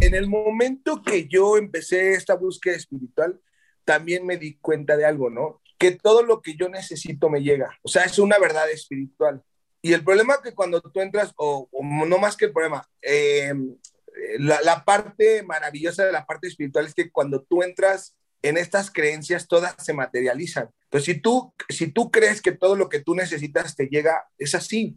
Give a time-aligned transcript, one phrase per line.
[0.00, 3.40] En el momento que yo empecé esta búsqueda espiritual,
[3.84, 5.62] también me di cuenta de algo, ¿no?
[5.78, 7.78] Que todo lo que yo necesito me llega.
[7.82, 9.42] O sea, es una verdad espiritual.
[9.80, 13.54] Y el problema que cuando tú entras, o, no más que el problema, eh,
[14.38, 18.90] la, la, parte maravillosa de la parte espiritual es que cuando tú entras en estas
[18.90, 20.70] creencias, todas se materializan.
[20.84, 24.54] Entonces, si tú, si tú crees que todo lo que tú necesitas te llega, es
[24.54, 24.96] así.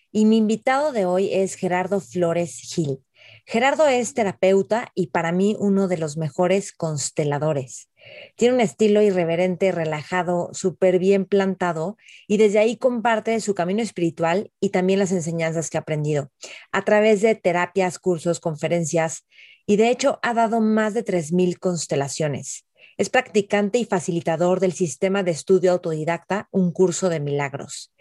[0.11, 2.99] y mi invitado de hoy es Gerardo Flores Gil.
[3.45, 7.89] Gerardo es terapeuta y para mí uno de los mejores consteladores.
[8.35, 14.51] Tiene un estilo irreverente, relajado, súper bien plantado y desde ahí comparte su camino espiritual
[14.59, 16.31] y también las enseñanzas que ha aprendido
[16.71, 19.25] a través de terapias, cursos, conferencias
[19.65, 22.65] y de hecho ha dado más de 3.000 constelaciones.
[22.97, 27.91] Es practicante y facilitador del sistema de estudio autodidacta, un curso de milagros.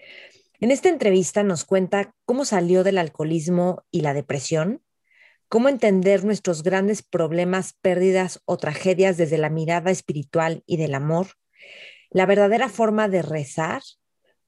[0.63, 4.83] En esta entrevista nos cuenta cómo salió del alcoholismo y la depresión,
[5.49, 11.29] cómo entender nuestros grandes problemas, pérdidas o tragedias desde la mirada espiritual y del amor,
[12.11, 13.81] la verdadera forma de rezar,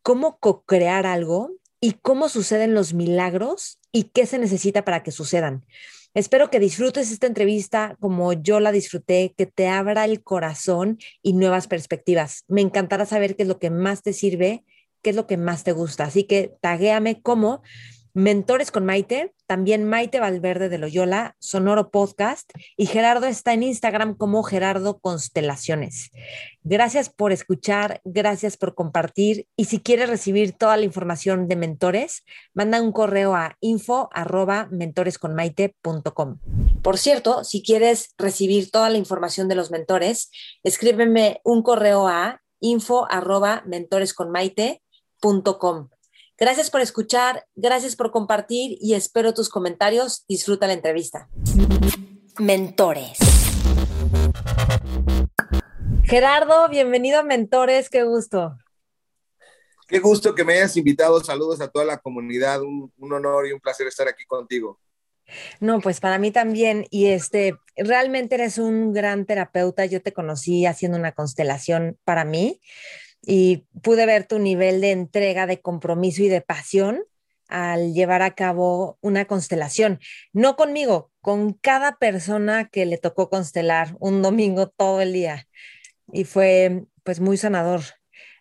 [0.02, 5.64] cómo co-crear algo y cómo suceden los milagros y qué se necesita para que sucedan.
[6.12, 11.32] Espero que disfrutes esta entrevista como yo la disfruté, que te abra el corazón y
[11.32, 12.44] nuevas perspectivas.
[12.48, 14.62] Me encantará saber qué es lo que más te sirve,
[15.03, 16.05] qué es lo que más te gusta.
[16.05, 17.62] Así que taguéame como
[18.14, 24.17] Mentores con Maite, también Maite Valverde de Loyola, Sonoro Podcast y Gerardo está en Instagram
[24.17, 26.11] como Gerardo Constelaciones.
[26.62, 32.22] Gracias por escuchar, gracias por compartir y si quieres recibir toda la información de mentores,
[32.53, 36.38] manda un correo a info arroba mentoresconmaite.com.
[36.82, 40.31] Por cierto, si quieres recibir toda la información de los mentores,
[40.65, 43.65] escríbeme un correo a info arroba
[46.37, 50.25] Gracias por escuchar, gracias por compartir y espero tus comentarios.
[50.27, 51.28] Disfruta la entrevista.
[52.41, 53.19] Mentores.
[56.03, 58.56] Gerardo, bienvenido a Mentores, qué gusto.
[59.87, 61.22] Qué gusto que me hayas invitado.
[61.22, 62.61] Saludos a toda la comunidad.
[62.62, 64.81] Un, un, honor y un placer estar aquí contigo.
[65.61, 66.87] No, pues para mí también.
[66.91, 69.87] Y este, realmente eres un gran terapeuta.
[69.87, 72.61] Yo te conocí haciendo una constelación para mí
[73.25, 77.05] y pude ver tu nivel de entrega, de compromiso y de pasión
[77.49, 80.00] al llevar a cabo una constelación.
[80.33, 85.47] No conmigo, con cada persona que le tocó constelar un domingo todo el día.
[86.12, 87.82] Y fue pues muy sanador.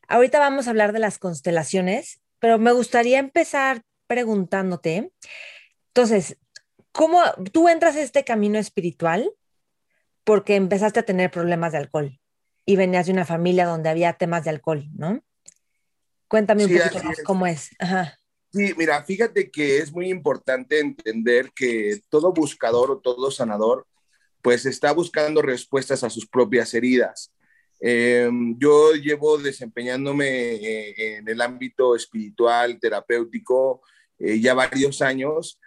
[0.08, 5.12] Ahorita vamos a hablar de las constelaciones, pero me gustaría empezar preguntándote,
[5.88, 6.38] entonces,
[6.92, 7.22] ¿cómo
[7.52, 9.32] tú entras a este camino espiritual?
[10.24, 12.21] Porque empezaste a tener problemas de alcohol
[12.66, 15.24] y venías de una familia donde había temas de alcohol, ¿no?
[16.28, 17.72] Cuéntame un poquito más cómo es.
[18.54, 23.88] Sí, mira, fíjate que es muy importante entender que todo buscador o todo sanador,
[24.42, 27.32] pues está buscando respuestas a sus propias heridas.
[27.80, 33.82] Em, yo llevo desempeñándome eh, en el ámbito espiritual, terapéutico,
[34.20, 35.60] eh, ya varios años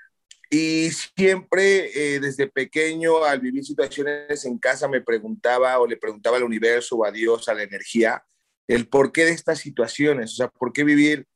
[0.50, 6.36] y siempre eh, desde pequeño, al vivir situaciones en casa, me preguntaba o le preguntaba
[6.36, 8.24] al universo o a Dios, a la energía,
[8.68, 11.26] el porqué de estas situaciones, o sea, por qué vivir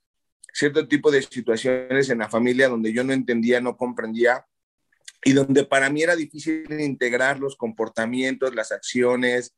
[0.52, 4.44] cierto tipo de situaciones en la familia donde yo no entendía, no comprendía
[5.24, 9.54] y donde para mí era difícil integrar los comportamientos, las acciones,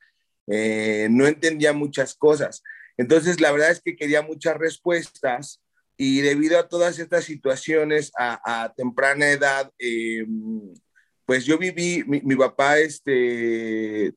[0.47, 2.63] eh, no entendía muchas cosas.
[2.97, 5.61] Entonces, la verdad es que quería muchas respuestas
[6.03, 10.25] y debido a todas estas situaciones a, temprana edad, eh,
[11.27, 14.15] pues yo viví, mi, papá este,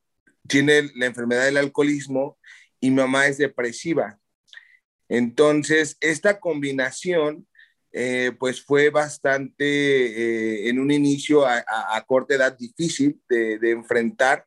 [0.47, 2.37] tiene la enfermedad del alcoholismo
[2.79, 4.17] y mi mamá es depresiva.
[5.09, 7.45] Entonces, esta combinación,
[7.91, 14.45] eh, pues fue bastante, eh, en un inicio a, corta edad, difícil de, enfrentar.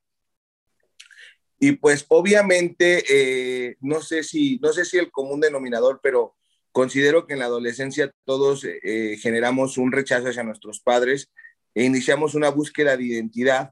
[1.59, 6.35] Y pues obviamente, no, sé si, no sé si el común denominador, pero
[6.77, 11.33] Considero que en la adolescencia todos eh, eh, generamos un rechazo hacia nuestros padres
[11.75, 13.71] e iniciamos una búsqueda de identidad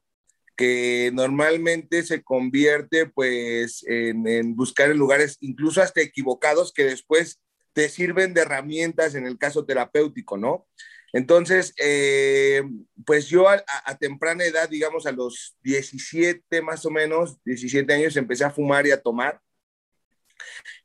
[0.56, 7.42] que normalmente se convierte pues en, buscar en lugares incluso hasta equivocados que después
[7.74, 10.66] te sirven de herramientas en el caso terapéutico, ¿no?
[11.12, 12.62] Entonces, eh,
[13.04, 13.62] pues yo a,
[14.00, 18.92] temprana edad, digamos a los 17 más o menos, 17 años, empecé a fumar y
[18.92, 19.42] a tomar.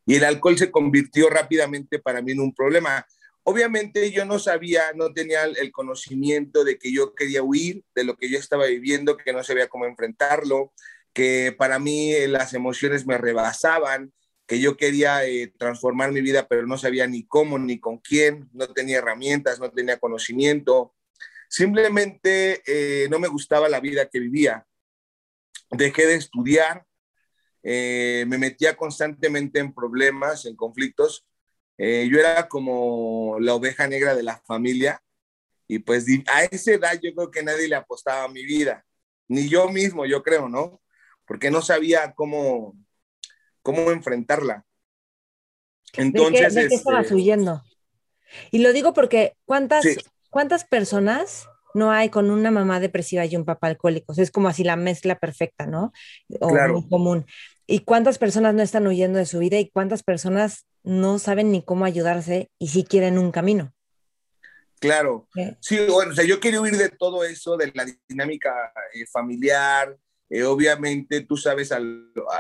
[0.10, 3.06] Y el alcohol se convirtió rápidamente para mí en un problema.
[3.44, 8.18] Obviamente yo no sabía, no tenía el conocimiento de que yo quería huir de lo
[8.18, 10.74] que yo estaba viviendo, que no sabía cómo enfrentarlo,
[11.14, 14.12] que para mí las emociones me rebasaban,
[14.48, 18.50] que yo quería eh, transformar mi vida, pero no sabía ni cómo ni con quién,
[18.52, 20.96] no tenía herramientas, no tenía conocimiento.
[21.48, 24.66] Simplemente eh, no me gustaba la vida que vivía.
[25.70, 26.88] Dejé de estudiar,
[27.64, 31.26] eh, me metía constantemente en problemas, en conflictos.
[31.78, 35.02] yo era como la oveja negra de la familia
[35.72, 38.86] y pues a esa edad yo creo que nadie le apostaba a mi vida,
[39.28, 40.82] ni yo mismo, yo creo, ¿no?
[41.26, 42.76] Porque no sabía cómo,
[43.62, 44.66] cómo enfrentarla.
[45.94, 47.64] Entonces, ¿De qué, estabas este, huyendo?
[48.50, 49.86] Y lo digo porque ¿cuántas,
[50.32, 54.14] ¿cuántas personas no hay con una mamá depresiva y un papá alcohólico?
[54.18, 55.92] es como así la mezcla perfecta, ¿no?
[56.40, 57.26] O muy común.
[57.68, 61.64] ¿Y cuántas personas no están huyendo de su vida y cuántas personas no saben ni
[61.64, 63.74] cómo ayudarse y sí quieren un camino?
[64.80, 65.28] Claro.
[65.60, 69.96] Sí, bueno, o sea, yo quiero huir de todo eso, de la dinámica eh, familiar,
[70.30, 71.72] eh, obviamente tú sabes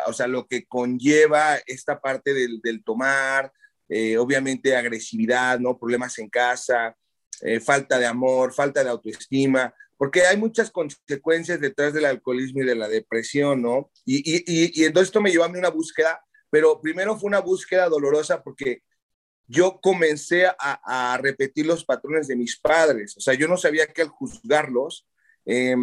[0.06, 3.52] o sea, lo que conlleva esta parte del, tomar,
[3.90, 5.78] eh, obviamente agresividad, ¿no?
[5.78, 6.96] Problemas en casa,
[7.42, 12.66] eh, falta de amor, falta de autoestima, porque hay muchas consecuencias detrás del alcoholismo y
[12.66, 13.92] de la depresión, ¿no?
[14.06, 18.42] Y, entonces esto me llevó a mí una búsqueda, pero primero fue una búsqueda dolorosa
[18.42, 18.82] porque
[19.46, 24.04] yo comencé a, repetir los patrones de mis padres, o sea, yo no sabía que
[24.04, 25.08] al juzgarlos,
[25.46, 25.76] eh,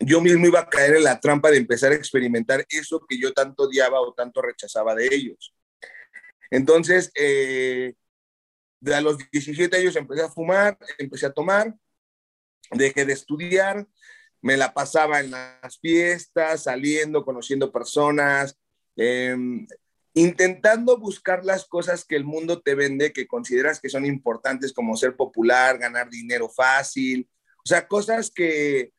[0.00, 3.32] yo mismo iba a caer en la trampa de empezar a experimentar eso que yo
[3.32, 5.54] tanto odiaba o tanto rechazaba de ellos.
[6.50, 7.94] Entonces, eh,
[8.92, 11.74] a los 17 años empecé a fumar, empecé a tomar,
[12.70, 13.86] dejé de estudiar,
[14.42, 18.58] me la pasaba en las fiestas, saliendo, conociendo personas,
[18.96, 19.66] em,
[20.14, 24.96] intentando buscar las cosas que el mundo te vende, que consideras que son importantes, como
[24.96, 27.28] ser popular, ganar dinero fácil,
[27.64, 28.92] o sea, cosas que,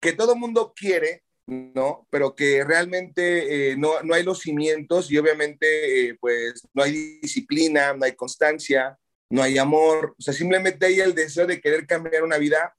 [0.00, 2.06] que todo mundo quiere, ¿no?
[2.10, 7.18] Pero que realmente eh, no, no, hay los cimientos y obviamente eh, pues no hay
[7.20, 8.98] disciplina, no hay constancia,
[9.32, 12.76] no hay amor, o sea, simplemente hay el deseo de querer cambiar una vida,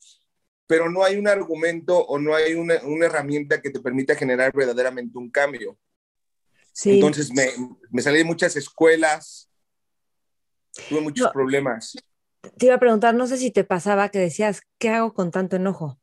[0.67, 4.53] pero no hay un argumento o no hay una, una herramienta que te permita generar
[4.53, 5.79] verdaderamente un cambio.
[6.71, 6.91] Sí.
[6.91, 7.47] Entonces me,
[7.89, 9.50] me salí de muchas escuelas,
[10.88, 11.95] tuve muchos problemas.
[12.59, 15.55] Te iba a preguntar, no sé si te pasaba que decías, ¿qué hago con tanto
[15.55, 16.00] enojo?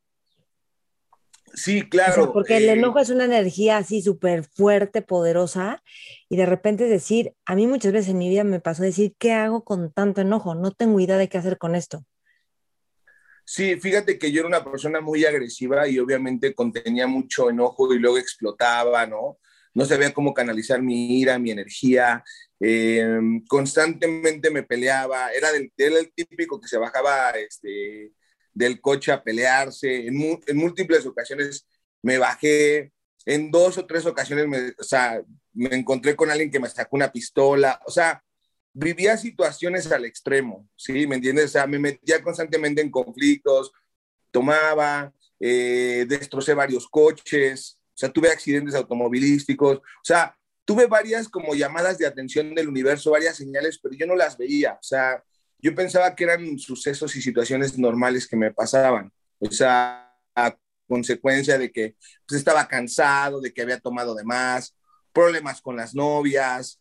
[1.55, 2.33] Sí, claro.
[2.33, 5.83] porque el eh, enojo es una energía así súper fuerte, poderosa,
[6.29, 9.33] y de repente decir, a mí muchas veces en mi vida me pasó decir, ¿qué
[9.33, 10.55] hago con tanto enojo?
[10.55, 12.05] No tengo idea de qué hacer con esto.
[13.45, 17.99] Sí, fíjate que yo era una persona muy agresiva y obviamente contenía mucho enojo y
[17.99, 19.39] luego explotaba, ¿no?
[19.75, 22.23] No sabía cómo canalizar mi ira, mi energía,
[22.61, 28.13] em, constantemente me peleaba, era, del, era el típico que se bajaba este,
[28.61, 30.07] del coche a pelearse.
[30.07, 30.17] En,
[30.55, 31.67] múltiples ocasiones
[32.03, 32.93] me bajé,
[33.27, 37.91] en dos o tres ocasiones me, encontré con alguien que me sacó una pistola, o
[37.91, 38.23] sea,
[38.73, 41.07] vivía situaciones al extremo, ¿sí?
[41.07, 41.47] ¿Me entiendes?
[41.47, 43.73] O sea, me metía constantemente en conflictos,
[44.31, 51.55] tomaba, eh, destrocé varios coches, o sea, tuve accidentes automovilísticos, o sea, tuve varias como
[51.55, 55.25] llamadas de atención del universo, varias señales, pero yo no las veía, o sea,
[55.63, 59.13] yo pensaba que eran sucesos y situaciones normales que me pasaban.
[59.39, 60.57] O sea, a
[60.89, 64.77] consecuencia de que pues, estaba cansado, de que había tomado de más,
[65.13, 66.81] problemas con las novias,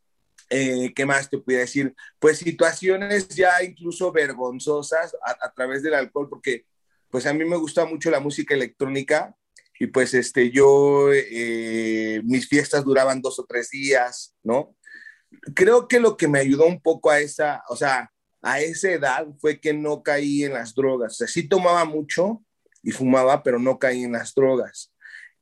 [0.50, 1.93] eh, ¿qué más te pudiera decir?
[2.17, 6.65] Pues situaciones ya incluso vergonzosas a, través del alcohol, porque
[7.09, 9.36] pues a mí me gusta mucho la música electrónica
[9.79, 14.75] y pues este, yo, eh, mis fiestas duraban dos o tres días, ¿no?
[15.55, 19.27] Creo que lo que me ayudó un poco a esa, o sea, a esa edad
[19.39, 21.13] fue que no caí en las drogas.
[21.13, 22.43] O sea, sí tomaba mucho
[22.81, 24.93] y fumaba, pero no caí en las drogas.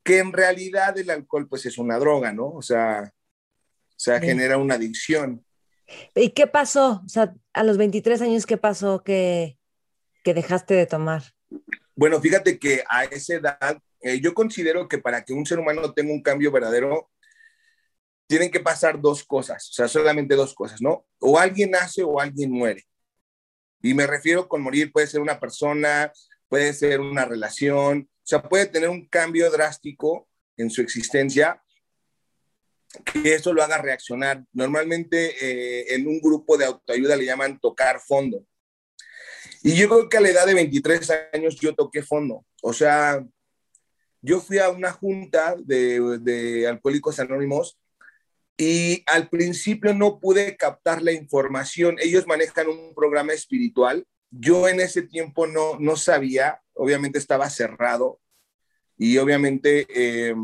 [0.02, 2.50] Que en realidad el alcohol pues es una droga, ¿no?
[2.50, 3.12] O sea,
[3.90, 5.44] o sea, genera una adicción.
[6.14, 7.02] ¿Y qué pasó?
[7.04, 9.58] O sea, a los 23 años, ¿qué pasó que,
[10.22, 11.22] que dejaste de tomar?
[11.94, 15.92] Bueno, fíjate que a esa edad, eh, yo considero que para que un ser humano
[15.94, 17.10] tenga un cambio verdadero,
[18.28, 21.06] tienen que pasar dos cosas, o sea, solamente dos cosas, ¿no?
[21.18, 22.84] O alguien nace o alguien muere.
[23.82, 26.12] Y me refiero con morir, puede ser una persona,
[26.48, 31.62] puede ser una relación, o sea, puede tener un cambio drástico en su existencia
[33.04, 34.44] que eso lo haga reaccionar.
[34.52, 38.44] Normalmente eh, en un grupo de autoayuda le llaman tocar fondo.
[39.62, 42.44] Y yo creo que a la edad de 23 años yo toqué fondo.
[42.62, 43.24] O sea,
[44.20, 47.78] yo fui a una junta de, de Alcohólicos Anónimos
[48.60, 51.96] y al principio no pude captar la información.
[52.00, 54.04] Ellos manejan un programa espiritual.
[54.30, 58.20] Yo en ese tiempo no, no sabía, obviamente estaba cerrado
[58.98, 60.34] y obviamente eh,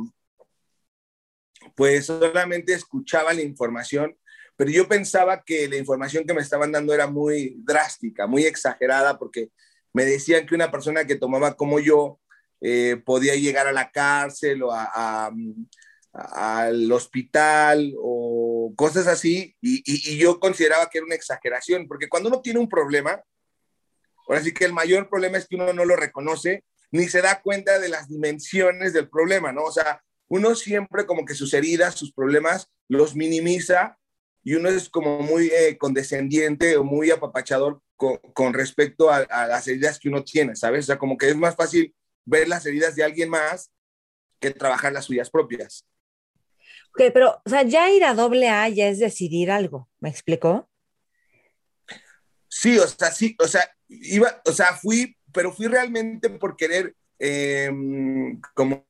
[1.74, 4.16] pues solamente escuchaba la información,
[4.56, 9.18] pero yo pensaba que la información que me estaban dando era muy drástica, muy exagerada,
[9.18, 9.50] porque
[9.92, 12.20] me decían que una persona que tomaba como yo
[12.60, 14.72] eh, podía llegar a la cárcel o
[16.14, 22.28] al hospital o cosas así, y, y, yo consideraba que era una exageración, porque cuando
[22.28, 23.20] uno tiene un problema,
[24.28, 27.42] ahora sí que el mayor problema es que uno no lo reconoce ni se da
[27.42, 29.64] cuenta de las dimensiones del problema, ¿no?
[29.64, 33.98] O sea, uno siempre como que sus heridas, sus problemas, los minimiza
[34.44, 39.98] y uno es como muy eh, condescendiente o muy apapachador con, respecto a, las heridas
[39.98, 40.84] que uno tiene, ¿sabes?
[40.84, 41.94] O sea, como que es más fácil
[42.24, 43.70] ver las heridas de alguien más
[44.38, 45.86] que trabajar las suyas propias.
[46.94, 50.70] Ok, pero, o sea, ya ir a doble A ya es decidir algo, ¿me explicó?
[52.48, 56.94] Sí, o sea, sí, o sea, iba, o sea, fui, pero fui realmente por querer,
[57.18, 58.86] em, como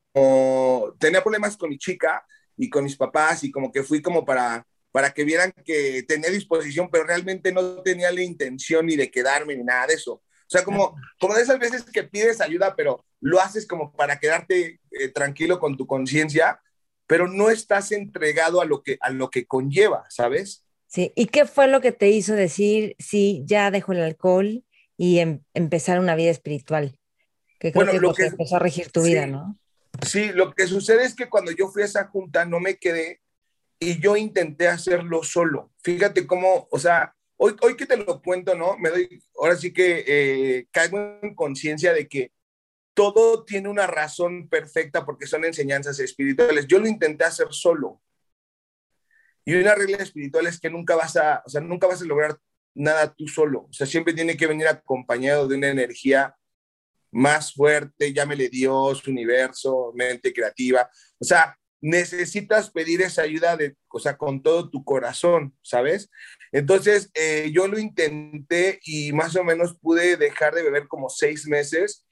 [0.99, 2.23] tenía problemas con mi chica
[2.59, 6.29] y con mis papás y como que fui como para, para que vieran que tenía
[6.29, 10.13] disposición, pero realmente no tenía la intención ni de quedarme ni nada de eso.
[10.13, 14.21] O sea, como, como de esas veces que pides ayuda, pero lo haces como para
[14.21, 16.61] quedarte eh, tranquilo con tu conciencia,
[17.07, 20.65] pero no estás entregado a lo, que, a lo que conlleva, ¿sabes?
[20.87, 24.65] Sí, ¿y qué fue lo que te hizo decir, sí, ya dejo el alcohol
[24.97, 26.99] y em, empezar una vida espiritual?
[27.59, 29.59] Que creo que lo que empezó a regir tu vida, ¿no?
[30.07, 33.21] Sí, lo que sucede es que cuando yo fui a esa junta no me quedé
[33.79, 35.73] y yo intenté hacerlo solo.
[35.83, 38.77] Fíjate cómo, o sea, hoy, hoy que te lo cuento, ¿no?
[38.79, 42.33] Me doy, ahora sí que eh, caigo en conciencia de que
[42.95, 46.67] todo tiene una razón perfecta porque son enseñanzas espirituales.
[46.67, 48.01] Yo lo intenté hacer solo.
[49.45, 52.39] Y una regla espiritual es que nunca vas a, o sea, nunca vas a lograr
[52.75, 53.67] nada tú solo.
[53.69, 56.35] O sea, siempre tiene que venir acompañado de una energía
[57.11, 60.89] más fuerte, llámele Dios, universo, mente creativa.
[61.19, 66.11] O sea, necesitas pedir esa ayuda de, o sea, con todo tu corazón, ¿sabes?
[66.51, 71.47] Entonces, eh, yo lo intenté y más o menos pude dejar de beber como seis
[71.47, 72.07] meses,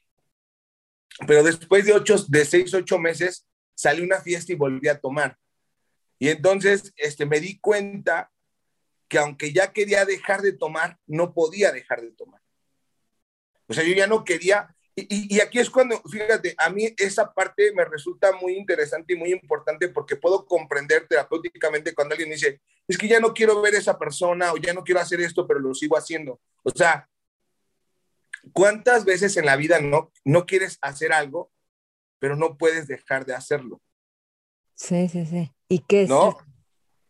[1.26, 5.38] pero después de ocho, de seis, ocho meses, salí una fiesta y volví a tomar.
[6.18, 8.30] Y entonces, este, me di cuenta
[9.08, 12.40] que aunque ya quería dejar de tomar, no podía dejar de tomar.
[13.66, 17.72] O sea, yo ya no quería, y, aquí es cuando, fíjate, a mí esa parte
[17.72, 22.98] me resulta muy interesante y muy importante porque puedo comprender terapéuticamente cuando alguien dice, es
[22.98, 25.60] que ya no quiero ver a esa persona o ya no quiero hacer esto, pero
[25.60, 26.40] lo sigo haciendo.
[26.62, 27.08] O sea,
[28.52, 31.52] ¿cuántas veces en la vida no, no quieres hacer algo,
[32.18, 33.80] pero no puedes dejar de hacerlo?
[34.74, 35.52] Sí, sí, sí.
[35.68, 36.38] ¿Y qué, ¿No?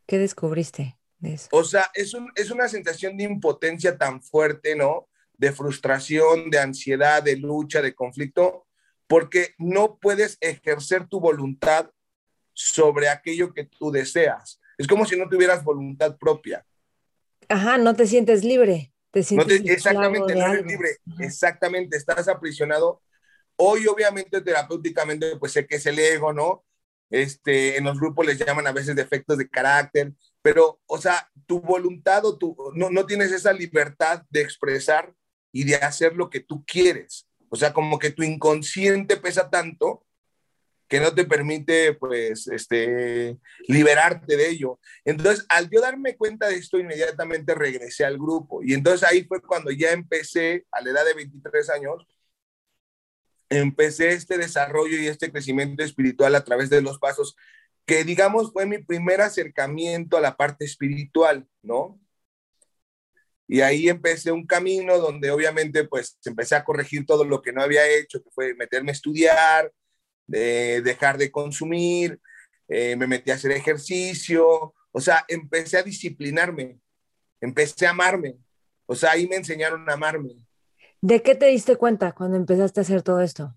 [0.06, 1.48] qué descubriste de eso?
[1.52, 5.08] O sea, es, un, es una sensación de impotencia tan fuerte, ¿no?
[5.42, 8.68] de frustración, de ansiedad, de lucha, de conflicto,
[9.08, 11.90] porque no puedes ejercer tu voluntad
[12.52, 14.60] sobre aquello que tú deseas.
[14.78, 16.64] Es como si no tuvieras voluntad propia.
[17.48, 18.92] Ajá, no te sientes libre.
[19.12, 20.96] Te sientes exactamente, no eres libre.
[21.18, 23.02] Exactamente, estás aprisionado.
[23.56, 26.64] Hoy, obviamente, terapéuticamente, pues sé que es el ego, ¿no?
[27.10, 31.60] Este, en los grupos les llaman a veces defectos de carácter, pero, o sea, tu
[31.60, 35.14] voluntad o tu, no, no tienes esa libertad de expresar
[35.52, 37.28] y de hacer lo que tú quieres.
[37.50, 40.06] O sea, como que tu inconsciente pesa tanto
[40.92, 44.78] que no te permite, pues, este, liberarte de ello.
[45.06, 48.62] Entonces, al yo darme cuenta de esto, inmediatamente regresé al grupo.
[48.62, 52.06] Y entonces ahí fue cuando ya empecé, a la edad de 23 años,
[53.48, 57.36] empecé este desarrollo y este crecimiento espiritual a través de los pasos,
[57.86, 61.98] que digamos fue mi primer acercamiento a la parte espiritual, ¿no?
[63.48, 67.62] Y ahí empecé un camino donde obviamente pues empecé a corregir todo lo que no
[67.62, 69.72] había hecho, que fue meterme a estudiar,
[70.26, 72.20] dejar de consumir,
[72.68, 76.78] eh, me metí a hacer ejercicio, o sea, empecé a disciplinarme,
[77.40, 78.38] empecé a amarme,
[78.86, 80.36] o sea, ahí me enseñaron a amarme.
[81.02, 83.54] ¿De qué te diste cuenta cuando empezaste a hacer todo esto?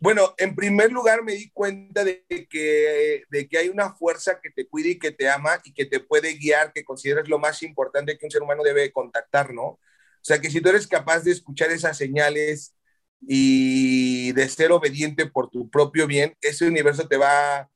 [0.00, 4.50] Bueno, en primer lugar me di cuenta de que, de que hay una fuerza que
[4.50, 7.62] te cuida y que te ama y que te puede guiar, que consideras lo más
[7.62, 9.62] importante que un ser humano debe contactar, ¿no?
[9.64, 12.74] O sea, que si tú eres capaz de escuchar esas señales
[13.22, 17.70] y de ser obediente por tu propio bien, ese universo te va,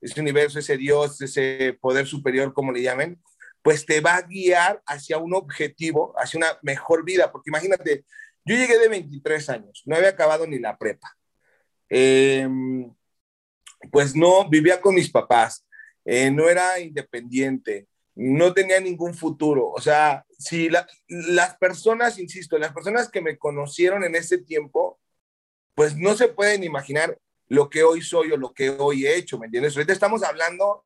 [0.00, 3.20] ese universo, ese Dios, ese poder superior, como le llamen,
[3.62, 8.04] pues te va a guiar hacia un objetivo, hacia una mejor vida, porque imagínate,
[8.44, 11.16] yo llegué de 23 años, no había acabado ni la prepa.
[11.88, 12.92] Em,
[13.90, 15.66] pues no, vivía con mis papás,
[16.04, 19.70] eh, no era independiente, no tenía ningún futuro.
[19.70, 24.98] O sea, si las personas, insisto, las personas que me conocieron en ese tiempo,
[25.74, 29.38] pues no se pueden imaginar lo que hoy soy o lo que hoy he hecho,
[29.38, 29.76] ¿me entiendes?
[29.76, 30.84] Ahorita estamos hablando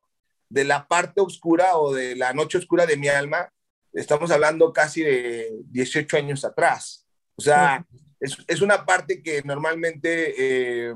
[0.49, 3.51] de la parte oscura o de la noche oscura de mi alma,
[3.93, 7.05] estamos hablando casi de 18 años atrás.
[7.35, 7.85] O sea,
[8.19, 10.95] es, es una parte que normalmente, eh,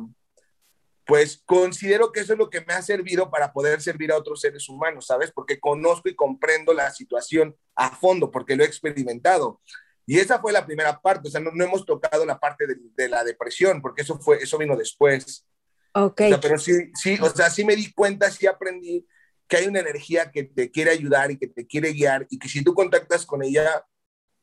[1.09, 4.41] pues considero que eso es lo que me ha servido para poder servir a otros
[4.41, 5.31] seres humanos, ¿sabes?
[5.31, 9.59] Porque conozco y comprendo la situación a fondo, porque lo he experimentado.
[10.05, 12.75] Y esa fue la primera parte, o sea, no, no hemos tocado la parte de,
[12.95, 15.47] de, la depresión, porque eso, fue, eso vino después.
[15.95, 16.21] Ok.
[16.25, 19.03] O sea, pero sí, sí, o sea, sí me di cuenta, sí aprendí
[19.47, 22.47] que hay una energía que te quiere ayudar y que te quiere guiar y que
[22.47, 23.83] si tú contactas con ella,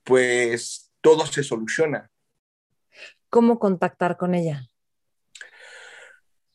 [0.02, 2.10] pues todo se soluciona.
[3.30, 4.68] ¿Cómo contactar con ella?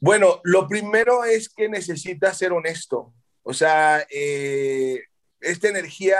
[0.01, 3.13] Bueno, lo primero es que necesitas ser honesto.
[3.43, 5.03] O sea, eh,
[5.39, 6.17] esta energía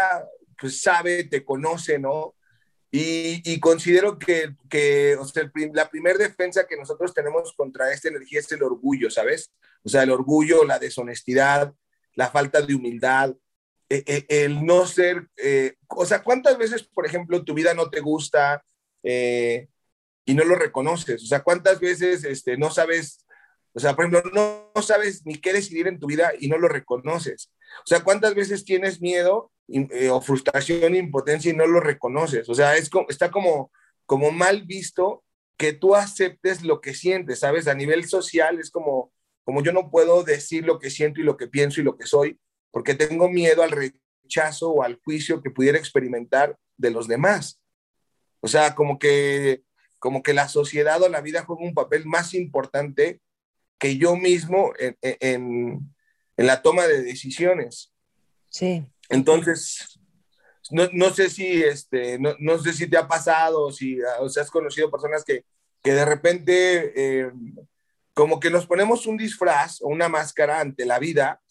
[0.58, 2.36] pues sabe, te conoce, ¿no?
[2.94, 8.52] Y, considero que, o sea, la primera defensa que nosotros tenemos contra esta energía es
[8.52, 9.52] el orgullo, ¿sabes?
[9.84, 11.74] O sea, el orgullo, la deshonestidad,
[12.16, 13.34] la falta de humildad,
[13.90, 17.90] eh, eh, el no ser, eh, o sea, ¿cuántas veces, por ejemplo, tu vida no
[17.90, 18.64] te gusta
[19.04, 19.68] eh,
[20.26, 21.24] y no lo reconoces?
[21.24, 23.26] O sea, ¿cuántas veces este, no sabes,
[23.74, 26.58] o sea, por ejemplo, no, no, sabes ni qué decidir en tu vida y no
[26.58, 27.52] lo reconoces?
[27.80, 32.50] O sea, ¿cuántas veces tienes miedo eh, o frustración, impotencia y no lo reconoces?
[32.50, 33.72] O sea, es está como,
[34.06, 35.24] como mal visto
[35.58, 37.68] que tú aceptes lo que sientes, ¿sabes?
[37.68, 39.14] A nivel social es como,
[39.44, 42.08] como yo no puedo decir lo que siento y lo que pienso y lo que
[42.08, 42.40] soy,
[42.72, 47.62] porque tengo miedo al rechazo o al juicio que pudiera experimentar de los demás.
[48.42, 49.64] O sea, como que,
[50.00, 53.22] como que la sociedad o la vida juega un papel más importante
[53.82, 55.96] que yo mismo en, en,
[56.38, 57.92] en la toma de decisiones.
[58.48, 58.86] Sí.
[59.10, 60.00] Entonces,
[60.70, 64.44] no, no sé si, este, no, no, sé si te ha pasado, si o sea,
[64.44, 65.46] has conocido personas que,
[65.82, 67.32] que de repente eh,
[68.14, 71.42] como que nos ponemos un disfraz o una máscara ante la vida,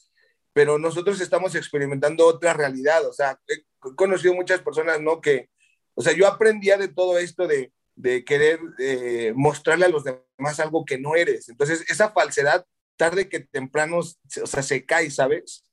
[0.52, 3.04] pero nosotros estamos experimentando otra realidad.
[3.08, 3.64] O sea, he
[3.96, 5.20] conocido muchas personas, ¿no?
[5.20, 5.50] Que,
[5.94, 10.58] o sea, yo aprendía de todo esto de, de querer eh, mostrarle a los demás
[10.58, 11.48] algo que no eres.
[11.48, 12.64] Entonces, esa falsedad,
[12.96, 15.64] tarde que temprano, o sea, se cae, ¿sabes?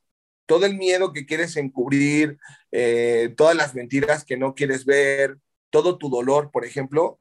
[0.46, 2.38] Todo el miedo que quieres encubrir,
[2.72, 5.38] eh, todas las mentiras que no quieres ver,
[5.70, 7.20] todo tu dolor, por ejemplo,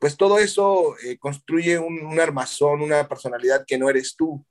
[0.00, 4.44] pues todo eso eh, construye un, un, armazón, una personalidad que no eres tú.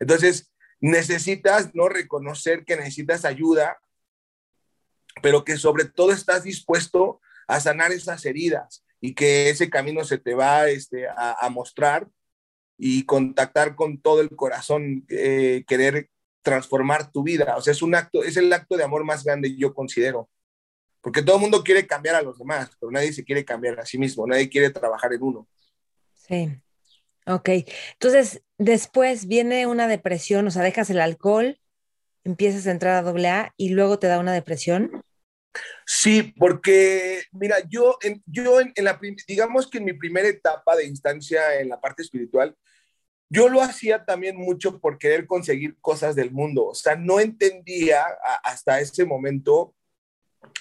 [0.00, 3.78] Entonces, necesitas no reconocer que necesitas ayuda,
[5.22, 10.16] pero que sobre todo estás dispuesto a sanar esas heridas y que ese camino se
[10.16, 12.08] te va este, a, mostrar
[12.78, 16.08] y contactar con todo el corazón, eh, querer
[16.40, 17.54] transformar tu vida.
[17.58, 20.30] O sea, es un acto, es el acto de amor más grande yo considero.
[21.02, 23.84] Porque todo el mundo quiere cambiar a los demás, pero nadie se quiere cambiar a
[23.84, 25.46] sí mismo, nadie quiere trabajar en uno.
[26.14, 26.58] Sí.
[27.26, 27.50] Ok.
[27.92, 31.60] Entonces, después viene una depresión, o sea, dejas el alcohol,
[32.24, 35.04] empiezas a entrar a doble A y luego te da una depresión.
[35.86, 40.86] Sí, porque, mira, yo, en, yo en, la, digamos que en mi primera etapa de
[40.86, 42.56] instancia en la parte espiritual,
[43.28, 46.66] yo lo hacía también mucho por querer conseguir cosas del mundo.
[46.66, 48.04] O sea, no entendía
[48.42, 49.74] hasta ese momento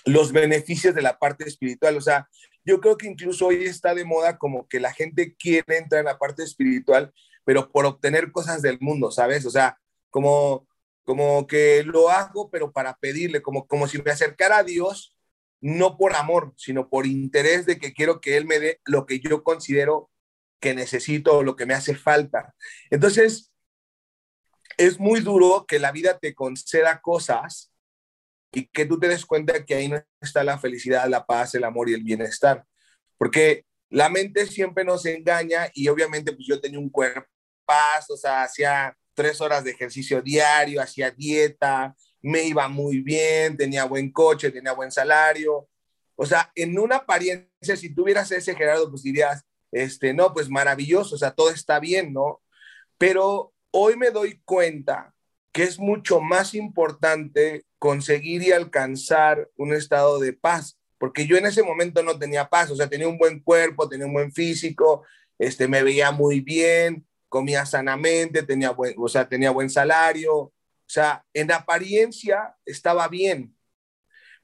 [0.06, 1.98] los beneficios de la parte espiritual.
[1.98, 2.28] O sea,
[2.66, 6.06] yo creo que incluso hoy está de moda como que la gente quiere entrar en
[6.06, 7.14] la parte espiritual,
[7.46, 9.46] pero por obtener cosas del mundo, ¿sabes?
[9.46, 9.78] O sea,
[10.10, 10.68] como,
[11.04, 15.16] como que lo hago, pero para pedirle, como, como si me acercara a Dios,
[15.62, 19.20] no por amor, sino por interés de que quiero que Él me dé lo que
[19.20, 20.12] yo considero
[20.60, 22.56] que necesito o lo que me hace falta.
[22.90, 23.52] Entonces,
[24.78, 27.72] es muy duro que la vida te conceda cosas
[28.52, 31.64] y que tú te des cuenta que ahí no está la felicidad, la paz, el
[31.64, 32.66] amor y el bienestar.
[33.18, 37.28] Porque la mente siempre nos engaña y obviamente pues yo tenía un cuerpo,
[38.10, 43.86] o sea, hacía tres horas de ejercicio diario, hacía dieta, me iba muy bien, tenía
[43.86, 45.68] buen coche, tenía buen salario.
[46.16, 51.16] O sea, en una apariencia, si tuvieras ese Gerardo, pues dirías, este, no, pues maravilloso,
[51.16, 52.42] o sea, todo está bien, ¿no?
[52.98, 55.14] Pero hoy me doy cuenta
[55.52, 61.46] que es mucho más importante conseguir y alcanzar un estado de paz, porque yo en
[61.46, 65.04] ese momento no tenía paz, o sea, tenía un buen cuerpo, tenía un buen físico,
[65.38, 70.54] este, me veía muy bien, comía sanamente, tenía buen, o sea, tenía buen salario, o
[70.86, 73.58] sea, en apariencia estaba bien,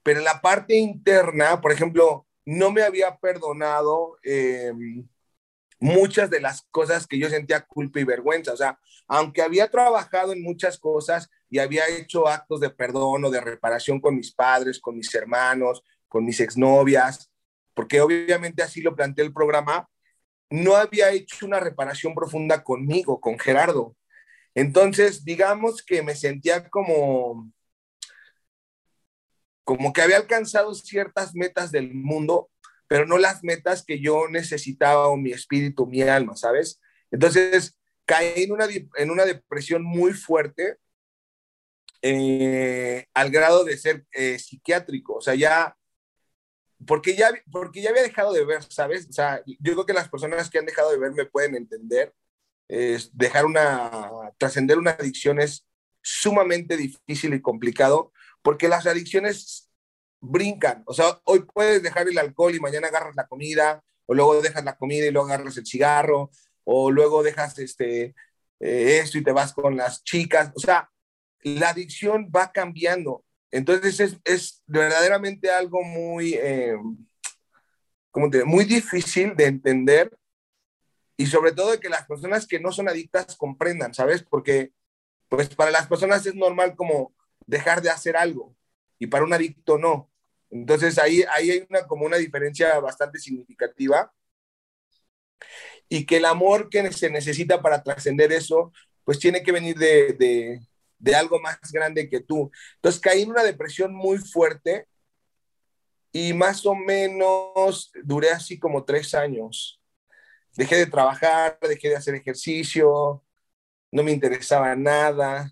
[0.02, 4.73] pero en la parte interna, por ejemplo, no me había perdonado eh,
[5.80, 8.54] muchas de las cosas que yo sentía culpa y vergüenza.
[8.54, 13.30] O sea, aunque había trabajado en muchas cosas y había hecho actos de perdón o
[13.30, 17.30] de reparación con mis padres, con mis hermanos, con mis exnovias,
[17.75, 19.88] porque obviamente así lo planteé el programa,
[20.50, 23.96] no había hecho una reparación profunda conmigo, con Gerardo.
[24.56, 27.52] Entonces, digamos que me sentía como
[29.70, 32.50] como que había alcanzado ciertas metas del mundo,
[32.88, 36.82] pero no las metas que yo necesitaba o mi espíritu, mi alma, ¿sabes?
[37.12, 40.78] Entonces caí en una, en una depresión muy fuerte
[42.02, 45.78] eh, al grado de ser eh, psiquiátrico, o sea, ya,
[46.86, 49.08] porque ya, porque ya había dejado de ver, ¿sabes?
[49.10, 52.13] O sea, yo creo que las personas que han dejado de ver me pueden entender.
[52.68, 55.65] Es dejar una, trascender una adicción es
[56.02, 58.12] sumamente difícil y complicado,
[58.42, 59.70] porque las adicciones
[60.22, 60.84] brincan.
[60.86, 64.63] O sea, hoy puedes dejar el alcohol y mañana agarras la comida, o luego dejas
[64.63, 66.32] la comida y luego agarras el cigarro,
[66.63, 68.15] o luego dejas este,
[68.60, 70.52] eh, esto y te vas con las chicas.
[70.56, 70.89] O sea,
[71.42, 73.24] la adicción va cambiando.
[73.52, 76.78] Entonces es, es verdaderamente algo muy, eh,
[78.12, 80.18] ¿cómo te muy difícil de entender
[81.18, 84.24] y sobre todo de que las personas que no son adictas comprendan, ¿sabes?
[84.24, 84.72] Porque
[85.28, 87.14] pues para las personas es normal como
[87.46, 88.56] dejar de hacer algo
[89.00, 90.10] y para un adicto no.
[90.50, 94.12] Entonces ahí, ahí hay una, como una diferencia bastante significativa
[95.90, 98.72] y que el amor que se necesita para trascender eso,
[99.04, 100.62] pues tiene que venir de,
[101.00, 102.52] de, algo más grande que tú.
[102.76, 104.88] Entonces caí en una depresión muy fuerte
[106.12, 109.82] y más o menos duré así como tres años.
[110.56, 113.24] Dejé de trabajar, dejé de hacer ejercicio,
[113.92, 115.52] no me interesaba nada.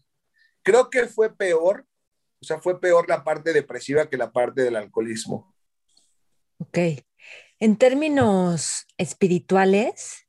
[0.63, 1.87] Creo que fue peor
[2.41, 5.53] o sea, fue peor la parte depresiva que la parte del alcoholismo.
[6.59, 6.77] Ok.
[7.59, 10.27] En términos espirituales,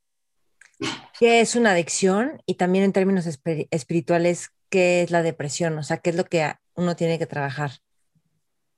[1.19, 2.43] ¿qué es una adicción?
[2.47, 3.27] Y también en términos
[3.71, 5.77] espirituales, ¿qué es la depresión?
[5.79, 7.73] O sea, ¿qué es lo que uno tiene que trabajar?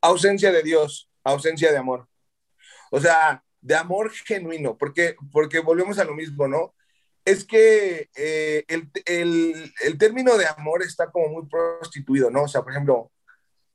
[0.00, 2.08] Ausencia de Dios, ausencia de amor.
[2.90, 6.74] O sea, de amor genuino, porque, porque volvemos a lo mismo, ¿no?
[7.24, 12.44] Es que eh, el, el, el, término de amor está como muy prostituido, ¿no?
[12.44, 13.12] O sea, por ejemplo,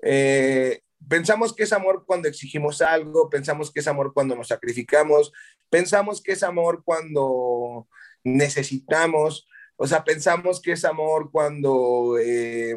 [0.02, 5.32] eh, pensamos que es amor cuando exigimos algo, pensamos que es amor cuando nos sacrificamos,
[5.70, 7.88] pensamos que es amor cuando
[8.24, 12.76] necesitamos, o sea, pensamos que es amor cuando, eh,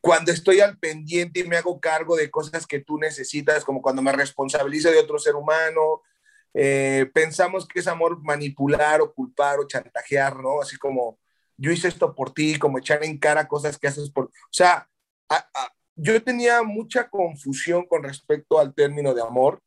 [0.00, 4.02] cuando estoy al pendiente y me hago cargo de cosas que tú necesitas, como cuando
[4.02, 6.02] me responsabilizo de otro ser humano.
[6.52, 10.60] Eh, pensamos que es amor manipular o culpar o chantajear, ¿no?
[10.60, 11.18] Así como
[11.56, 14.26] yo hice esto por ti, como echar en cara cosas que haces por...
[14.26, 14.88] O sea,
[15.96, 19.62] yo tenía mucha confusión con respecto al término de amor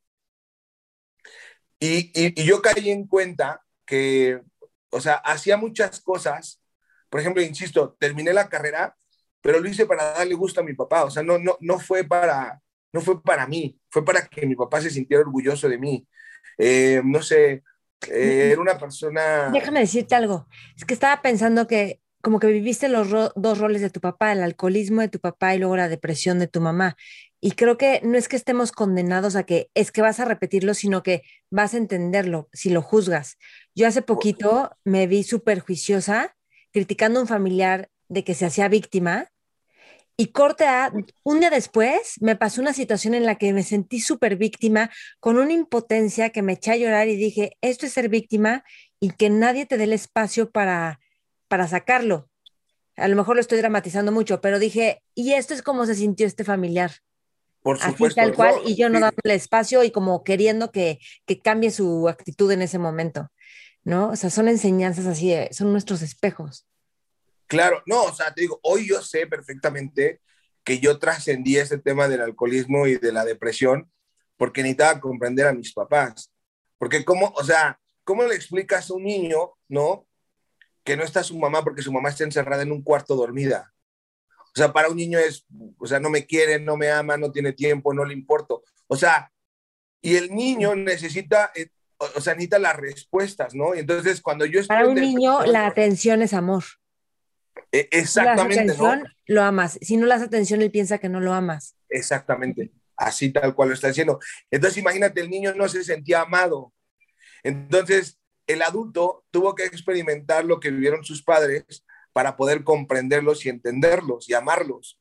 [1.80, 4.42] y, y, yo caí en cuenta que,
[4.90, 6.62] o sea, hacía muchas cosas.
[7.10, 8.96] Por ejemplo, insisto, terminé la carrera,
[9.42, 11.06] pero lo hice para darle gusto a mi papá.
[11.06, 12.62] O sea, no, no, no, fue, para,
[12.94, 16.08] no fue para mí, fue para que mi papá se sintiera orgulloso de mí.
[16.58, 17.64] Eh, no sé,
[18.10, 19.50] eh, era una persona...
[19.52, 20.48] Déjame decirte algo.
[20.76, 24.44] Es que estaba pensando que como que viviste los dos roles de tu papá, el
[24.44, 26.98] alcoholismo de tu papá y luego la depresión de tu mamá.
[27.40, 30.74] Y creo que no es que estemos condenados a que es que vas a repetirlo,
[30.74, 31.22] sino que
[31.52, 33.38] vas a entenderlo si lo juzgas.
[33.76, 36.36] Yo hace poquito me vi súper juiciosa
[36.72, 39.32] criticando a un familiar de que se hacía víctima
[40.16, 40.92] y corte a,
[41.24, 45.38] un día después me pasó una situación en la que me sentí súper víctima, con
[45.38, 48.64] una impotencia que me eché a llorar y dije, esto es ser víctima
[49.00, 51.00] y que nadie te dé el espacio para
[51.48, 52.30] para sacarlo.
[52.96, 56.26] A lo mejor lo estoy dramatizando mucho, pero dije, y esto es como se sintió
[56.26, 56.92] este familiar.
[57.68, 58.22] Por supuesto.
[58.22, 62.08] Así tal cual, y yo no dándole espacio y como queriendo que, que cambie su
[62.08, 63.30] actitud en ese momento,
[63.84, 64.12] ¿no?
[64.12, 66.66] O sea, son enseñanzas así, son nuestros espejos.
[67.48, 70.22] Claro, no, o sea, te digo, hoy yo sé perfectamente
[70.64, 73.92] que yo trascendí ese tema del alcoholismo y de la depresión
[74.38, 76.32] porque necesitaba comprender a mis papás.
[76.78, 80.08] Porque cómo, o sea, ¿cómo le explicas a un niño, no?
[80.86, 83.74] que no está su mamá porque su mamá está encerrada en un cuarto dormida.
[84.58, 85.46] O sea, para un niño es,
[85.78, 88.64] o sea, no me quiere, no me ama, no tiene tiempo, no le importo.
[88.88, 89.32] O sea,
[90.02, 91.68] y el niño necesita, eh,
[92.00, 93.76] o sea, necesita las respuestas, ¿no?
[93.76, 96.64] Y entonces cuando yo estoy Para un niño la atención es amor.
[97.72, 98.56] E, exactamente.
[98.56, 99.78] Si atención, lo amas.
[99.80, 101.76] Si no le das atención, él piensa que no lo amas.
[101.88, 102.72] Exactamente.
[102.96, 104.20] Así tal cual lo está diciendo.
[104.50, 106.74] Entonces, imagínate, el niño no se sentía amado.
[107.44, 108.18] Entonces,
[108.48, 111.86] el adulto tuvo que experimentar lo que vivieron sus padres
[112.18, 115.00] para poder comprenderlos y entenderlos y amarlos.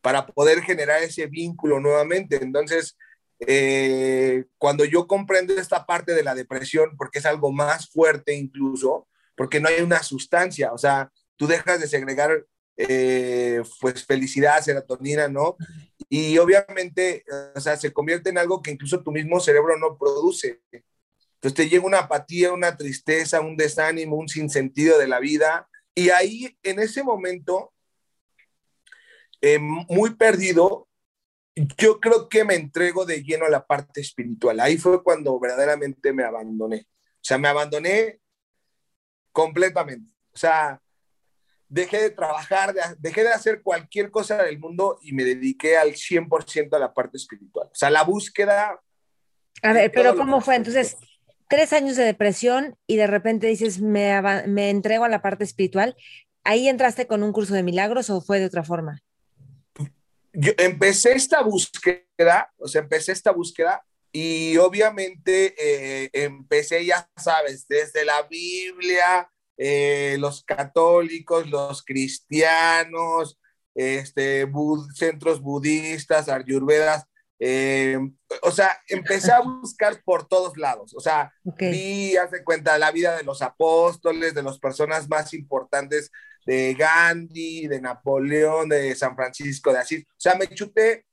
[0.00, 2.42] para poder generar ese vínculo nuevamente.
[2.42, 2.96] Entonces,
[3.40, 9.06] eh, cuando yo comprendo esta parte de la depresión, porque es algo más fuerte incluso,
[9.36, 12.46] porque no hay una sustancia, o sea, tú dejas de segregar
[12.78, 15.58] eh, pues felicidad, serotonina, ¿no?
[16.08, 20.62] Y obviamente, o sea, se convierte en algo que incluso tu mismo cerebro no produce.
[20.72, 25.68] Entonces te llega una apatía, una tristeza, un desánimo, un sinsentido de la vida.
[25.98, 27.72] Y ahí, en ese momento,
[29.40, 30.86] eh, muy perdido,
[31.76, 34.60] yo creo que me entrego de lleno a la parte espiritual.
[34.60, 36.86] Ahí fue cuando verdaderamente me abandoné.
[37.14, 38.20] O sea, me abandoné
[39.32, 40.08] completamente.
[40.32, 40.80] O sea,
[41.68, 46.76] dejé de trabajar, dejé de hacer cualquier cosa del mundo y me dediqué al 100%
[46.76, 47.66] a la parte espiritual.
[47.72, 48.80] O sea, la búsqueda.
[49.62, 50.54] A ver, pero ¿cómo fue?
[50.54, 50.96] Entonces,
[51.48, 55.96] tres años de depresión y de repente dices, me, me entrego a la parte espiritual.
[56.44, 59.02] ¿Ahí entraste con un curso de milagros o fue de otra forma?
[60.40, 67.66] yo empecé esta búsqueda, o sea, empecé esta búsqueda y obviamente eh, empecé, ya sabes,
[67.66, 73.36] desde la Biblia, eh, los católicos, los cristianos,
[73.74, 74.46] este,
[74.94, 77.04] centros budistas, ayurvedas,
[77.38, 77.98] eh,
[78.42, 80.94] o sea, empecé a buscar por todos lados.
[80.94, 86.10] O sea, vi, hace cuenta, la vida de los apóstoles, de las personas más importantes
[86.46, 90.04] de Gandhi, de Napoleón, de San Francisco de Asís.
[90.08, 91.04] O sea, me chuté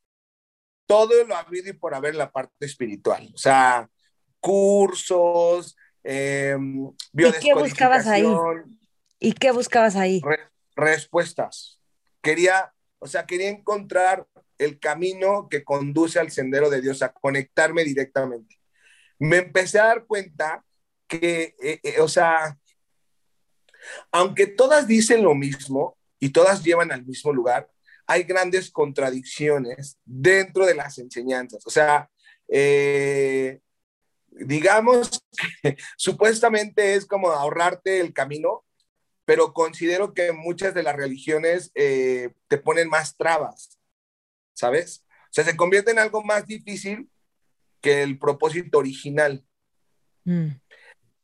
[0.87, 3.29] todo lo habido y por haber la parte espiritual.
[3.33, 3.89] O sea,
[4.39, 6.55] cursos, eh,
[7.13, 8.27] ¿Y qué buscabas ahí?
[9.19, 10.21] ¿Y qué buscabas ahí?
[10.75, 11.79] respuestas.
[12.21, 17.83] Quería, o sea, quería encontrar el camino que conduce al sendero de Dios, a conectarme
[17.83, 18.59] directamente.
[19.19, 20.63] Me empecé a dar cuenta
[21.07, 22.57] que, eh, eh, o sea,
[24.11, 27.69] aunque todas dicen lo mismo y todas llevan al mismo lugar,
[28.07, 31.65] hay grandes contradicciones dentro de las enseñanzas.
[31.65, 32.09] O sea,
[32.47, 33.61] eh,
[34.29, 35.23] digamos
[35.97, 38.63] supuestamente es como ahorrarte el camino,
[39.25, 43.79] pero considero que muchas de las religiones te ponen más trabas.
[44.55, 45.03] ¿Sabes?
[45.25, 47.07] O sea, se convierte en algo más difícil
[47.81, 49.45] que el propósito original.
[50.23, 50.47] Mm.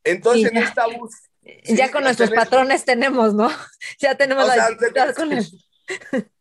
[0.03, 1.29] Entonces, en esta búsqueda...
[1.63, 3.49] Ya con nuestros patrones tenemos, ¿no?
[3.99, 5.47] Ya tenemos la con él.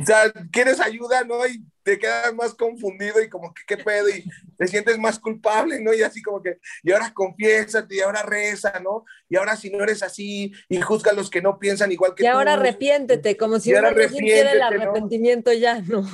[0.00, 1.46] O sea, quieres ayuda, ¿no?
[1.46, 4.24] Y te quedas más confundido y como que qué pedo y
[4.56, 5.92] te sientes más culpable, ¿no?
[5.92, 9.04] Y así como que, y ahora confiésate, y ahora reza, ¿no?
[9.28, 12.22] Y ahora si no eres así, y juzga a los que no piensan igual que
[12.22, 12.24] tú.
[12.24, 16.04] Y ahora arrepiéntete, como si uno no sintiera el arrepentimiento ya, ¿no?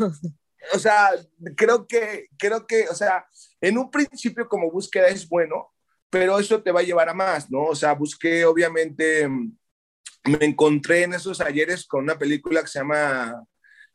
[0.75, 1.11] O sea,
[1.57, 3.27] creo que, creo que, o sea,
[3.61, 5.73] en un principio como búsqueda es bueno,
[6.11, 7.63] pero eso te va a llevar a más, ¿no?
[7.65, 13.43] O sea, busqué, obviamente, me encontré en esos ayeres con una película que se llama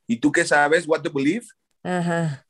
[0.07, 0.87] ¿Y tú qué sabes?
[0.87, 1.47] What to Believe.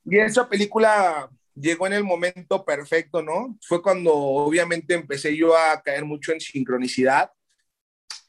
[0.05, 3.57] Y esa película llegó en el momento perfecto, ¿no?
[3.61, 7.31] Fue cuando obviamente empecé yo a caer mucho en sincronicidad.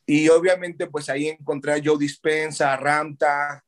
[0.04, 3.64] Y obviamente pues ahí encontré a Joe Dispensa, a Ramta,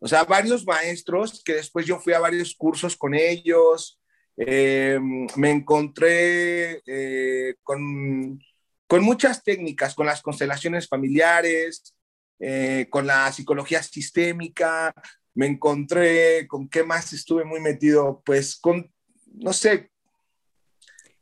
[0.00, 4.00] o sea, varios maestros que después yo fui a varios cursos con ellos.
[4.36, 4.98] Eh,
[5.36, 8.40] me encontré eh, con,
[8.86, 11.94] con muchas técnicas, con las constelaciones familiares,
[12.40, 14.94] eh, con la psicología sistémica,
[15.34, 18.92] me encontré con qué más estuve muy metido, pues con,
[19.26, 19.90] no sé,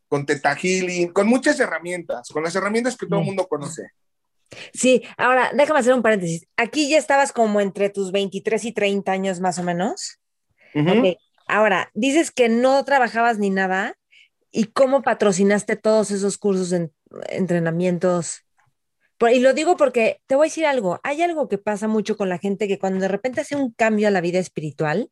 [0.09, 3.91] con Teta Healing, con muchas herramientas, con las herramientas que todo el mundo conoce.
[4.73, 6.47] Sí, ahora déjame hacer un paréntesis.
[6.57, 10.19] Aquí ya estabas como entre tus 23 y 30 años más o menos.
[11.47, 13.97] Ahora, dices que no trabajabas ni nada.
[14.51, 16.93] ¿Y cómo patrocinaste todos esos cursos, en,
[17.29, 18.45] entrenamientos?
[19.33, 22.29] Y lo digo porque te voy a decir algo, hay algo que pasa mucho con
[22.29, 25.11] la gente que cuando de repente hace un cambio a la vida espiritual,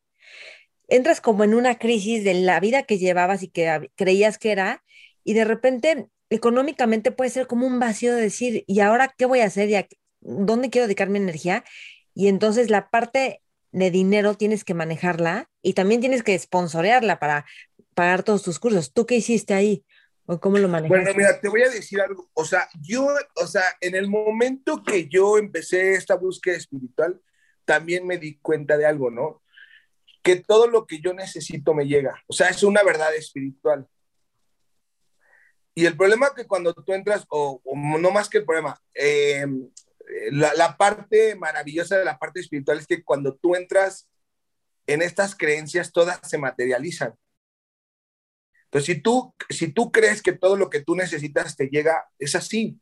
[0.88, 4.84] entras como en una crisis de la vida que llevabas y que creías que era,
[5.24, 9.40] y de repente económicamente puede ser como un vacío de decir, ¿y ahora qué voy
[9.40, 9.70] a hacer?
[9.70, 9.86] ¿Y
[10.20, 11.64] ¿Dónde quiero dedicar mi energía?
[12.14, 13.42] Y entonces la parte
[13.72, 17.44] de dinero tienes que manejarla y también tienes que sponsorearla para
[17.94, 18.92] pagar todos tus cursos.
[18.92, 19.84] ¿Tú qué hiciste ahí?
[20.26, 21.04] ¿O cómo lo manejaste?
[21.04, 22.28] Bueno, mira, te voy a decir algo.
[22.34, 27.20] O sea, yo, o sea, en el momento que yo empecé esta búsqueda espiritual,
[27.64, 29.42] también me di cuenta de algo, ¿no?
[30.22, 32.22] Que todo lo que yo necesito me llega.
[32.26, 33.86] O sea, es una verdad espiritual.
[35.74, 39.70] Y el problema es que cuando tú entras, o, no más que el problema, em,
[40.32, 44.08] la, la parte maravillosa de la parte espiritual es que cuando tú entras
[44.86, 47.14] en estas creencias, todas se materializan.
[48.76, 52.34] Entonces, si tú, si tú crees que todo lo que tú necesitas te llega, es
[52.34, 52.78] así.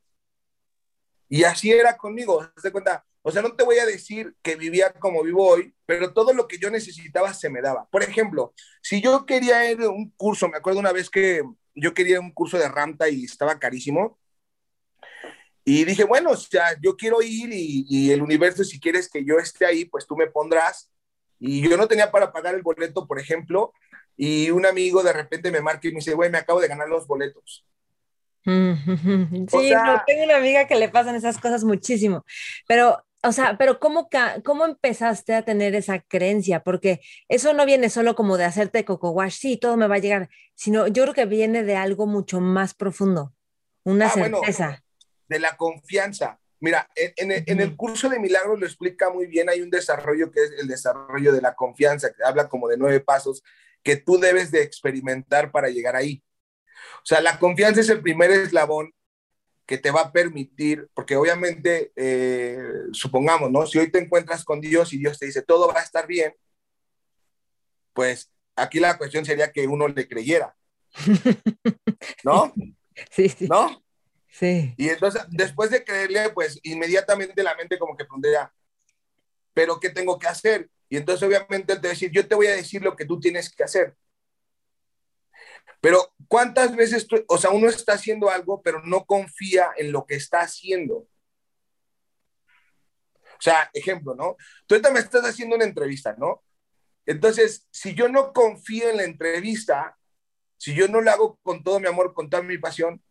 [1.29, 2.51] Y así era conmigo.
[2.61, 3.05] ¿Te cuenta?
[3.23, 6.49] o sea, no te voy a decir que vivía como vivo hoy, pero todo lo
[6.49, 7.89] que yo necesitaba se me daba.
[7.91, 8.53] Por ejemplo,
[8.83, 11.43] si yo quería ir a un curso, me acuerdo una vez que
[11.77, 14.19] yo quería un curso de Ramta y estaba carísimo.
[15.65, 19.25] Y dije, bueno, o sea, yo quiero ir y, y, el universo, si quieres que
[19.25, 20.91] yo esté ahí, pues tú me pondrás.
[21.39, 23.73] Y yo no tenía para pagar el boleto, por ejemplo,
[24.17, 26.89] y un amigo de repente me marca y me dice, güey, me acabo de ganar
[26.89, 27.65] los boletos.
[28.45, 29.73] Sí,
[30.07, 32.25] tengo una amiga que le pasan esas cosas muchísimo,
[32.69, 34.11] pero o sea, pero ¿cómo,
[34.45, 36.63] ¿cómo empezaste a tener esa creencia?
[36.63, 40.01] Porque eso no viene solo como de hacerte coco wash, sí, todo me va a
[40.01, 43.33] llegar, sino yo creo que viene de algo mucho más profundo,
[43.83, 44.85] una ah, certeza.
[45.27, 46.39] de la confianza.
[46.61, 50.45] Mira, en, en, el curso de milagros lo explica muy bien, hay un desarrollo que
[50.45, 53.43] es el desarrollo de la confianza, que habla como de nueve pasos
[53.85, 56.25] que tú debes de experimentar para llegar ahí.
[56.97, 58.93] O sea, la confianza es el primer eslabón
[59.67, 62.59] que te va a permitir, porque obviamente, eh,
[62.93, 63.67] supongamos, ¿no?
[63.67, 66.35] Si hoy te encuentras con Dios y Dios te dice, todo va a estar bien,
[67.93, 70.57] pues aquí la cuestión sería que uno le creyera,
[72.25, 72.53] ¿no?
[73.11, 73.47] Sí, sí.
[73.49, 73.83] ¿No?
[74.29, 74.75] Sí.
[74.77, 78.53] Y entonces, después de creerle, pues inmediatamente la mente como que pondría,
[79.53, 80.69] pero ¿qué tengo que hacer?
[80.95, 83.05] Y entonces obviamente él te va a decir, yo te voy a decir lo que
[83.05, 83.97] tú tienes que hacer.
[85.81, 90.15] Pero ¿cuántas veces, o sea, uno está haciendo algo, pero no confía en lo que
[90.15, 90.95] está haciendo?
[90.95, 91.09] O
[93.41, 94.37] sea, ejemplo, ¿no?
[94.69, 96.45] Tú ahorita me estás haciendo una entrevista, ¿no?
[97.07, 99.99] Entonces, si yo no confío en la entrevista,
[100.59, 103.03] si yo no lo hago con todo mi amor, con toda mi pasión,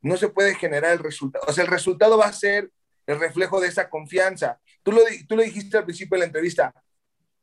[0.00, 1.44] no se puede generar el resultado.
[1.46, 2.72] O sea, el resultado va a ser
[3.06, 4.60] el reflejo de esa confianza.
[4.82, 6.74] Tú lo, tú lo dijiste al principio de la entrevista,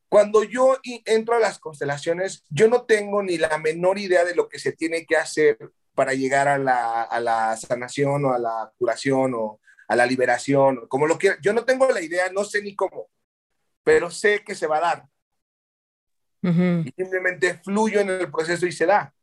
[0.10, 4.50] cuando yo entro a las constelaciones, yo no tengo ni la menor idea de lo
[4.50, 5.58] que se tiene que hacer
[5.94, 11.18] para llegar a la, sanación o a la curación o a la liberación, como lo
[11.18, 13.10] que yo no tengo la idea, no sé ni cómo,
[13.84, 15.06] pero sé que se va a dar.
[16.42, 19.14] Y simplemente fluyo en el proceso y se da.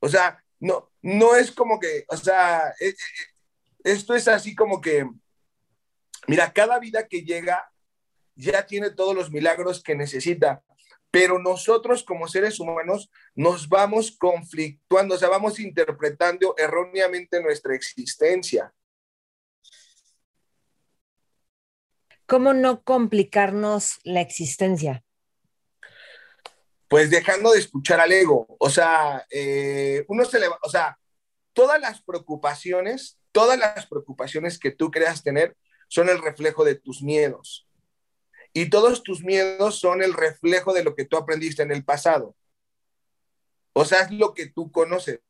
[0.00, 4.54] O sea, no, no es como que, o sea, e, e, e, esto es así
[4.54, 5.08] como que,
[6.26, 7.70] mira, cada vida que llega
[8.34, 10.62] ya tiene todos los milagros que necesita.
[11.10, 18.74] Pero nosotros como seres humanos nos vamos conflictuando, o sea, vamos interpretando erróneamente nuestra existencia.
[22.26, 25.04] ¿Cómo no complicarnos la existencia?
[26.88, 28.56] Pues dejando de escuchar al ego.
[28.58, 30.98] O sea, eh, uno se le va, o sea,
[31.52, 35.56] todas las preocupaciones, todas las preocupaciones que tú creas tener
[35.88, 37.66] son el reflejo de tus miedos.
[38.52, 42.34] Y todos tus miedos son el reflejo de lo que tú aprendiste en el pasado.
[43.74, 45.20] O sea, es lo que tú conoces.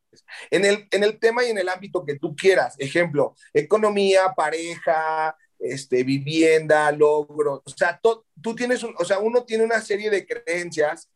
[0.50, 2.76] En el, en el tema y en el ámbito que tú quieras.
[2.78, 7.62] Ejemplo, economía, pareja, este, vivienda, logro.
[7.64, 11.10] O sea, tú tienes, un, o sea, uno tiene una serie de creencias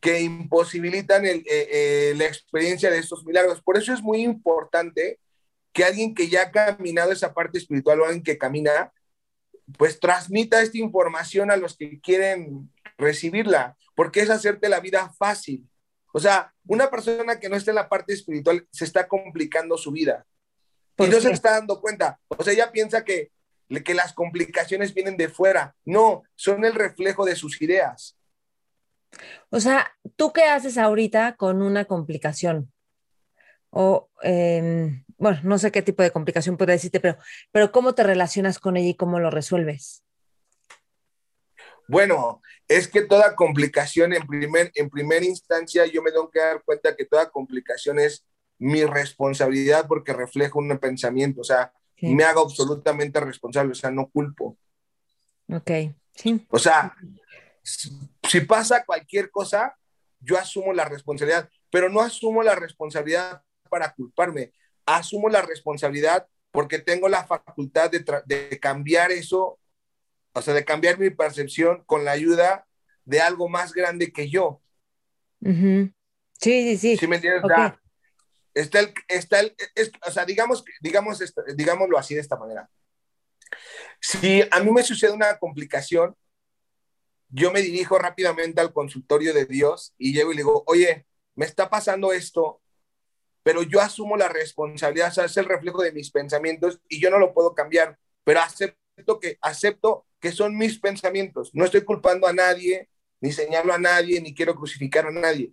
[0.00, 3.60] que imposibilitan el, eh, eh, la experiencia de estos milagros.
[3.62, 5.18] Por eso es muy importante
[5.72, 8.92] que alguien que ya ha caminado esa parte espiritual o alguien que camina,
[9.78, 15.68] pues transmita esta información a los que quieren recibirla, porque es hacerte la vida fácil.
[16.12, 19.92] O sea, una persona que no está en la parte espiritual se está complicando su
[19.92, 20.26] vida.
[20.98, 22.20] Y no se está dando cuenta.
[22.28, 23.30] O sea, ella piensa que,
[23.84, 25.74] que las complicaciones vienen de fuera.
[25.84, 28.18] No, son el reflejo de sus ideas.
[29.50, 32.72] O sea, ¿tú qué haces ahorita con una complicación?
[33.70, 37.18] O, em, bueno, no sé qué tipo de complicación puede decirte, pero,
[37.52, 40.02] pero ¿cómo te relacionas con ella y cómo lo resuelves?
[41.86, 46.62] Bueno, es que toda complicación en primer, en primera instancia yo me tengo que dar
[46.62, 48.24] cuenta que toda complicación es
[48.58, 54.08] mi responsabilidad porque refleja un pensamiento, o sea, me hago absolutamente responsable, o sea, no
[54.08, 54.56] culpo.
[55.52, 55.70] Ok,
[56.14, 56.46] sí.
[56.48, 56.96] O sea,
[57.62, 59.76] si pasa cualquier cosa,
[60.18, 64.52] yo asumo la responsabilidad, pero no asumo la responsabilidad para culparme,
[64.96, 69.58] asumo la responsabilidad porque tengo la facultad de, cambiar eso,
[70.32, 72.66] o sea, de cambiar mi percepción con la ayuda
[73.04, 74.60] de algo más grande que yo.
[75.40, 75.92] Sí,
[76.38, 76.96] sí, sí.
[76.96, 77.42] ¿Sí me entiendes?
[78.54, 79.54] está el, está el,
[80.06, 81.22] o sea, digamos, digamos,
[81.54, 82.68] digámoslo así de esta manera.
[84.00, 86.16] Si a mí me sucede una complicación,
[87.28, 91.46] yo me dirijo rápidamente al consultorio de Dios y llego y le digo, oye, me
[91.46, 92.59] está pasando esto,
[93.42, 97.10] pero yo asumo la responsabilidad, o sea, es el reflejo de mis pensamientos y yo
[97.10, 102.26] no lo puedo cambiar, pero acepto que, acepto que son mis pensamientos, no estoy culpando
[102.26, 102.88] a nadie,
[103.20, 105.52] ni señalo a nadie, ni quiero crucificar a nadie.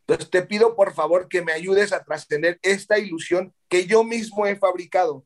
[0.00, 4.46] Entonces te pido por favor que me ayudes a trascender esta ilusión que yo mismo
[4.46, 5.24] he fabricado.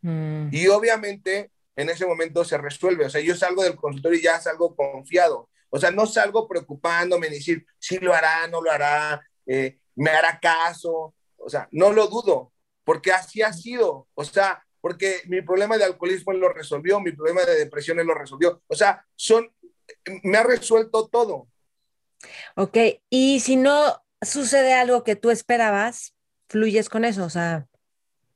[0.00, 0.48] Mm.
[0.50, 3.06] Y obviamente en ese momento se resuelve.
[3.06, 5.50] O sea, yo salgo del consultorio y ya salgo confiado.
[5.70, 10.10] O sea, no salgo preocupándome ni decir, si lo hará, no lo hará, eh, me
[10.10, 11.14] hará caso.
[11.44, 12.52] O sea, no lo dudo,
[12.84, 14.08] porque así ha sido.
[14.14, 18.06] O sea, porque mi problema de alcoholismo él lo resolvió, mi problema de depresión él
[18.06, 18.62] lo resolvió.
[18.66, 19.50] O sea, son,
[20.22, 21.48] me ha resuelto todo.
[22.56, 22.78] Ok,
[23.10, 26.14] y si no sucede algo que tú esperabas,
[26.48, 27.66] fluyes con eso, o sea,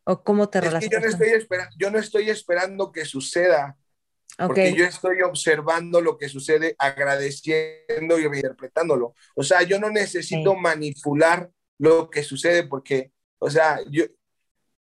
[0.04, 0.90] ¿o cómo te relacionas?
[0.90, 3.76] yo, no estoy yo no estoy esperando que suceda,
[4.36, 9.14] porque yo estoy observando lo que sucede, agradeciendo y reinterpretándolo.
[9.34, 14.04] O sea, yo no necesito manipular lo que sucede porque, o sea, yo,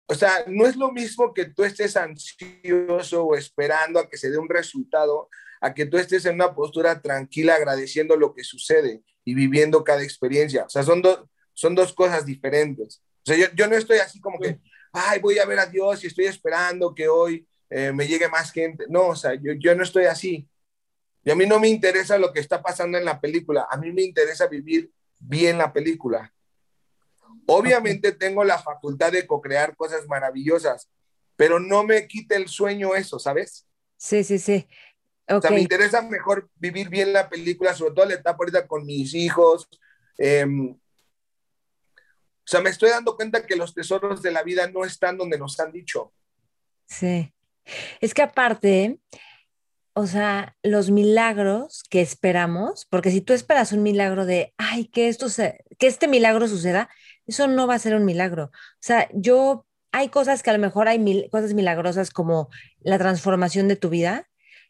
[0.07, 4.31] o sea, no es lo mismo que tú estés ansioso o esperando a que se
[4.31, 5.29] dé un resultado,
[5.61, 10.01] a que tú estés en una postura tranquila agradeciendo lo que sucede y viviendo cada
[10.01, 10.63] experiencia.
[10.65, 11.03] O sea, son,
[11.53, 13.03] son dos cosas diferentes.
[13.17, 14.59] O sea, yo, yo no estoy así como que,
[14.91, 18.51] ay, voy a ver a Dios y estoy esperando que hoy eh, me llegue más
[18.51, 18.85] gente.
[18.89, 20.49] No, o sea, yo, yo no estoy así.
[21.23, 23.91] Y a mí no me interesa lo que está pasando en la película, a mí
[23.91, 26.33] me interesa vivir bien la película.
[27.47, 30.89] Obviamente tengo la facultad de co-crear cosas maravillosas,
[31.35, 33.65] pero no me quite el sueño eso, ¿sabes?
[33.97, 34.67] Sí, sí, sí.
[35.27, 38.85] O sea, me interesa mejor vivir bien la película, sobre todo la etapa ahorita con
[38.85, 39.67] mis hijos.
[40.17, 40.71] Em,
[42.49, 45.37] o sea, me estoy dando cuenta que los tesoros de la vida no están donde
[45.37, 46.13] nos han dicho.
[46.87, 47.31] Sí.
[48.01, 48.99] Es que aparte,
[49.93, 55.09] o sea, los milagros que esperamos, porque si tú esperas un milagro de, ay, que
[55.09, 56.89] esto se, que este milagro suceda,
[57.29, 58.45] eso no va a ser un milagro.
[58.45, 62.49] O sea, yo, hay cosas que a lo mejor hay mil, cosas milagrosas como
[62.79, 64.27] la transformación de tu vida,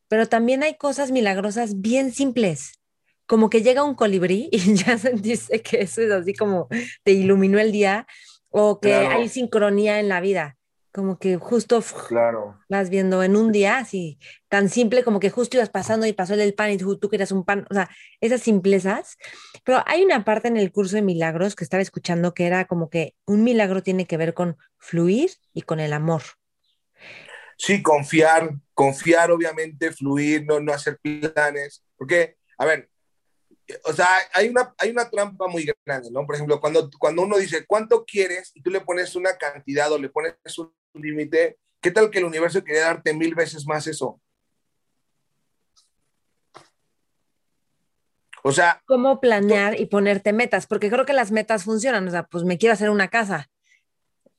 [0.07, 2.73] pero también hay cosas milagrosas bien simples,
[3.25, 6.67] como que llega un colibrí y ya sentiste que eso es así como
[7.03, 8.07] te iluminó el día,
[8.49, 10.58] o que hay sincronía en la vida
[10.91, 12.59] como que justo claro.
[12.67, 14.19] vas viendo en un día, así
[14.49, 17.31] tan simple como que justo ibas pasando y pasó el pan y tú, tú querías
[17.31, 19.17] un pan, o sea, esas simplezas.
[19.63, 22.89] Pero hay una parte en el curso de milagros que estaba escuchando que era como
[22.89, 26.23] que un milagro tiene que ver con fluir y con el amor.
[27.57, 32.89] Sí, confiar, confiar obviamente, fluir, no, no hacer planes, porque, a ver,
[33.83, 36.25] o sea, hay una, hay una trampa muy grande, ¿no?
[36.25, 38.51] Por ejemplo, cuando, cuando uno dice, ¿cuánto quieres?
[38.53, 42.25] Y tú le pones una cantidad o le pones un límite, ¿qué tal que el
[42.25, 44.21] universo quiere darte mil veces más eso?
[48.43, 48.81] O sea...
[48.85, 50.65] ¿Cómo planear y ponerte metas?
[50.65, 52.07] Porque creo que las metas funcionan.
[52.07, 53.49] O sea, pues me quiero hacer una casa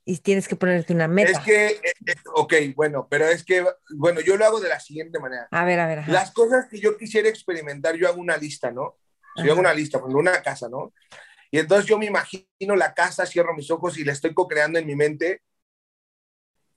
[0.04, 1.32] y tienes que ponerte una meta.
[1.32, 4.80] Es que, eh, eh, ok, bueno, pero es que, bueno, yo lo hago de la
[4.80, 5.46] siguiente manera.
[5.50, 6.08] A ver, a ver.
[6.08, 8.96] Las cosas que yo quisiera experimentar, yo hago una lista, ¿no?
[9.36, 10.92] Yo hago una lista, por una casa, ¿no?
[11.50, 14.86] Y entonces yo me imagino la casa, cierro mis ojos y la estoy co-creando en
[14.86, 15.42] mi mente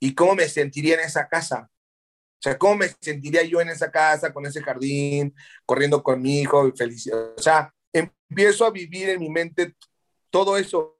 [0.00, 1.70] y cómo me sentiría en esa casa.
[1.70, 5.34] O sea, cómo me sentiría yo en esa casa, con ese jardín,
[5.64, 7.10] corriendo con mi hijo, feliz.
[7.12, 9.74] O sea, empiezo a vivir en mi mente
[10.30, 10.98] todo eso.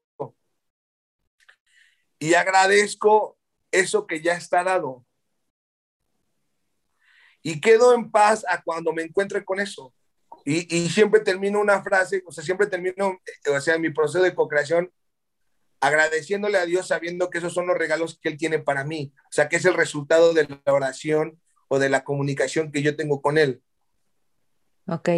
[2.18, 3.36] Y agradezco
[3.70, 5.04] eso que ya está dado.
[7.42, 9.92] Y quedo en paz a cuando me encuentre con eso.
[10.46, 13.18] Y, siempre termino una frase, o sea, siempre termino,
[13.50, 14.92] o sea, mi proceso de co-creación
[15.80, 19.32] agradeciéndole a Dios sabiendo que esos son los regalos que Él tiene para mí, o
[19.32, 23.22] sea, que es el resultado de la oración o de la comunicación que yo tengo
[23.22, 23.62] con Él.
[24.86, 25.08] Ok.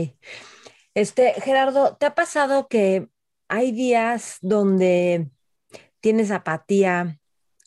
[0.94, 3.08] Este, Gerardo, ¿te ha pasado que
[3.48, 5.28] hay días donde
[6.00, 7.20] tienes apatía?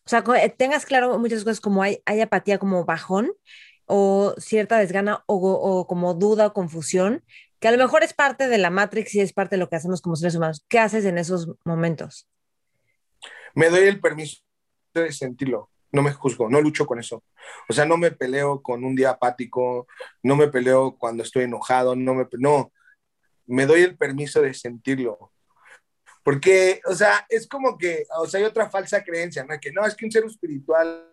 [0.06, 0.24] O sea,
[0.58, 3.32] tengas claro muchas cosas como hay, hay apatía como bajón
[3.86, 7.24] o cierta desgana o, o como duda o confusión,
[7.60, 9.76] que a lo mejor es parte de la Matrix y es parte de lo que
[9.76, 10.66] hacemos como seres humanos.
[10.70, 12.28] ¿Qué haces en esos momentos?
[13.54, 14.42] Me doy el permiso
[14.94, 17.24] de sentirlo, no me juzgo, no lucho con eso.
[17.68, 19.88] O sea, no me peleo con un día apático,
[20.24, 22.72] no me peleo cuando estoy enojado, no me no,
[23.46, 25.32] me doy el permiso de sentirlo.
[26.24, 29.60] Porque, o sea, es como que, o sea, hay otra falsa creencia, ¿no?
[29.60, 31.12] Que no, es que un ser espiritual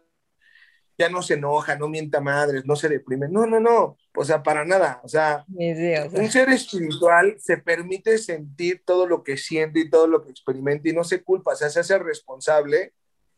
[0.99, 3.29] ya no se enoja, no mienta madres, no se deprime.
[3.29, 5.01] No, no, no, o sea, para nada.
[5.05, 10.25] O sea, un ser espiritual se permite sentir todo lo que siente y todo lo
[10.25, 12.95] que experimenta y no se culpa, o sea, se hace responsable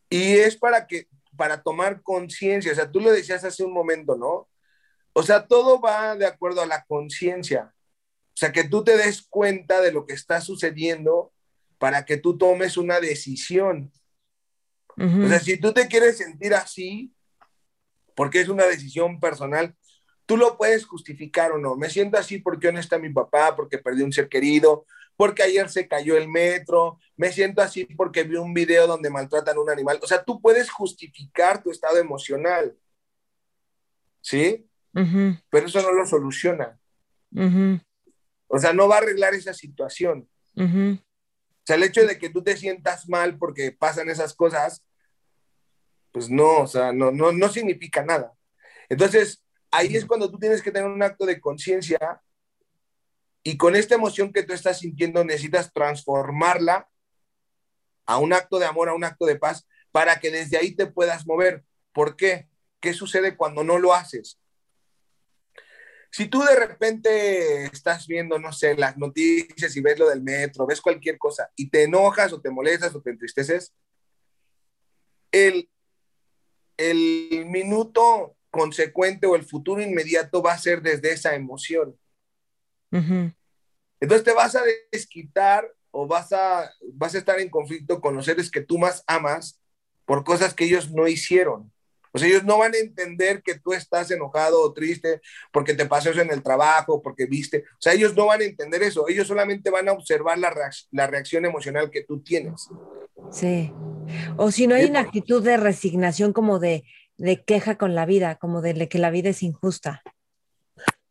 [0.09, 4.17] y es para que, para tomar conciencia, o sea, tú lo decías hace un momento,
[4.17, 4.49] ¿no?
[5.13, 7.73] O sea, todo va de acuerdo a la conciencia.
[8.29, 11.33] O sea, que tú te des cuenta de lo que está sucediendo
[11.79, 13.91] para que tú tomes una decisión.
[14.97, 17.13] O sea, si tú te quieres sentir así,
[18.19, 19.77] porque es una decisión personal.
[20.27, 21.77] Tú lo puedes justificar o no.
[21.77, 25.69] Me siento así porque no está mi papá, porque perdí un ser querido, porque ayer
[25.69, 29.71] se cayó el metro, me siento así porque vi un video donde maltratan a un
[29.71, 30.01] animal.
[30.03, 32.77] O sea, tú puedes justificar tu estado emocional.
[34.21, 34.67] ¿sí?
[34.93, 36.77] Pero eso no lo soluciona.
[38.49, 40.29] O sea, no va a arreglar esa situación.
[40.57, 44.83] O sea, el hecho de que tú te sientas mal porque pasan esas cosas,
[46.13, 48.33] pues no, o sea, no, no, no significa nada.
[48.89, 51.99] Entonces, ahí es cuando tú tienes que tener un acto de conciencia
[53.43, 56.89] y con esta emoción que tú estás sintiendo necesitas transformarla
[58.07, 60.87] a un acto de amor, a un acto de paz, para que desde ahí te
[60.87, 61.65] puedas mover.
[61.93, 62.49] ¿Por qué?
[62.81, 64.39] ¿Qué sucede cuando no lo haces?
[66.11, 70.67] Si tú de repente estás viendo, no sé, las noticias y ves lo del metro,
[70.67, 73.75] ves cualquier cosa y te enojas o te molestas o te entristeces,
[75.31, 75.69] el,
[76.79, 81.97] el minuto consecuente o el futuro inmediato va a ser desde esa emoción.
[82.91, 88.25] Entonces te vas a desquitar o vas a, vas a estar en conflicto con los
[88.25, 89.61] seres que tú más amas
[90.05, 91.71] por cosas que ellos no hicieron.
[92.19, 95.21] O sea, ellos no van a entender que tú estás enojado o triste
[95.53, 97.65] porque te pasó eso en el trabajo, porque viste.
[97.73, 99.09] O sea, ellos no van a entender eso.
[99.09, 100.53] Ellos solamente van a observar la,
[100.91, 102.69] la reacción emocional que tú tienes.
[103.31, 103.73] Sí.
[104.37, 106.85] O si no hay una actitud de resignación como de,
[107.19, 110.03] de queja con la vida, como de que la vida es injusta.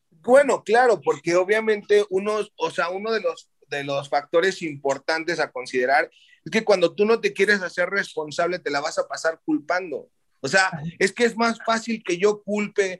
[0.09, 5.51] Bueno, claro, porque obviamente uno, o sea, uno de los, de los factores importantes a
[5.51, 6.09] considerar
[6.43, 10.09] es que cuando tú no te quieres hacer responsable, te la vas a pasar culpando.
[10.41, 12.99] O sea, es que es más fácil que yo culpe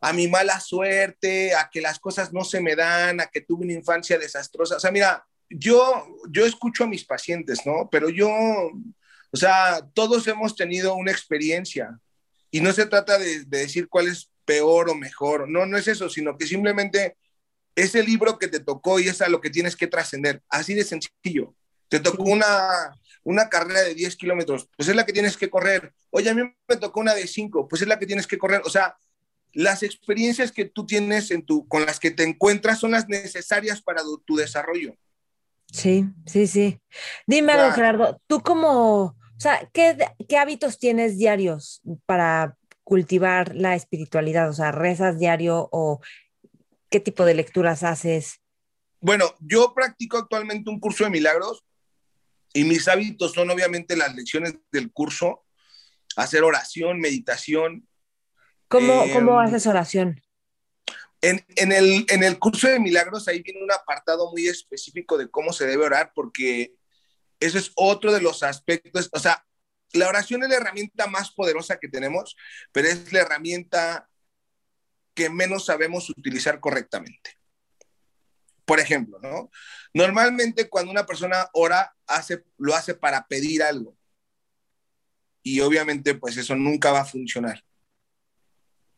[0.00, 3.64] a mi mala suerte, a que las cosas no se me dan, a que tuve
[3.64, 4.76] una infancia desastrosa.
[4.76, 7.88] O sea, mira, yo, yo escucho a mis pacientes, ¿no?
[7.90, 11.98] Pero yo, o sea, todos hemos tenido una experiencia
[12.50, 16.08] y no se trata de, decir cuál es peor o mejor, no, no es eso,
[16.08, 17.16] sino que simplemente
[17.74, 20.74] es el libro que te tocó y es a lo que tienes que trascender, así
[20.74, 21.54] de sencillo.
[21.88, 22.46] Te tocó una,
[23.24, 25.92] una carrera de 10 kilómetros, pues es la que tienes que correr.
[26.10, 28.62] Oye, a mí me tocó una de 5, pues es la que tienes que correr.
[28.64, 28.96] O sea,
[29.52, 33.82] las experiencias que tú tienes en tu, con las que te encuentras son las necesarias
[33.82, 34.94] para tu, desarrollo.
[35.72, 36.78] Sí, sí, sí.
[37.26, 39.96] Dime Gerardo, tú como o sea, ¿qué,
[40.38, 44.48] hábitos tienes diarios para cultivar la espiritualidad?
[44.48, 46.00] O sea, ¿rezas diario o
[46.88, 48.40] qué tipo de lecturas haces?
[49.00, 51.64] Bueno, yo practico actualmente un curso de milagros
[52.54, 55.44] y mis hábitos son obviamente las lecciones del curso,
[56.16, 57.86] hacer oración, meditación.
[58.68, 60.22] ¿Cómo, ¿cómo em, haces oración?
[61.20, 65.28] En, en, el, en el curso de milagros ahí viene un apartado muy específico de
[65.28, 66.74] cómo se debe orar porque
[67.40, 69.44] eso es otro de los aspectos, o sea,
[69.92, 72.36] la oración es la herramienta más poderosa que tenemos,
[72.72, 74.08] pero es la herramienta
[75.14, 77.36] que menos sabemos utilizar correctamente.
[78.64, 79.50] Por ejemplo, ¿no?
[79.92, 83.96] Normalmente cuando una persona ora, hace, lo hace para pedir algo.
[85.42, 87.62] Y obviamente, pues eso nunca va a funcionar.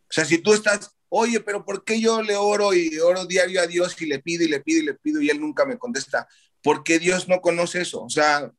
[0.08, 3.60] O sea, si tú estás, oye, pero ¿por qué yo le oro y oro diario
[3.60, 5.76] a Dios y le pido y le pido y le pido y él nunca me
[5.76, 6.28] contesta?
[6.66, 8.02] porque Dios no conoce eso.
[8.02, 8.52] O sea,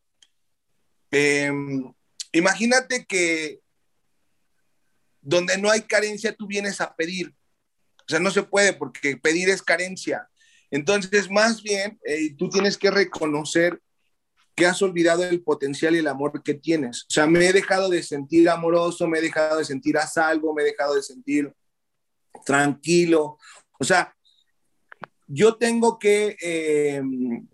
[1.12, 1.94] em,
[2.32, 3.60] imagínate que
[5.20, 7.36] donde no hay carencia, tú vienes a pedir.
[8.00, 10.30] O sea, no se puede porque pedir es carencia.
[10.72, 13.82] Entonces, más bien, eh, tú tienes que reconocer
[14.56, 17.04] que has olvidado el potencial y el amor que tienes.
[17.04, 20.54] O sea, me he dejado de sentir amoroso, me he dejado de sentir a salvo,
[20.54, 21.54] me he dejado de sentir
[22.44, 23.38] tranquilo.
[23.80, 24.16] O sea,
[25.28, 27.48] yo tengo que em,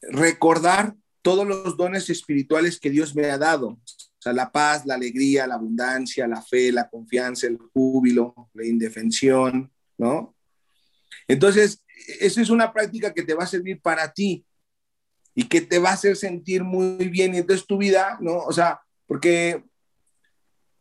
[0.00, 3.68] recordar todos los dones espirituales que Dios me ha dado.
[3.68, 8.66] O sea, la paz, la alegría, la abundancia, la fe, la confianza, el júbilo, la
[8.66, 10.34] indefensión, ¿no?
[11.28, 11.82] Entonces,
[12.20, 14.44] esa es una práctica que te va a servir para ti
[15.34, 17.34] y que te va a hacer sentir muy bien.
[17.34, 18.38] Y entonces tu vida, ¿no?
[18.38, 19.62] O sea, porque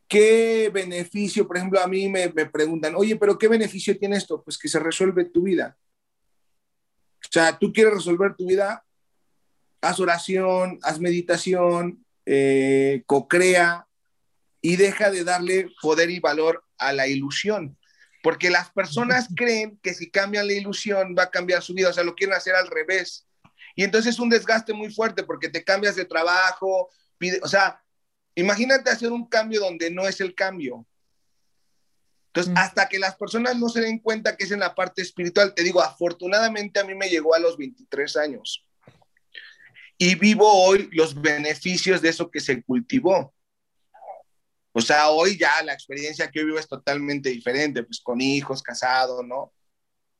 [0.07, 1.47] ¿qué beneficio?
[1.47, 4.43] Por ejemplo, a mí me, me preguntan, oye, pero ¿qué beneficio tiene esto?
[4.43, 5.77] Pues que se resuelve tu vida.
[7.23, 8.83] O sea, tú quieres resolver tu vida,
[9.79, 13.87] haz oración, haz meditación, eh, co-crea
[14.61, 17.77] y deja de darle poder y valor a la ilusión.
[18.23, 21.93] Porque las personas creen que si cambian la ilusión va a cambiar su vida, o
[21.93, 23.27] sea, lo quieren hacer al revés.
[23.75, 27.81] Y entonces es un desgaste muy fuerte porque te cambias de trabajo, pide, o sea,
[28.35, 30.85] imagínate hacer un cambio donde no es el cambio.
[32.27, 32.57] Entonces, mm.
[32.57, 35.63] hasta que las personas no se den cuenta que es en la parte espiritual, te
[35.63, 38.65] digo, afortunadamente a mí me llegó a los 23 años
[40.01, 43.35] y vivo hoy los beneficios de eso que se cultivó.
[44.73, 48.63] O sea, hoy ya la experiencia que yo vivo es totalmente diferente, pues con hijos,
[48.63, 49.53] casado, ¿no?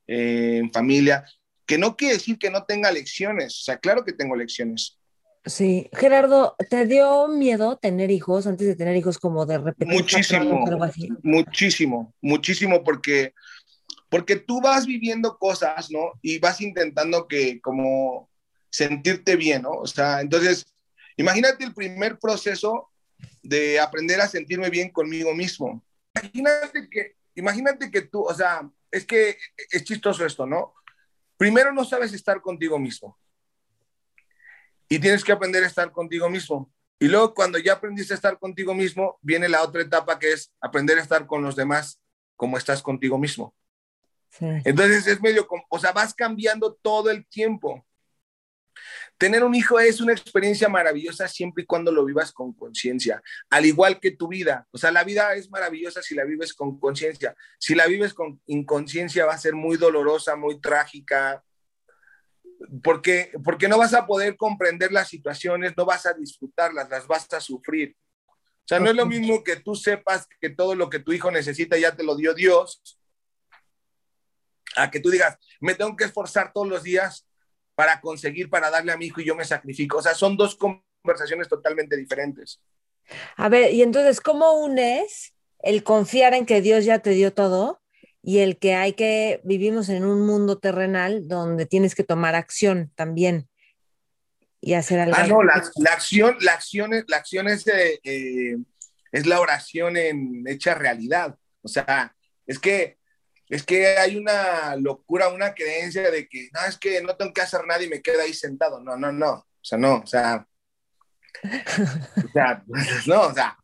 [0.07, 1.23] Eh, en familia,
[1.65, 5.01] que no quiere decir que no tenga lecciones, o sea, claro que tengo lecciones,
[5.45, 9.91] Sí, Gerardo, ¿te dio miedo tener hijos antes de tener hijos como de repente?
[9.91, 10.63] Muchísimo,
[11.23, 13.33] muchísimo, muchísimo porque,
[14.07, 16.11] porque tú vas viviendo cosas, ¿no?
[16.21, 18.29] Y vas intentando que como
[18.69, 19.71] sentirte bien, ¿no?
[19.71, 20.67] O sea, entonces,
[21.17, 22.90] imagínate el primer proceso
[23.41, 25.83] de aprender a sentirme bien conmigo mismo.
[26.15, 29.37] Imagínate que, imagínate que tú, o sea, es que
[29.71, 30.73] es chistoso esto, ¿no?
[31.37, 33.17] Primero no sabes estar contigo mismo
[34.87, 36.71] y tienes que aprender a estar contigo mismo.
[36.99, 40.51] Y luego cuando ya aprendiste a estar contigo mismo, viene la otra etapa que es
[40.59, 41.99] aprender a estar con los demás
[42.35, 43.55] como estás contigo mismo.
[44.39, 47.85] Entonces es medio, o sea, vas cambiando todo el tiempo.
[49.21, 53.67] Tener un hijo es una experiencia maravillosa siempre y cuando lo vivas con conciencia, al
[53.67, 54.67] igual que tu vida.
[54.71, 57.35] O sea, la vida es maravillosa si la vives con conciencia.
[57.59, 61.43] Si la vives con inconsciencia va a ser muy dolorosa, muy trágica,
[62.81, 67.31] porque, porque no vas a poder comprender las situaciones, no vas a disfrutarlas, las vas
[67.31, 67.95] a sufrir.
[68.25, 71.29] O sea, no es lo mismo que tú sepas que todo lo que tu hijo
[71.29, 72.81] necesita ya te lo dio Dios,
[74.75, 77.27] a que tú digas, me tengo que esforzar todos los días
[77.81, 79.97] para conseguir, para darle a mi hijo y yo me sacrifico.
[79.97, 82.61] O sea, son dos conversaciones totalmente diferentes.
[83.37, 87.81] A ver, y entonces, ¿cómo unes el confiar en que Dios ya te dio todo
[88.21, 92.91] y el que hay que, vivimos en un mundo terrenal donde tienes que tomar acción
[92.93, 93.49] también
[94.59, 95.15] y hacer algo.
[95.17, 98.57] Ah, no, la, acción, la acción, la acción es, eh,
[99.11, 101.35] es la oración en hecha realidad.
[101.63, 102.15] O sea,
[102.45, 102.99] es que,
[103.51, 107.41] es que hay una locura, una creencia de que, no, es que no tengo que
[107.41, 108.79] hacer nada y me quedo ahí sentado.
[108.79, 109.33] No, no, no.
[109.33, 110.47] O sea, no, o sea,
[111.43, 112.63] o sea,
[113.05, 113.55] no, o sea,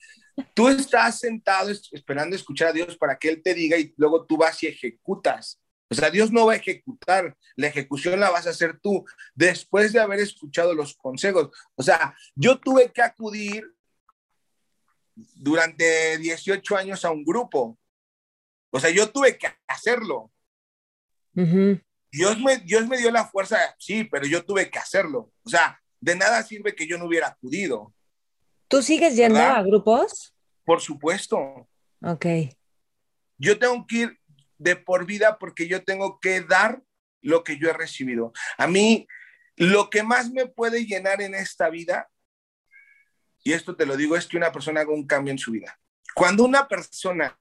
[0.54, 4.38] Tú estás sentado esperando escuchar a Dios para que Él te diga y luego tú
[4.38, 5.60] vas y ejecutas.
[5.90, 9.94] O sea, Dios no va a ejecutar, la ejecución la vas a hacer tú después
[9.94, 11.50] de haber escuchado los consejos.
[11.76, 13.66] O sea, yo tuve que acudir
[15.16, 17.80] durante 18 años a un grupo.
[18.78, 20.32] O sea, yo tuve que hacerlo.
[21.34, 25.32] Dios, me, Dios me dio la fuerza, sí, pero yo tuve que hacerlo.
[25.44, 27.92] O sea, de nada sirve que yo no hubiera acudido.
[28.68, 30.36] ¿Tú sigues yendo a grupos?
[30.64, 31.68] Por supuesto.
[32.04, 32.26] Ok.
[33.40, 34.20] Yo tengo que ir
[34.60, 36.84] de por vida porque yo tengo que dar
[37.22, 38.32] lo que yo he recibido.
[38.60, 39.08] A mí,
[39.56, 42.10] lo que más me puede llenar en esta vida,
[43.44, 45.80] y esto te lo digo, es que una persona haga un cambio en su vida.
[46.14, 47.36] Cuando una persona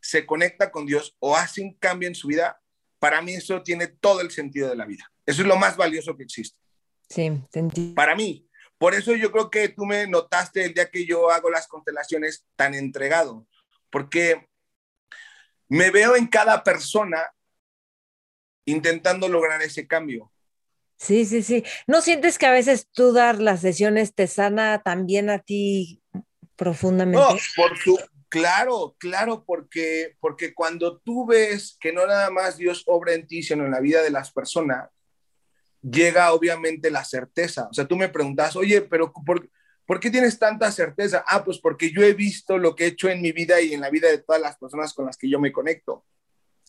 [0.00, 2.60] se conecta con Dios o hace un cambio en su vida,
[2.98, 5.10] para mí eso tiene todo el sentido de la vida.
[5.26, 6.58] Eso es lo más valioso que existe.
[7.08, 7.94] Sí, sentido.
[7.94, 11.50] Para mí, por eso yo creo que tú me notaste el día que yo hago
[11.50, 13.46] las constelaciones tan entregado,
[13.90, 14.48] porque
[15.68, 17.32] me veo en cada persona
[18.64, 20.32] intentando lograr ese cambio.
[20.96, 21.64] Sí, sí, sí.
[21.86, 26.02] ¿No sientes que a veces tú dar las sesiones te sana también a ti
[26.56, 27.20] profundamente?
[27.20, 27.98] No, por su,
[28.28, 33.42] claro, claro, porque, porque cuando tú ves que no nada más Dios obra en ti,
[33.42, 34.90] sino en la vida de las personas,
[35.82, 37.68] llega obviamente la certeza.
[37.70, 39.48] O sea, tú me preguntas, oye, pero ¿por,
[39.86, 41.24] ¿por qué tienes tanta certeza?
[41.26, 43.80] Ah, pues porque yo he visto lo que he hecho en mi vida y en
[43.80, 46.04] la vida de todas las personas con las que yo me conecto.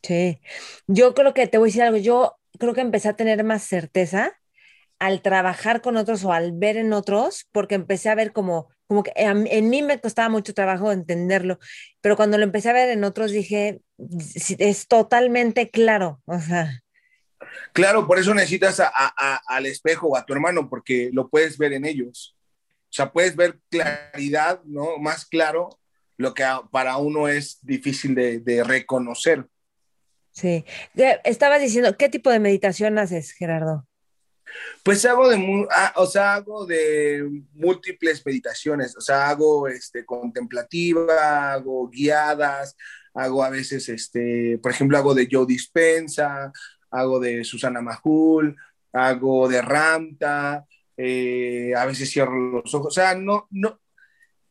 [0.02, 0.40] Sí,
[0.88, 3.64] yo creo que te voy a decir algo, yo creo que empecé a tener más
[3.64, 4.40] certeza
[4.98, 9.04] al trabajar con otros o al ver en otros, porque empecé a ver como, como
[9.04, 11.60] que en mí me costaba mucho trabajo entenderlo,
[12.02, 13.82] pero cuando lo empecé a ver en otros dije,
[14.58, 16.82] es totalmente claro, o sea.
[17.72, 18.82] Claro, por eso necesitas
[19.46, 22.36] al espejo o a tu hermano, porque lo puedes ver en ellos.
[22.86, 24.98] O sea, puedes ver claridad, ¿no?
[24.98, 25.80] Más claro
[26.18, 29.46] lo que para uno es difícil de, reconocer.
[30.32, 30.66] Sí.
[31.24, 33.88] Estabas diciendo, ¿qué tipo de meditación haces, Gerardo?
[34.84, 35.94] Pues hago de, ah,
[36.34, 42.76] hago de múltiples meditaciones, o sea, hago este, contemplativa, hago guiadas,
[43.14, 46.52] hago a veces, este, por ejemplo, hago de Joe Dispensa,
[46.92, 48.56] hago de Susana Majul,
[48.94, 50.66] hago de Ramta,
[50.98, 53.80] eh, a veces cierro los ojos, o sea, no, no.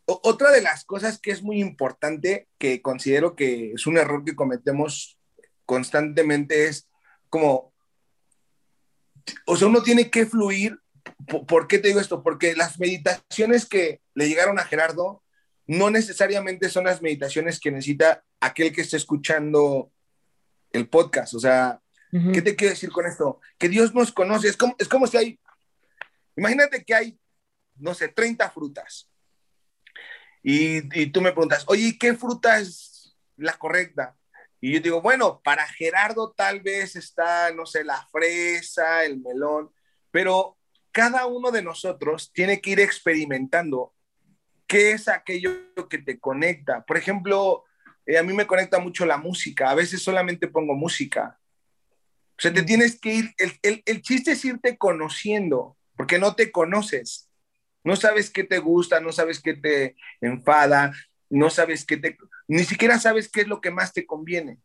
[0.07, 4.37] otra de las cosas que es muy importante, que considero que es un error que
[4.37, 5.19] cometemos
[5.67, 6.89] constantemente, es
[7.29, 7.75] como,
[9.47, 10.79] o sea, uno tiene que fluir.
[11.27, 12.23] ¿Por qué te digo esto?
[12.23, 15.23] Porque las meditaciones que le llegaron a Gerardo
[15.67, 19.91] no necesariamente son las meditaciones que necesita aquel que esté escuchando
[20.73, 21.35] el podcast.
[21.35, 23.41] O sea, ¿Qué te quiero decir con esto?
[23.59, 24.49] Que Dios nos conoce.
[24.49, 25.41] Es como, es como si hay,
[26.37, 27.19] imagínate que hay,
[27.77, 29.11] no sé, 30 frutas.
[30.43, 34.17] Y, y tú me preguntas, oye, ¿qué fruta es la correcta?
[34.61, 39.71] Y yo digo, bueno, para Gerardo tal vez está, no sé, la fresa, el melón,
[40.11, 40.57] pero
[40.91, 43.95] cada uno de nosotros tiene que ir experimentando
[44.67, 45.53] qué es aquello
[45.89, 46.85] que te conecta.
[46.85, 47.65] Por ejemplo,
[48.05, 49.71] eh, a mí me conecta mucho la música.
[49.71, 51.39] A veces solamente pongo música.
[52.37, 52.67] O sea, te mm.
[52.67, 57.29] tienes que ir, el, el chiste es irte conociendo, porque no te conoces.
[57.85, 60.93] No sabes qué te gusta, no sabes qué te enfada,
[61.31, 62.17] no sabes qué te,
[62.47, 64.59] ni siquiera sabes qué es lo que más te conviene.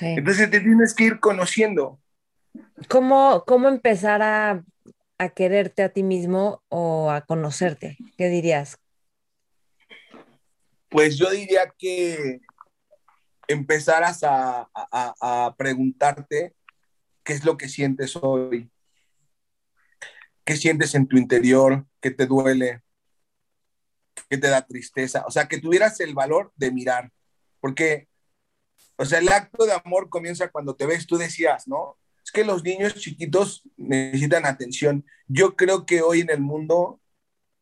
[0.00, 2.00] Entonces te tienes que ir conociendo.
[2.88, 4.62] ¿Cómo, cómo empezar a,
[5.18, 7.96] a, quererte a ti mismo o a conocerte?
[8.16, 8.78] ¿Qué dirías?
[10.88, 12.40] Pues yo diría que
[13.48, 16.54] empezaras a, a, a preguntarte
[17.24, 18.70] qué es lo que sientes hoy,
[20.44, 22.82] qué sientes en tu interior, qué te duele,
[24.28, 27.12] qué te da tristeza, o sea, que tuvieras el valor de mirar,
[27.60, 28.08] porque
[28.96, 31.98] o sea, el acto de amor comienza cuando te ves, tú decías, ¿no?
[32.24, 35.04] Es que los niños chiquitos necesitan atención.
[35.28, 37.00] Yo creo que hoy en el mundo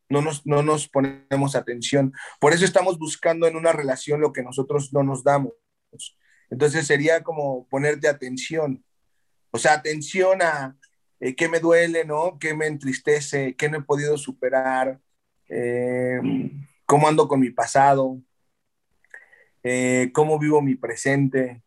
[0.09, 2.13] no nos, no nos ponemos atención.
[2.41, 5.53] Por eso estamos buscando en una relación lo que nosotros no nos damos.
[6.51, 8.85] Entonces sería como ponerte atención.
[9.51, 10.77] O sea, atención a
[11.21, 12.39] eh, qué me duele, ¿no?
[12.39, 13.57] ¿Qué me entristece?
[13.57, 15.01] ¿Qué no he podido superar?
[15.57, 16.21] Eh,
[16.85, 18.21] ¿Cómo ando con mi pasado?
[19.63, 21.63] Eh, cómo vivo mi presente.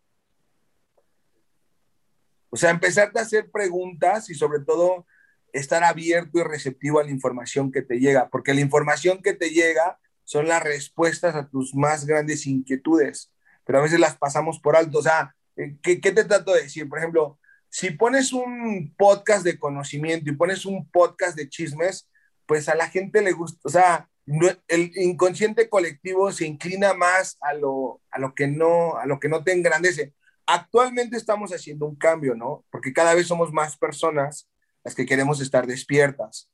[2.49, 5.05] O sea, empezarte a hacer preguntas y sobre todo
[5.53, 9.51] estar abierto y receptivo a la información que te llega, porque la información que te
[9.51, 13.33] llega son las respuestas a tus más grandes inquietudes,
[13.65, 14.99] pero a veces las pasamos por alto.
[14.99, 16.89] O sea, eh, ¿qué, qué te trato de decir?
[16.89, 22.09] Por ejemplo, si pones un podcast de conocimiento y pones un podcast de chismes,
[22.47, 24.09] pues a la gente le gusta, o sea,
[24.67, 29.29] el inconsciente colectivo se inclina más a lo, a lo que no, a lo que
[29.29, 30.13] no te engrandece.
[30.45, 32.65] Actualmente estamos haciendo un cambio, ¿no?
[32.69, 34.49] Porque cada vez somos más personas
[34.83, 36.49] las que queremos estar despiertas.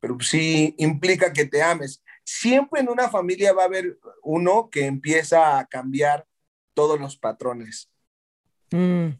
[0.00, 2.02] Pero sí implica que te ames.
[2.24, 6.26] Siempre en una familia va a haber uno que empieza a cambiar
[6.74, 7.90] todos los patrones.
[8.70, 9.10] Mm,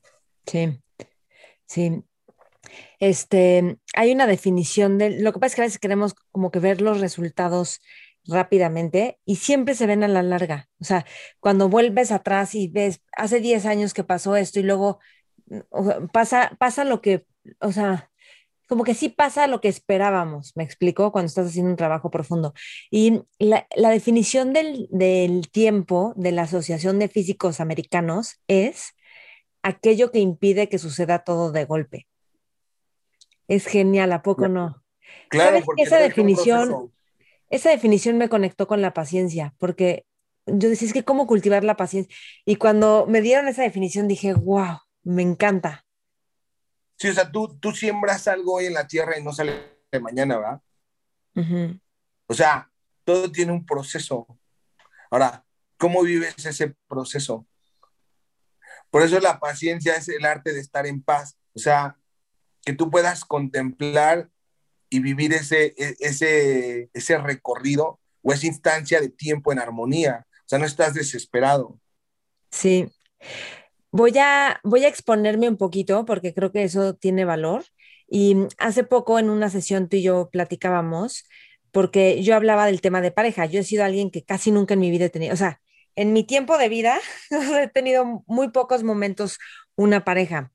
[0.47, 0.81] sí,
[1.67, 2.05] sí.
[3.03, 6.61] Este, hay una definición de, lo que pasa es que a veces queremos como que
[6.61, 7.81] ver los resultados
[8.27, 10.69] rápidamente y siempre se ven a la larga.
[10.81, 11.05] O sea,
[11.41, 15.01] cuando vuelves atrás y ves, hace 10 años que pasó esto y luego
[16.13, 17.27] pasa, pasa lo que,
[17.61, 18.09] o sea,
[18.69, 22.55] como que sí pasa lo que esperábamos, me explicó, cuando estás haciendo un trabajo profundo.
[22.89, 28.95] Y la, la definición del, del tiempo de la Asociación de Físicos Americanos es
[29.63, 32.07] aquello que impide que suceda todo de golpe.
[33.49, 34.83] Es genial, ¿a poco no?
[35.29, 36.93] Claro, porque esa definición,
[37.51, 40.07] esa definición me conectó con la paciencia, porque
[40.47, 42.15] yo decía, es que cómo cultivar la paciencia.
[42.45, 45.87] Y cuando me dieron esa definición dije, wow, me encanta.
[46.97, 50.01] Sí, o sea, tú, tú siembras algo hoy en la tierra y no sale de
[50.01, 51.79] mañana, ¿verdad?
[52.27, 52.71] O sea,
[53.05, 54.27] todo tiene un proceso.
[55.11, 55.45] Ahora,
[55.77, 57.47] ¿cómo vives ese proceso?
[58.91, 61.39] Por eso la paciencia es el arte de estar en paz.
[61.55, 61.97] O sea,
[62.65, 64.29] que tú puedas contemplar
[64.89, 70.27] y vivir ese, e, ese, ese recorrido o esa instancia de tiempo en armonía.
[70.31, 71.79] O sea, no estás desesperado.
[72.51, 72.89] Sí.
[73.91, 77.65] Voy a, voy a exponerme un poquito porque creo que eso tiene valor.
[78.09, 81.25] Y hace poco en una sesión tú y yo platicábamos
[81.71, 83.47] porque yo hablaba del tema de pareja.
[83.47, 85.61] Yo he sido alguien que casi nunca en mi vida he tenido, o sea,
[85.97, 87.01] en mi tiempo de vida
[87.31, 89.39] he tenido muy pocos momentos
[89.75, 90.53] una pareja.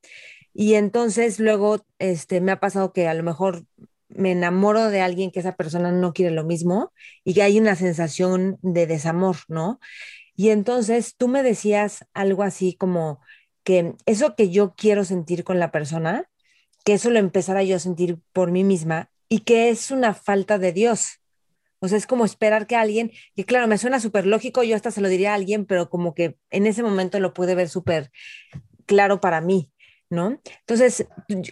[0.60, 3.66] Y entonces luego este, me ha pasado que a lo mejor
[4.10, 6.92] me enamoro de alguien que esa persona no quiere lo mismo
[7.24, 9.80] y que hay una sensación de desamor, ¿no?
[10.36, 13.22] Y entonces tú me decías algo así como
[13.64, 16.28] que eso que yo quiero sentir con la persona,
[16.84, 20.58] que eso lo empezara yo a sentir por mí misma y que es una falta
[20.58, 21.20] de Dios.
[21.78, 24.90] O sea, es como esperar que alguien, que claro, me suena súper lógico, yo hasta
[24.90, 28.10] se lo diría a alguien, pero como que en ese momento lo puede ver súper
[28.88, 29.72] claro para mí.
[30.10, 30.40] ¿No?
[30.60, 31.08] Entonces,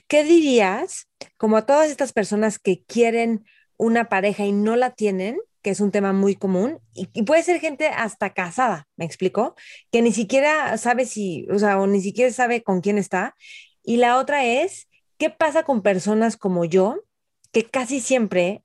[0.08, 3.46] ¿qué dirías como a todas estas personas que quieren
[3.78, 7.60] una pareja y no la tienen, que es un tema muy común, y, puede ser
[7.60, 9.56] gente hasta casada, ¿me explico?
[9.92, 13.36] Que ni siquiera sabe si, o sea, o ni siquiera sabe con quién está.
[13.84, 14.88] Y la otra es,
[15.18, 17.04] ¿qué pasa con personas como yo,
[17.52, 18.64] que casi siempre,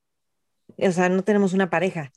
[0.79, 2.13] o sea, no tenemos una pareja?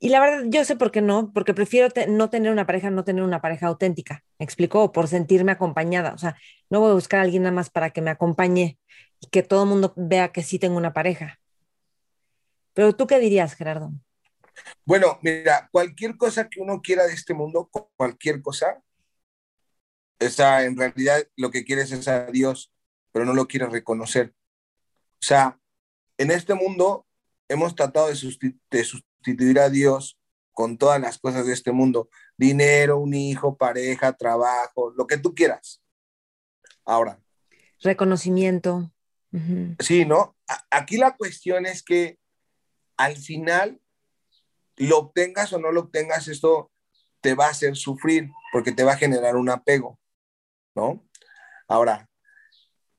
[0.00, 3.04] Y la verdad, yo sé por qué no, porque prefiero no tener una pareja, no
[3.04, 6.12] tener una pareja auténtica, me explicó, por sentirme acompañada.
[6.12, 6.36] O sea,
[6.70, 8.78] no voy a buscar a alguien nada más para que me acompañe
[9.20, 11.40] y que todo el mundo vea que sí tengo una pareja.
[12.74, 13.90] Pero tú qué dirías, Gerardo?
[14.84, 18.80] Bueno, mira, cualquier cosa que uno quiera de este mundo, cualquier cosa,
[20.18, 22.72] esa en realidad lo que quieres es a Dios,
[23.12, 24.34] pero no lo quieres reconocer.
[25.14, 25.58] O sea,
[26.18, 27.06] en este mundo
[27.48, 28.84] hemos tratado de,
[29.18, 30.18] sustituir a Dios
[30.52, 35.34] con todas las cosas de este mundo, dinero, un hijo, pareja, trabajo, lo que tú
[35.34, 35.82] quieras.
[36.84, 37.20] Ahora.
[37.80, 38.90] Reconocimiento.
[39.78, 40.36] Sí, ¿no?
[40.70, 42.18] Aquí la cuestión es que
[42.96, 43.80] al final,
[44.76, 46.72] lo obtengas o no lo obtengas, esto
[47.20, 50.00] te va a hacer sufrir porque te va a generar un apego,
[50.74, 51.06] ¿no?
[51.68, 52.08] Ahora,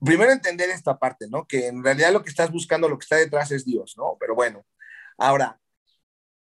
[0.02, 1.46] primero entender esta parte, ¿no?
[1.46, 4.16] Que en realidad lo que estás buscando, lo que está detrás es Dios, ¿no?
[4.18, 4.64] Pero bueno,
[5.18, 5.59] ahora,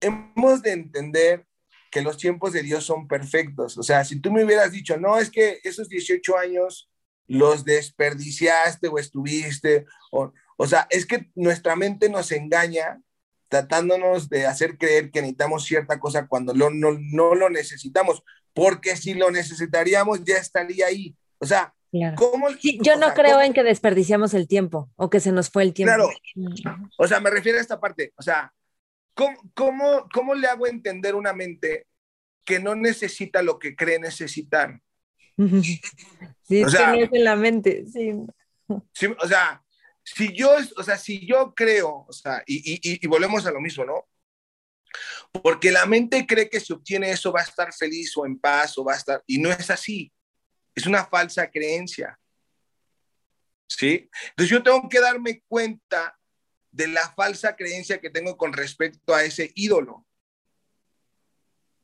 [0.00, 1.46] hemos de entender
[1.90, 3.78] que los tiempos de Dios son perfectos.
[3.78, 6.90] O sea, si tú me hubieras dicho, no, es que esos 18 años
[7.26, 13.00] los desperdiciaste o estuviste, o, o sea, es que nuestra mente nos engaña
[13.48, 19.14] tratándonos de hacer creer que necesitamos cierta cosa cuando no, no lo necesitamos, porque si
[19.14, 21.14] lo necesitaríamos ya estaría ahí.
[21.38, 21.72] O sea,
[22.16, 22.48] ¿cómo,
[22.82, 25.94] yo no creo en que desperdiciamos el tiempo o que se nos fue el tiempo.
[25.94, 26.10] Claro,
[26.98, 28.52] o sea, me refiero a esta parte, o sea,
[29.14, 31.86] ¿cómo, cómo, cómo le hago entender una mente
[32.44, 34.80] que no necesita lo que cree necesitar?
[36.42, 38.12] Sí, o sea, es en la mente, sí.
[38.92, 39.06] sí.
[39.18, 39.64] O sea,
[40.04, 43.84] si yo, o sea, si yo creo, o sea, y, y, volvemos a lo mismo,
[43.84, 44.06] ¿no?
[45.42, 48.78] Porque la mente cree que si obtiene eso va a estar feliz o en paz
[48.78, 50.12] o va a estar, y no es así.
[50.74, 52.18] Es una falsa creencia.
[53.66, 54.08] ¿Sí?
[54.30, 56.16] Entonces yo tengo que darme cuenta
[56.74, 60.04] de la falsa creencia que tengo con respecto a ese ídolo.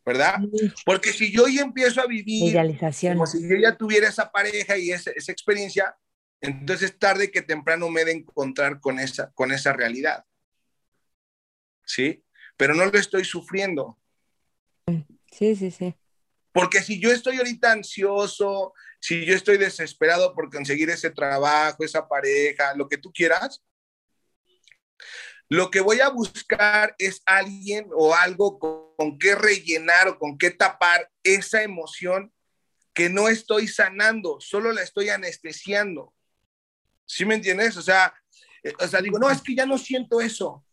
[0.05, 0.41] ¿Verdad?
[0.85, 2.57] Porque si yo ya empiezo a vivir
[3.13, 5.97] como si yo ya tuviera esa pareja y esa, esa experiencia,
[6.41, 10.25] entonces, tarde que temprano me he de encontrar con esa, con esa realidad.
[11.85, 12.25] ¿Sí?
[12.57, 13.99] Pero no lo estoy sufriendo.
[15.31, 15.95] Sí, sí, sí.
[16.53, 22.09] Porque si yo estoy ahorita ansioso, si yo estoy desesperado por conseguir ese trabajo, esa
[22.09, 23.63] pareja, lo que tú quieras,
[25.49, 30.39] lo que voy a buscar es alguien o algo con, con qué rellenar o con
[30.39, 32.33] qué tapar esa emoción
[32.93, 36.13] que no estoy sanando, solo la estoy anestesiando.
[37.07, 37.77] ¿Sí me entiendes?
[37.77, 38.15] O sea,
[38.63, 40.65] eh, o sea, digo, no, es que ya no siento eso.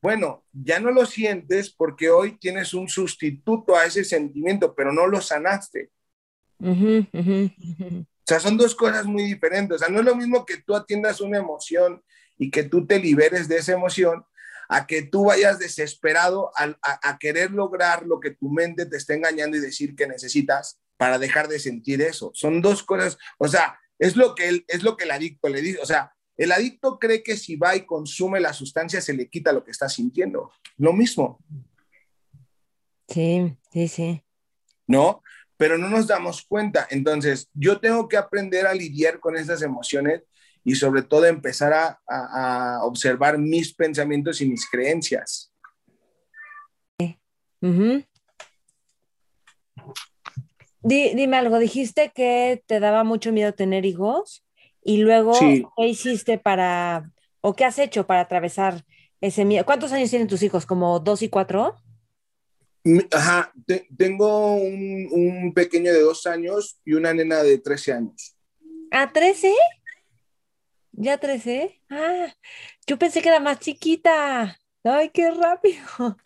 [0.00, 5.06] Bueno, ya no lo sientes porque hoy tienes un sustituto a ese sentimiento, pero no
[5.06, 5.90] lo sanaste.
[6.60, 9.76] O sea, son dos cosas muy diferentes.
[9.76, 12.02] O sea, no es lo mismo que tú atiendas una emoción
[12.38, 14.24] y que tú te liberes de esa emoción
[14.68, 19.14] a que tú vayas desesperado a, a, querer lograr lo que tu mente te está
[19.14, 22.30] engañando y decir que necesitas para dejar de sentir eso.
[22.34, 25.62] Son dos cosas, o sea, es lo que, él, es lo que el adicto le
[25.62, 25.80] dice.
[25.80, 29.52] O sea, el adicto cree que si va y consume la sustancia se le quita
[29.52, 30.52] lo que está sintiendo.
[30.76, 31.42] Lo mismo.
[33.08, 34.22] Sí, sí, sí.
[34.86, 35.22] ¿No?
[35.56, 36.86] Pero no nos damos cuenta.
[36.90, 40.22] Entonces, yo tengo que aprender a lidiar con estas emociones
[40.68, 45.50] y sobre todo empezar a, observar mis pensamientos y mis creencias.
[50.82, 54.44] dime algo, dijiste que te daba mucho miedo tener hijos
[54.82, 55.32] y luego,
[55.76, 57.10] ¿qué hiciste para,
[57.40, 58.84] o qué has hecho para atravesar
[59.22, 59.64] ese miedo?
[59.64, 60.66] ¿Cuántos años tienen tus hijos?
[60.66, 61.76] ¿Como dos y cuatro?
[63.10, 63.52] Ajá,
[63.96, 68.36] tengo un, pequeño de dos años y una nena de 13 años.
[68.90, 69.54] ¿A 13?
[71.00, 71.80] ¿Ya 13?
[71.90, 72.34] Ah,
[72.84, 74.58] yo pensé que era más chiquita.
[74.82, 76.16] Ay, qué rápido.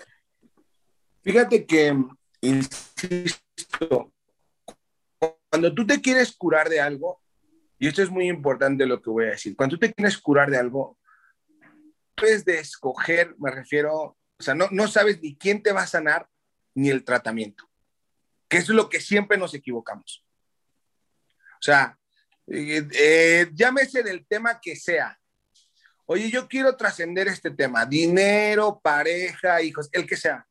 [1.23, 1.95] Fíjate que,
[2.41, 4.15] insisto,
[5.51, 7.21] cuando tú te quieres curar de algo,
[7.79, 10.51] y esto es muy importante lo que voy a decir, cuando tú te quieres curar
[10.51, 10.99] de algo,
[12.15, 15.87] puedes de escoger, me refiero, o sea, no, no sabes ni quién te va a
[15.87, 16.31] sanar
[16.75, 17.69] ni el tratamiento,
[18.49, 20.25] que es lo que siempre nos equivocamos.
[21.29, 21.99] O sea,
[22.47, 25.19] eh, eh, llámese del tema que sea.
[26.07, 30.47] Oye, yo quiero trascender este tema, dinero, pareja, hijos, el que sea.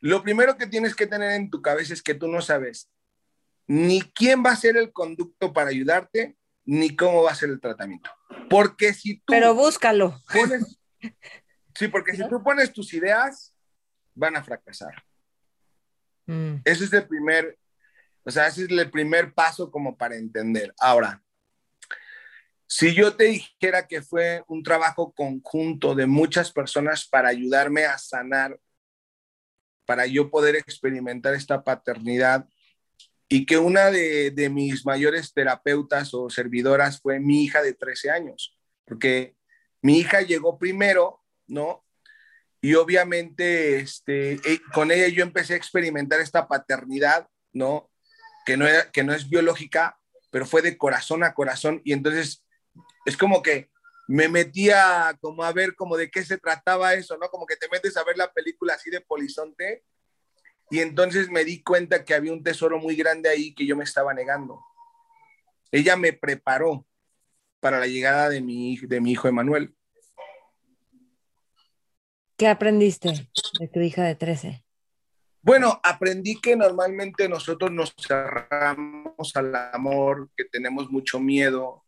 [0.00, 2.90] Lo primero que tienes que tener en tu cabeza es que tú no sabes
[3.66, 7.60] ni quién va a ser el conducto para ayudarte, ni cómo va a ser el
[7.60, 8.10] tratamiento.
[8.50, 9.32] Porque si tú...
[9.32, 10.20] Pero búscalo.
[11.74, 13.54] sí, porque si tú pones tus ideas,
[14.14, 14.94] van a fracasar.
[16.26, 16.56] Mm.
[16.64, 17.58] Ese es el primer,
[18.24, 20.74] o sea, ese es el primer paso como para entender.
[20.78, 21.22] Ahora,
[22.66, 27.98] si yo te dijera que fue un trabajo conjunto de muchas personas para ayudarme a
[27.98, 28.58] sanar,
[29.84, 32.48] para yo poder experimentar esta paternidad,
[33.28, 38.56] y que una de, mis mayores terapeutas o servidoras fue mi hija de 13 años,
[38.84, 39.36] porque
[39.82, 41.84] mi hija llegó primero, ¿no?
[42.60, 47.90] Y obviamente este, e, con ella yo empecé a experimentar esta paternidad, ¿no?
[48.44, 48.66] Que no,
[49.14, 49.98] es biológica,
[50.30, 51.80] pero fue de corazón a corazón.
[51.84, 52.44] Y entonces
[53.06, 53.70] es como que
[54.06, 57.28] me metía como a ver como de qué se trataba eso, ¿no?
[57.30, 59.84] Como que te metes a ver la película así de Polizonte
[60.70, 63.84] y entonces me di cuenta que había un tesoro muy grande ahí que yo me
[63.84, 64.60] estaba negando.
[65.70, 66.86] Ella me preparó
[67.60, 69.74] para la llegada de mi, de mi hijo Emanuel.
[72.36, 73.30] ¿Qué aprendiste
[73.60, 74.63] de tu hija de 13?
[75.44, 81.84] Bueno, aprendí que normalmente nosotros nos cerramos al amor, que tenemos mucho miedo,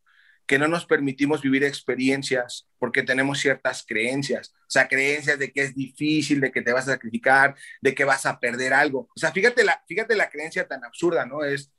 [0.47, 5.63] que no nos permitimos vivir experiencias porque tenemos ciertas creencias, o sea, creencias de que
[5.63, 9.09] es difícil, de que te vas a sacrificar, de que vas a perder algo.
[9.17, 11.43] O sea, fíjate la, fíjate la creencia tan absurda, ¿no?
[11.43, 11.73] Es,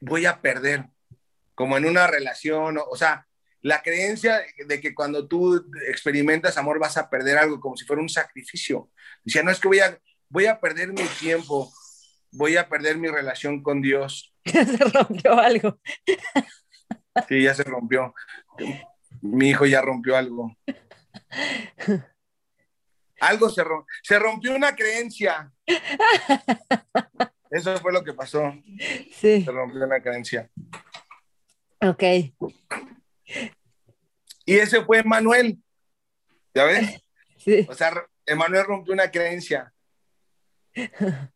[0.00, 0.86] voy a perder,
[1.54, 3.28] como en una relación, o, sea,
[3.62, 8.02] la creencia de que cuando tú experimentas amor vas a perder algo, como si fuera
[8.02, 8.90] un sacrificio.
[9.22, 9.96] Decía, no es que voy a,
[10.28, 11.72] voy a perder mi tiempo,
[12.32, 14.34] voy a perder mi relación con Dios.
[14.44, 15.78] Se rompió algo.
[17.28, 18.12] Sí, ya se rompió.
[19.22, 20.56] Mi hijo ya rompió algo.
[23.20, 23.86] Algo se rompió.
[24.02, 25.52] Se rompió una creencia.
[27.50, 28.52] Eso fue lo que pasó.
[29.12, 29.44] Sí.
[29.44, 30.50] Se rompió una creencia.
[31.80, 32.02] Ok.
[34.44, 35.58] Y ese fue Manuel.
[36.54, 37.00] ¿Ya ves?
[37.36, 37.66] Sí.
[37.68, 37.92] O sea,
[38.24, 39.73] Emanuel rompió una creencia.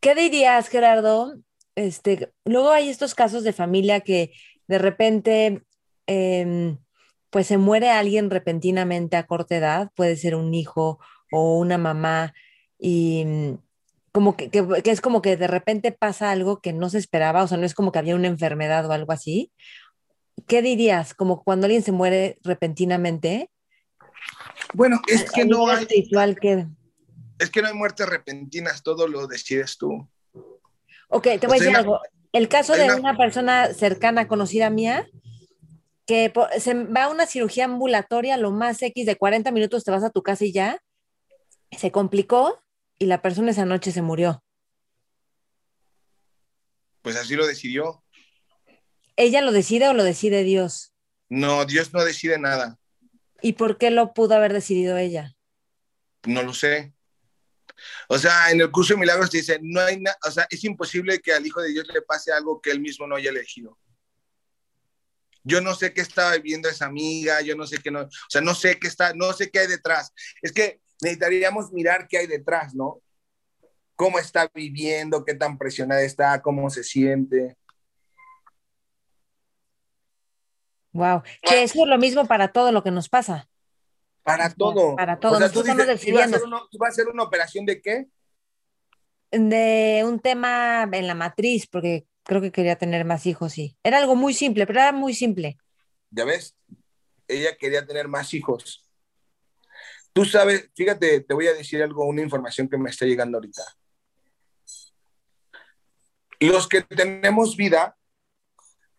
[0.00, 1.34] ¿Qué dirías, Gerardo?
[1.76, 4.32] Este, luego hay estos casos de familia que
[4.68, 5.62] de repente,
[6.06, 6.78] em,
[7.30, 10.98] pues se muere alguien repentinamente a corta edad, puede ser un hijo
[11.32, 12.32] o una mamá,
[12.78, 13.24] y
[14.12, 17.48] como que, que, es como que de repente pasa algo que no se esperaba, o
[17.48, 19.50] sea, no es como que había una enfermedad o algo así.
[20.46, 21.14] ¿Qué dirías?
[21.14, 23.50] Como cuando alguien se muere repentinamente.
[24.72, 25.86] Bueno, es que no hay...
[25.86, 26.66] que...
[27.38, 30.08] Es que no hay muertes repentinas, todo lo decides tú.
[31.08, 32.00] Ok, te voy a decir algo.
[32.32, 33.16] El caso de una...
[33.16, 35.08] persona cercana, conocida mía,
[36.06, 40.04] que se va a una cirugía ambulatoria, lo más X de 40 minutos te vas
[40.04, 40.82] a tu casa y ya,
[41.70, 42.62] se complicó
[42.98, 44.42] y la persona esa noche se murió.
[47.02, 48.02] Pues así lo decidió.
[49.16, 50.94] ¿Ella lo decide o lo decide Dios?
[51.28, 52.78] No, Dios no decide nada.
[53.42, 55.36] ¿Y por qué lo pudo haber decidido ella?
[56.24, 56.93] No lo sé.
[58.08, 61.20] O sea, en el curso de milagros te dice, no hay o sea, es imposible
[61.20, 63.78] que al Hijo de Dios le pase algo que él mismo no haya elegido.
[65.42, 68.40] Yo no sé qué estaba viviendo esa amiga, yo no sé qué no, o sea,
[68.40, 70.12] no sé qué está, no sé qué hay detrás.
[70.40, 73.02] Es que necesitaríamos mirar qué hay detrás, ¿no?
[73.94, 77.56] Cómo está viviendo, qué tan presionada está, cómo se siente.
[80.92, 83.48] Wow, que eso es lo mismo para todo lo que nos pasa.
[84.24, 84.96] Para todo.
[84.96, 85.34] Para todo.
[85.34, 88.06] O sea, tú dices, ¿iba a, hacer una, ¿va a hacer una operación de qué?
[89.30, 93.76] De un tema en la matriz, porque creo que quería tener más hijos, sí.
[93.84, 95.58] Era algo muy simple, pero era muy simple.
[96.10, 96.56] Ya ves,
[97.28, 98.88] ella quería tener más hijos.
[100.14, 103.62] Tú sabes, fíjate, te voy a decir algo, una información que me está llegando ahorita.
[106.40, 107.96] Los que tenemos vida,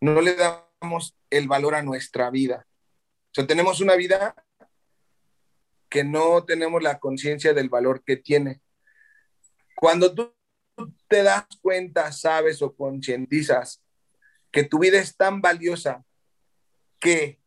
[0.01, 2.67] no le damos el valor a nuestra vida.
[2.67, 4.35] O sea, tenemos una vida
[5.95, 8.59] que no tenemos la conciencia del valor que tiene.
[9.77, 10.35] Cuando tú
[11.07, 13.81] te das cuenta, sabes o concientizas
[14.51, 16.03] que tu vida es tan valiosa
[16.99, 17.39] que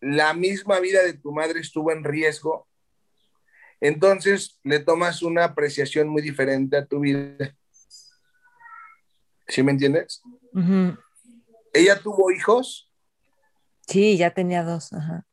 [0.00, 2.68] la misma vida de tu madre estuvo en riesgo,
[3.80, 7.56] entonces le tomas una apreciación muy diferente a tu vida.
[9.48, 10.22] ¿Sí me entiendes?
[11.72, 12.92] ¿Ella tuvo hijos?
[13.88, 14.92] Sí, ya tenía dos.
[14.92, 15.27] Ajá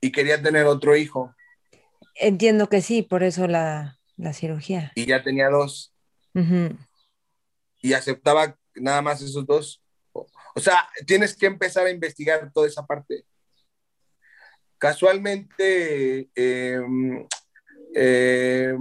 [0.00, 1.34] y quería tener otro hijo.
[2.14, 3.98] Entiendo que sí, por eso la,
[4.32, 4.92] cirugía.
[4.94, 5.94] Y ya tenía dos.
[7.80, 9.82] Y aceptaba nada más esos dos.
[10.12, 13.24] O sea, tienes que empezar a investigar toda esa parte.
[14.78, 17.26] Casualmente, em,
[17.94, 18.78] em,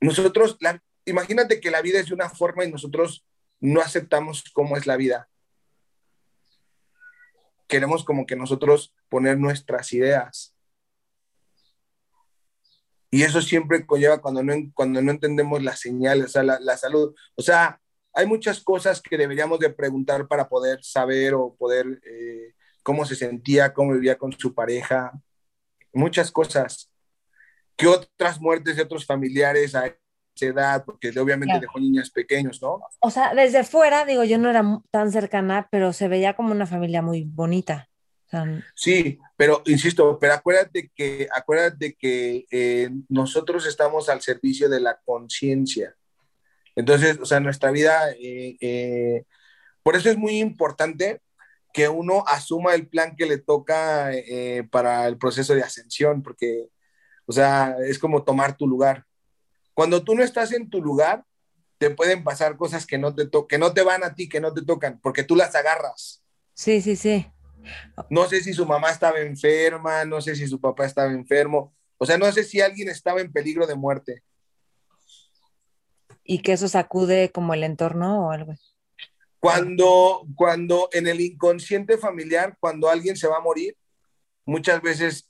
[0.00, 0.56] nosotros,
[1.04, 3.24] imagínate que la vida es de una forma y nosotros
[3.60, 5.28] no aceptamos cómo es la vida
[7.72, 10.54] queremos como que nosotros poner nuestras ideas.
[13.10, 17.14] Y eso siempre conlleva cuando no, cuando no entendemos las señales, o sea, la, salud.
[17.34, 17.80] O sea,
[18.12, 22.52] hay muchas cosas que deberíamos de preguntar para poder saber o poder eh,
[22.82, 25.10] cómo se sentía, cómo vivía con su pareja,
[25.94, 26.92] muchas cosas.
[27.74, 29.92] ¿Qué otras muertes de otros familiares hay?
[30.46, 32.80] Edad, porque obviamente dejó niños pequeños, ¿no?
[33.00, 36.66] O sea, desde fuera, digo, yo no era tan cercana, pero se veía como una
[36.66, 37.88] familia muy bonita.
[38.74, 44.98] sí, pero insisto, pero acuérdate que, acuérdate que eh, nosotros estamos al servicio de la
[45.04, 45.94] conciencia.
[46.74, 49.24] Entonces, o sea, nuestra vida, eh, eh,
[49.82, 51.20] por eso es muy importante
[51.72, 56.68] que uno asuma el plan que le toca eh, para el proceso de ascensión, porque,
[57.26, 59.04] o sea, es como tomar tu lugar.
[59.74, 61.24] Cuando tú no estás en tu lugar,
[61.78, 64.52] te pueden pasar cosas que no te, que no te van a ti, que no
[64.52, 66.22] te tocan, porque tú las agarras.
[66.54, 67.26] Sí, sí, sí.
[68.10, 72.06] No sé si su mamá estaba enferma, no sé si su papá estaba enfermo, o
[72.06, 74.22] sea, no sé si alguien estaba en peligro de muerte.
[76.24, 78.54] Y que eso sacude como el entorno o algo.
[79.38, 83.76] Cuando, cuando en el inconsciente familiar, cuando alguien se va a morir,
[84.44, 85.28] muchas veces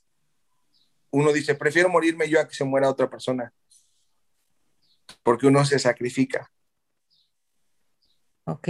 [1.11, 3.53] uno dice, prefiero morirme yo a que se muera otra persona.
[5.23, 6.51] Porque uno se sacrifica.
[8.45, 8.67] Ok.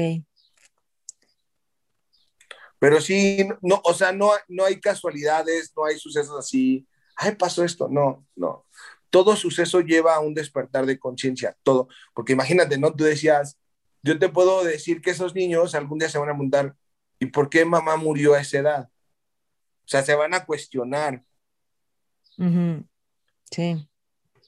[2.79, 6.87] Pero sí, no, o sea, no, no hay casualidades, no hay sucesos así.
[7.15, 7.87] Ay, pasó esto.
[7.89, 8.65] No, no.
[9.09, 11.87] Todo suceso lleva a un despertar de conciencia, todo.
[12.13, 12.93] Porque imagínate, ¿no?
[12.93, 13.57] Tú decías,
[14.01, 16.75] yo te puedo decir que esos niños algún día se van a preguntar,
[17.19, 18.89] ¿y por qué mamá murió a esa edad?
[19.85, 21.23] O sea, se van a cuestionar.
[23.49, 23.87] Sí.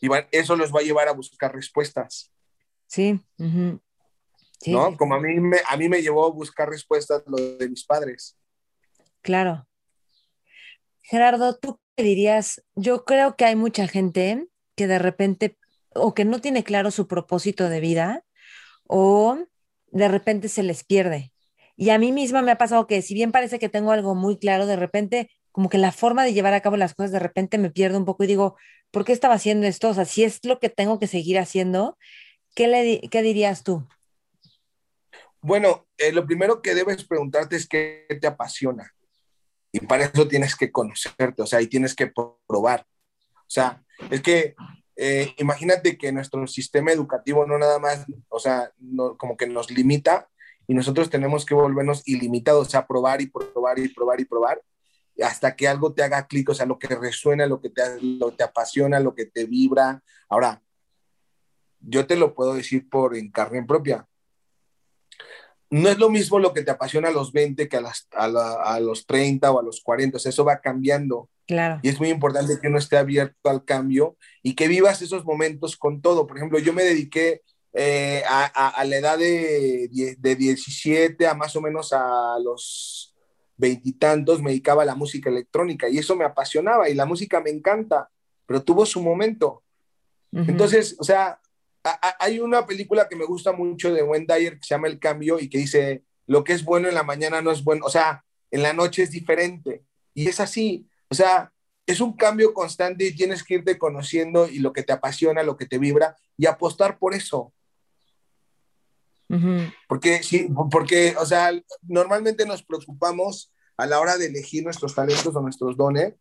[0.02, 2.32] Y eso los va a llevar a buscar respuestas.
[2.88, 3.20] Sí.
[3.38, 4.98] ¿No?
[4.98, 8.38] Como a mí, me, a mí me llevó a buscar respuestas lo de mis padres.
[9.22, 9.68] Claro.
[11.02, 12.64] Gerardo, ¿tú qué dirías?
[12.76, 15.58] Yo creo que hay mucha gente que de repente
[15.94, 18.24] o que no tiene claro su propósito de vida
[18.88, 19.38] o
[19.88, 21.32] de repente se les pierde.
[21.78, 24.38] Y a mí misma me ha pasado que si bien parece que tengo algo muy
[24.38, 27.58] claro, de repente como que la forma de llevar a cabo las cosas de repente
[27.58, 28.58] me pierdo un poco y digo,
[28.92, 29.88] ¿por qué estaba haciendo esto?
[29.88, 31.98] O sea, si es lo que tengo que seguir haciendo,
[32.54, 33.88] ¿qué, le, qué dirías tú?
[35.40, 38.94] Bueno, eh, lo primero que debes preguntarte es qué te apasiona.
[39.72, 42.12] Y para eso tienes que conocerte, o sea, y tienes que
[42.46, 42.86] probar.
[43.34, 43.82] O sea,
[44.12, 44.56] es que
[44.98, 48.74] eh, imagínate que nuestro sistema educativo no nada más, o sea,
[49.16, 50.28] como que nos limita
[50.68, 54.62] y nosotros tenemos que volvernos ilimitados, sea, probar y probar y probar y probar
[55.24, 58.32] hasta que algo te haga clic, o sea, lo que resuena, lo que te, lo
[58.32, 60.04] te apasiona, lo que te vibra.
[60.30, 60.62] Ahora,
[61.80, 64.08] yo te lo puedo decir por en carne propia.
[65.70, 68.26] No es lo mismo lo que te apasiona a los 20 que a, las, a,
[68.26, 71.30] a los 30 o a los 40, o sea, eso va cambiando.
[71.48, 71.80] Claro.
[71.84, 75.78] Y es muy importante que uno esté abierto al cambio y que vivas esos momentos
[75.78, 76.28] con todo.
[76.28, 77.42] Por ejemplo, yo me dediqué
[77.74, 83.15] eh, a, a, la edad de, de 17 a más o menos a los
[83.58, 87.50] veintitantos, me dedicaba a la música electrónica y eso me apasionaba y la música me
[87.50, 88.10] encanta,
[88.46, 89.64] pero tuvo su momento.
[90.32, 91.40] Entonces, o sea,
[92.20, 95.40] hay una película que me gusta mucho de Wendy Dyer que se llama El Cambio
[95.40, 98.26] y que dice, lo que es bueno en la mañana no es bueno, o sea,
[98.52, 99.86] en la noche es diferente.
[100.14, 101.54] Y es así, o sea,
[101.86, 105.56] es un cambio constante y tienes que irte conociendo y lo que te apasiona, lo
[105.56, 107.54] que te vibra y apostar por eso.
[109.88, 111.52] Porque, sí, porque, o sea,
[111.82, 116.14] normalmente nos preocupamos a la hora de elegir nuestros talentos o nuestros dones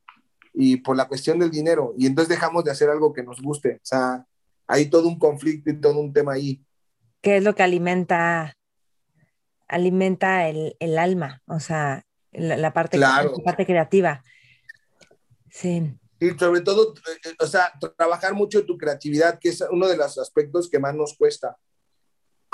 [0.52, 3.76] y por la cuestión del dinero y entonces dejamos de hacer algo que nos guste.
[3.76, 4.26] O sea,
[4.66, 6.62] hay todo un conflicto y todo un tema ahí.
[7.20, 8.56] ¿Qué es lo que alimenta,
[9.68, 11.42] alimenta el, el alma?
[11.46, 14.22] O sea, la, parte, la parte creativa.
[15.50, 15.96] Sí.
[16.20, 20.18] Y sobre todo, eh, o sea, trabajar mucho tu creatividad, que es uno de los
[20.18, 21.56] aspectos que más nos cuesta.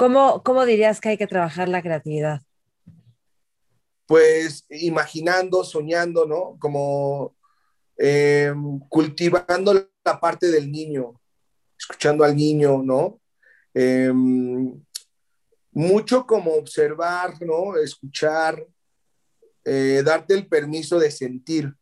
[0.00, 2.40] ¿Cómo, cómo dirías que hay que trabajar la creatividad?
[4.06, 6.56] Pues imaginando, soñando, ¿no?
[6.58, 7.36] Como
[7.98, 8.50] eh,
[8.88, 11.20] cultivando la parte del niño,
[11.78, 13.20] escuchando al niño, ¿no?
[13.74, 14.10] Eh,
[15.72, 17.76] mucho como observar, ¿no?
[17.76, 18.66] Escuchar,
[19.62, 21.74] darte el permiso de sentir.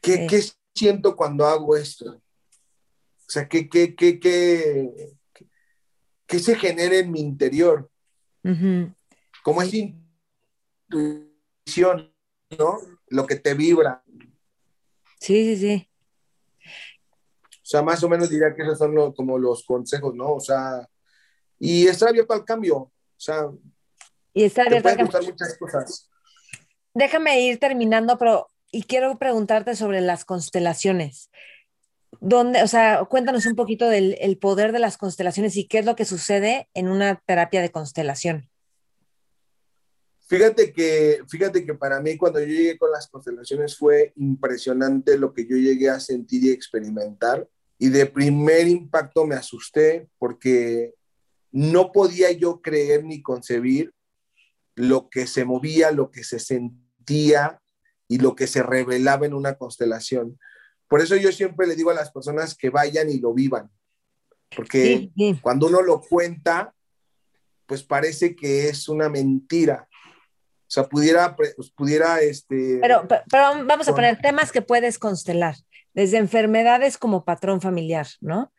[0.00, 0.42] ¿Qué,
[0.74, 2.10] siento cuando hago esto?
[2.10, 5.17] O sea, ¿qué, qué, qué, qué,
[6.28, 7.90] qué se genera en mi interior?
[9.42, 12.14] ¿Cómo es intuición,
[12.56, 12.78] ¿no?
[13.08, 14.04] Lo que te vibra.
[15.18, 15.88] Sí, sí, sí.
[17.50, 20.34] O sea, más o menos diría que esos son como los consejos, ¿no?
[20.34, 20.88] O sea,
[21.58, 22.76] y estar abierto al cambio.
[22.76, 23.48] O sea,
[24.32, 26.08] y estar abierto te pueden gustar muchas cosas.
[26.94, 31.30] Déjame ir terminando, pero y quiero preguntarte sobre las constelaciones.
[32.20, 35.86] ¿Dónde, o sea, cuéntanos un poquito del el poder de las constelaciones y qué es
[35.86, 38.48] lo que sucede en una terapia de constelación.
[40.28, 45.32] Fíjate que, fíjate que para mí cuando yo llegué con las constelaciones fue impresionante lo
[45.32, 47.48] que yo llegué a sentir y experimentar.
[47.78, 50.94] Y de primer impacto me asusté porque
[51.50, 53.94] no podía yo creer ni concebir
[54.74, 57.62] lo que se movía, lo que se sentía
[58.06, 60.38] y lo que se revelaba en una constelación.
[60.88, 63.70] Por eso yo siempre le digo a las personas que vayan y lo vivan,
[64.54, 65.10] porque
[65.42, 66.74] cuando uno lo cuenta,
[67.66, 72.78] pues parece que es una mentira, O sea, pudiera, pues, pudiera, este...
[72.80, 75.56] Pero, pero, vamos a poner temas que puedes constelar,
[75.92, 78.52] desde enfermedades como patrón familiar, ¿no?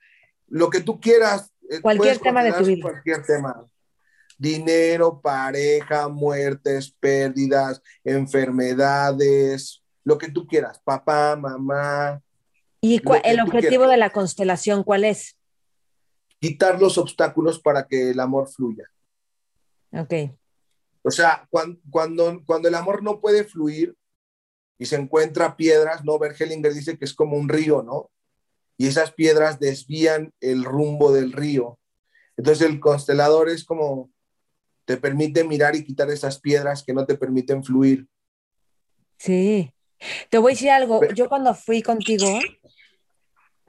[0.47, 1.51] Lo que tú quieras.
[1.69, 2.81] Eh, cualquier tema de tu vida.
[2.81, 3.63] Cualquier tema.
[4.37, 12.19] Dinero, pareja, muertes, pérdidas, enfermedades, lo que tú quieras, papá, mamá.
[12.81, 15.37] ¿Y el objetivo de la constelación cuál es?
[16.39, 18.89] Quitar los obstáculos para que el amor fluya.
[19.91, 20.13] Ok.
[21.03, 23.95] O sea, cuando, cuando, cuando el amor no puede fluir
[24.79, 26.17] y se encuentra piedras, ¿no?
[26.17, 28.09] Bergelinger dice que es como un río, ¿no?
[28.77, 31.77] Y esas piedras desvían el rumbo del río.
[32.35, 34.09] Entonces el constelador es como
[34.85, 38.07] te permite mirar y quitar esas piedras que no te permiten fluir.
[39.17, 39.71] Sí.
[40.29, 41.01] Te voy a decir algo.
[41.13, 42.39] Yo cuando fui contigo,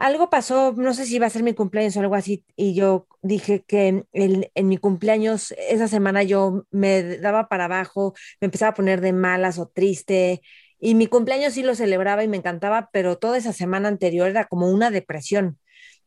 [0.01, 3.07] algo pasó, no sé si iba a ser mi cumpleaños o algo así, y yo
[3.21, 8.75] dije que en, mi cumpleaños esa semana yo me daba para abajo, me empezaba a
[8.75, 10.41] poner de malas o triste,
[10.79, 14.47] y mi cumpleaños sí lo celebraba y me encantaba, pero toda esa semana anterior era
[14.47, 15.59] como una depresión,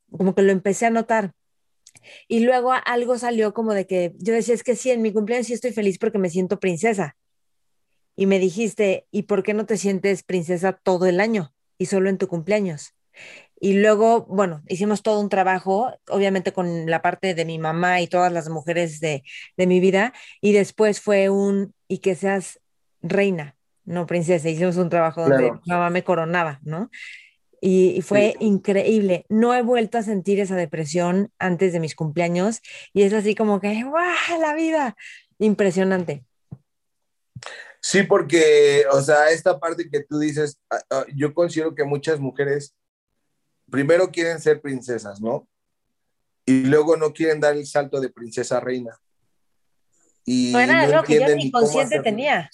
[0.10, 1.34] como que lo empecé a notar.
[2.28, 5.48] Y luego algo salió como de que yo decía, es que sí, en mi cumpleaños
[5.48, 7.16] sí estoy feliz porque me siento princesa.
[8.15, 12.10] Y me dijiste, ¿y por qué no te sientes princesa todo el año y solo
[12.10, 12.94] en tu cumpleaños?
[13.60, 18.07] Y luego, bueno, hicimos todo un trabajo, obviamente con la parte de mi mamá y
[18.07, 19.23] todas las mujeres de,
[19.56, 20.14] mi vida.
[20.41, 22.60] Y después fue un, y que seas
[23.02, 24.49] reina, no princesa.
[24.49, 26.90] Hicimos un trabajo donde mi mamá me coronaba, ¿no?
[27.61, 29.26] Y, fue increíble.
[29.30, 32.60] No he vuelto a sentir esa depresión antes de mis cumpleaños
[32.94, 34.41] y es así como que, ¡guau!
[34.41, 34.98] La vida.
[35.40, 36.26] Impresionante.
[37.86, 42.18] Sí, porque, o sea, esta parte que tú dices, ah, ah, yo considero que muchas
[42.18, 42.74] mujeres
[43.70, 45.50] primero quieren ser princesas, ¿no?
[46.46, 48.98] Y luego no quieren dar el salto de princesa reina.
[50.24, 52.50] Y no era algo que yo ni consciente tenía.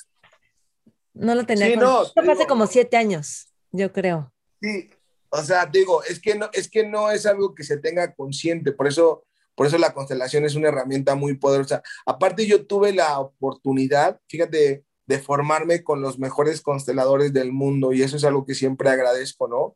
[1.13, 1.67] No lo tenía.
[1.67, 4.33] Sí, no, Esto hace como siete años, yo creo.
[4.59, 4.89] Sí,
[5.29, 8.71] o sea, digo, es que no, es que no es algo que se tenga consciente,
[8.71, 11.83] por eso, por eso la constelación es una herramienta muy poderosa.
[12.03, 18.03] Aparte, yo tuve la oportunidad, fíjate, de formarme con los mejores consteladores del mundo y
[18.03, 19.75] eso es algo que siempre agradezco, ¿no?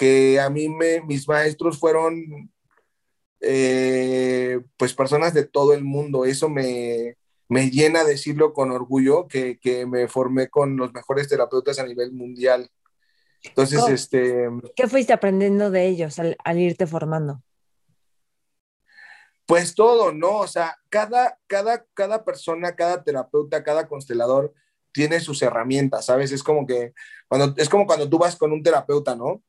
[0.00, 2.50] que a mí me, mis maestros fueron
[3.40, 6.24] eh, pues personas de todo el mundo.
[6.24, 7.18] Eso me,
[7.50, 12.12] me llena decirlo con orgullo, que, que, me formé con los mejores terapeutas a nivel
[12.12, 12.70] mundial.
[13.42, 14.48] Entonces, este...
[14.74, 17.42] ¿Qué fuiste aprendiendo de ellos al, al, irte formando?
[19.44, 20.38] Pues todo, ¿no?
[20.38, 24.54] O sea, cada, cada, cada persona, cada terapeuta, cada constelador
[24.92, 26.32] tiene sus herramientas, ¿sabes?
[26.32, 26.92] Es como que,
[27.28, 29.42] cuando, es como cuando tú vas con un terapeuta, ¿no?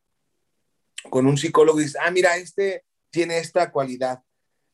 [1.09, 4.21] con un psicólogo y dices, ah, mira, este tiene esta cualidad,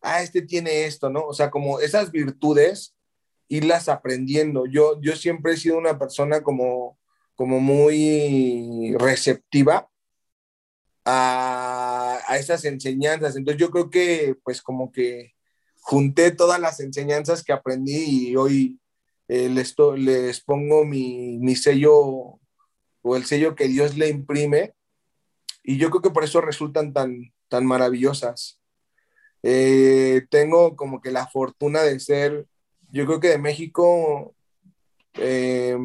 [0.01, 1.25] ah, este tiene esto, ¿no?
[1.25, 2.95] O sea, como esas virtudes,
[3.47, 4.65] irlas aprendiendo.
[4.65, 6.99] Yo, yo siempre he sido una persona como,
[7.35, 9.89] como muy receptiva
[11.05, 13.35] a, a esas enseñanzas.
[13.35, 15.33] Entonces yo creo que pues como que
[15.81, 18.79] junté todas las enseñanzas que aprendí y hoy
[19.27, 22.39] eh, les, pongo mi, mi sello
[23.01, 24.73] o el sello que Dios le imprime
[25.63, 28.61] y yo creo que por eso resultan tan, tan maravillosas.
[29.43, 32.47] Eh, tengo como que la fortuna de ser,
[32.89, 34.33] yo creo que de México,
[35.15, 35.77] eh,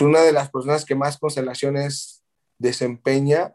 [0.00, 2.24] una de las personas que más constelaciones
[2.58, 3.54] desempeña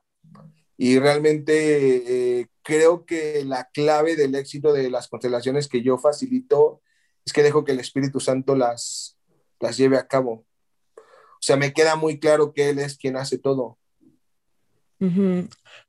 [0.77, 6.81] y realmente eh, creo que la clave del éxito de las constelaciones que yo facilito
[7.25, 9.17] es que dejo que el Espíritu Santo las,
[9.59, 10.45] las lleve a cabo.
[10.95, 13.77] O sea, me queda muy claro que Él es quien hace todo.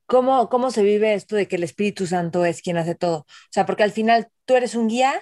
[0.06, 3.18] ¿Cómo, ¿Cómo se vive esto de que el Espíritu Santo es quien hace todo?
[3.18, 5.14] O sea, porque al final tú eres un guía,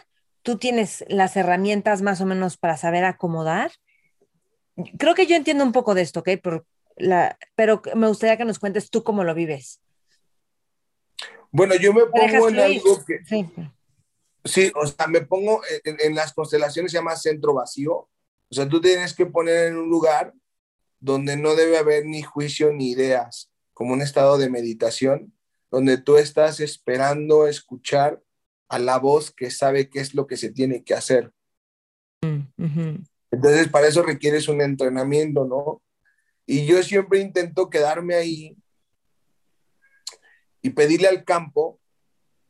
[0.43, 3.73] tú tienes las herramientas más o menos para saber acomodar.
[4.99, 6.31] Creo que yo entiendo un poco de esto, ¿ok?
[6.43, 6.67] Pero,
[6.97, 9.81] la, pero me gustaría que nos cuentes tú cómo lo vives.
[11.51, 13.25] Bueno, yo me pongo en algo que...
[13.25, 13.49] Sí.
[14.75, 17.95] O sea, me pongo en, en las constelaciones, se llama centro vacío.
[17.95, 20.33] O sea, tú tienes que poner en un lugar
[21.01, 25.33] donde no debe haber ni juicio ni ideas como un estado de meditación,
[25.71, 28.21] donde tú estás esperando escuchar
[28.69, 31.33] a la voz que sabe qué es lo que se tiene que hacer.
[32.23, 35.81] Mm, Entonces, para eso requieres un entrenamiento, ¿no?
[36.45, 38.57] Y yo siempre intento quedarme ahí
[40.61, 41.79] y pedirle al campo,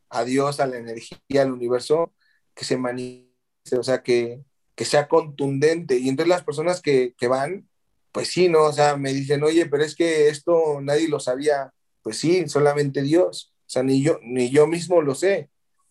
[0.09, 2.13] a Dios, a la energía, al universo,
[2.53, 4.43] que se manifieste, o sea, que,
[4.75, 5.97] que sea contundente.
[5.97, 7.67] Y entonces las personas que, que van,
[8.11, 8.63] pues sí, ¿no?
[8.63, 11.71] O sea, me dicen, oye, pero es que esto nadie lo sabía.
[12.01, 13.53] Pues sí, solamente Dios.
[13.61, 15.49] O sea, ni yo, ni yo mismo lo sé.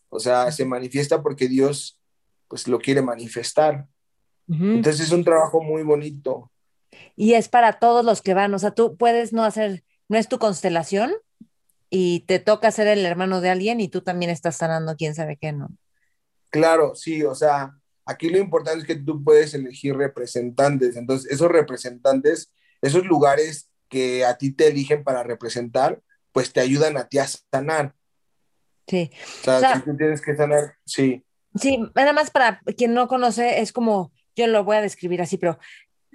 [0.08, 2.00] O sea, se manifiesta porque Dios,
[2.48, 3.86] pues lo quiere manifestar.
[4.48, 6.50] Entonces es un trabajo muy bonito.
[7.14, 10.28] Y es para todos los que van, o sea, tú puedes no hacer, no es
[10.28, 11.12] tu constelación
[11.90, 15.38] y te toca ser el hermano de alguien y tú también estás sanando quién sabe
[15.40, 15.68] qué, ¿no?
[16.50, 17.74] Claro, sí, o sea,
[18.04, 24.24] aquí lo importante es que tú puedes elegir representantes, entonces esos representantes, esos lugares que
[24.24, 26.00] a ti te eligen para representar,
[26.32, 27.94] pues te ayudan a ti a sanar.
[28.86, 29.10] Sí.
[29.40, 31.24] O sea, si tú tienes que sanar, sí.
[31.54, 35.36] Sí, nada más para quien no conoce, es como, yo lo voy a describir así,
[35.36, 35.58] pero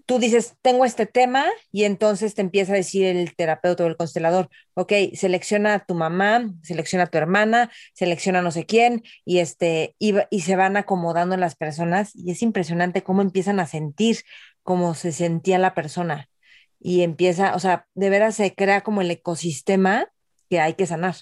[0.05, 3.97] tú dices, tengo este tema y entonces te empieza a decir el terapeuta o el
[3.97, 9.03] constelador, ok, selecciona a tu mamá, selecciona a tu hermana, selecciona a no sé quién
[9.25, 13.67] y, este, y, y se van acomodando las personas y es impresionante cómo empiezan a
[13.67, 14.19] sentir
[14.63, 16.29] cómo se sentía la persona
[16.79, 20.11] y empieza, o sea, de veras se crea como el ecosistema
[20.49, 21.15] que hay que sanar.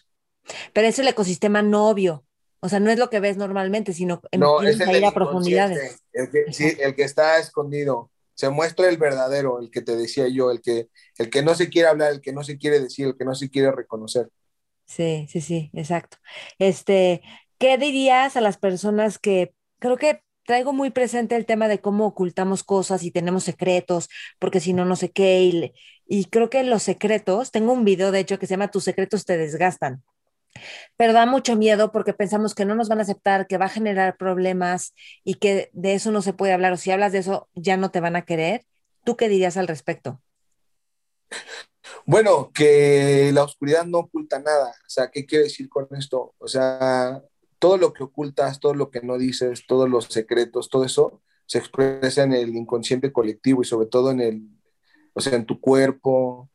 [0.73, 2.25] Pero es el ecosistema no obvio,
[2.61, 6.03] o sea, no es lo que ves normalmente, sino no, a ir a profundidades.
[6.13, 8.09] El que, sí, el que está escondido
[8.41, 10.89] se muestra el verdadero, el que te decía yo, el que,
[11.19, 13.35] el que no se quiere hablar, el que no se quiere decir, el que no
[13.35, 14.29] se quiere reconocer.
[14.87, 16.17] Sí, sí, sí, exacto.
[16.57, 17.21] Este,
[17.59, 22.07] ¿qué dirías a las personas que creo que traigo muy presente el tema de cómo
[22.07, 24.09] ocultamos cosas y tenemos secretos,
[24.39, 25.73] porque si no, no sé qué, y,
[26.07, 29.23] y creo que los secretos, tengo un video de hecho que se llama Tus secretos
[29.23, 30.03] te desgastan
[30.97, 33.69] pero da mucho miedo porque pensamos que no nos van a aceptar, que va a
[33.69, 37.49] generar problemas y que de eso no se puede hablar o si hablas de eso
[37.55, 38.65] ya no te van a querer.
[39.03, 40.21] ¿Tú qué dirías al respecto?
[42.05, 44.69] Bueno, que la oscuridad no oculta nada.
[44.69, 46.33] O sea, ¿qué quiero decir con esto?
[46.37, 47.21] O sea,
[47.59, 51.57] todo lo que ocultas, todo lo que no dices, todos los secretos, todo eso se
[51.57, 54.49] expresa en el inconsciente colectivo y sobre todo en el,
[55.13, 56.49] o sea, en tu cuerpo,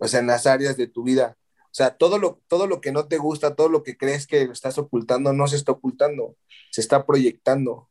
[0.00, 1.36] o sea, en las áreas de tu vida.
[1.74, 4.42] O sea, todo lo, todo lo que no te gusta, todo lo que crees que
[4.42, 6.36] estás ocultando, no se está ocultando,
[6.70, 7.88] se está proyectando.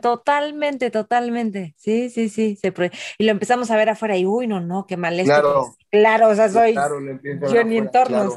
[0.00, 1.74] totalmente, totalmente.
[1.76, 2.58] Sí, sí, sí.
[3.18, 5.30] y lo empezamos a ver afuera y, uy, no, no, qué mal esto.
[5.30, 5.76] Claro.
[5.90, 8.34] Claro, o sea, soy yo en mi entorno.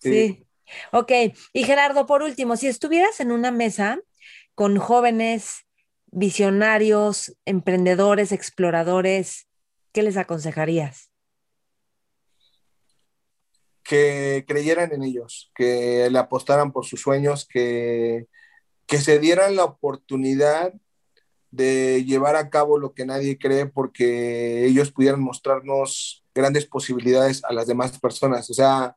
[0.00, 0.44] sí.
[0.90, 1.12] Ok,
[1.52, 4.00] y Gerardo, por último, si estuvieras en una mesa
[4.56, 5.64] con jóvenes
[6.10, 9.46] visionarios, emprendedores, exploradores,
[9.92, 11.07] ¿qué les aconsejarías?
[13.88, 18.28] Que creyeran en ellos, que le apostaran por sus sueños, que,
[18.86, 20.74] que se dieran la oportunidad
[21.50, 27.54] de llevar a cabo lo que nadie cree porque ellos pudieran mostrarnos grandes posibilidades a
[27.54, 28.50] las demás personas.
[28.50, 28.94] O sea,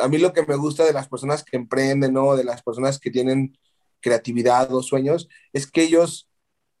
[0.00, 2.34] a mí lo que me gusta de las personas que emprenden, ¿no?
[2.34, 3.56] De las personas que tienen
[4.00, 6.28] creatividad o sueños, es que ellos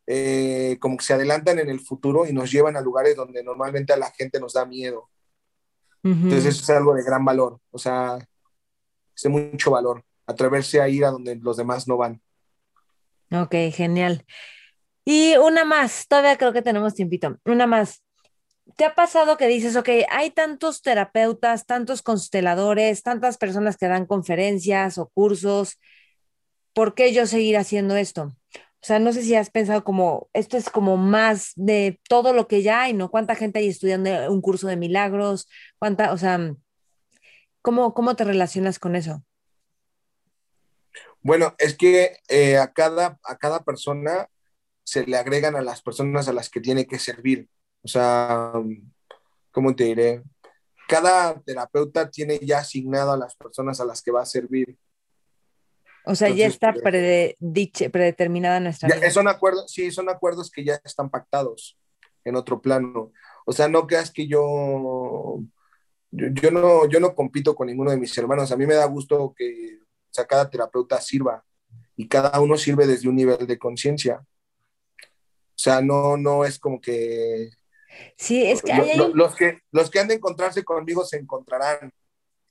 [0.08, 3.92] eh, como que se adelantan en el futuro y nos llevan a lugares donde normalmente
[3.92, 5.08] a la gente nos da miedo.
[6.04, 8.18] Entonces eso es algo de gran valor, o sea,
[9.16, 12.20] es de mucho valor, atreverse a ir a donde los demás no van.
[13.32, 14.26] Ok, genial.
[15.06, 18.02] Y una más, todavía creo que tenemos tiempito, una más.
[18.76, 24.06] ¿Te ha pasado que dices, ok, hay tantos terapeutas, tantos consteladores, tantas personas que dan
[24.06, 25.78] conferencias o cursos,
[26.74, 28.36] ¿por qué yo seguir haciendo esto?
[28.84, 32.46] O sea, no sé si has pensado como, esto es como más de todo lo
[32.48, 33.10] que ya hay, ¿no?
[33.10, 35.48] ¿Cuánta gente hay estudiando un curso de milagros?
[35.78, 36.54] ¿Cuánta, o sea,
[37.62, 39.24] cómo, cómo te relacionas con eso?
[41.22, 44.28] Bueno, es que eh, a, cada, a cada persona
[44.82, 47.48] se le agregan a las personas a las que tiene que servir.
[47.82, 48.52] O sea,
[49.50, 50.22] ¿cómo te diré?
[50.88, 54.76] Cada terapeuta tiene ya asignado a las personas a las que va a servir.
[56.06, 59.10] O sea, ya está predeterminada nuestra vida.
[59.10, 61.78] Son acuerdos, sí, son acuerdos que ya están pactados
[62.24, 63.12] en otro plano.
[63.46, 65.40] O sea, no creas que yo,
[66.10, 68.52] yo, no, yo no compito con ninguno de mis hermanos.
[68.52, 69.78] A mí me da gusto que
[70.14, 71.44] sea, cada terapeuta sirva
[71.96, 74.20] y cada uno sirve desde un nivel de conciencia.
[74.20, 77.50] O sea, no, no es como que...
[78.16, 78.72] Sí, es que,
[79.14, 81.92] los que los que han de encontrarse conmigo se encontrarán.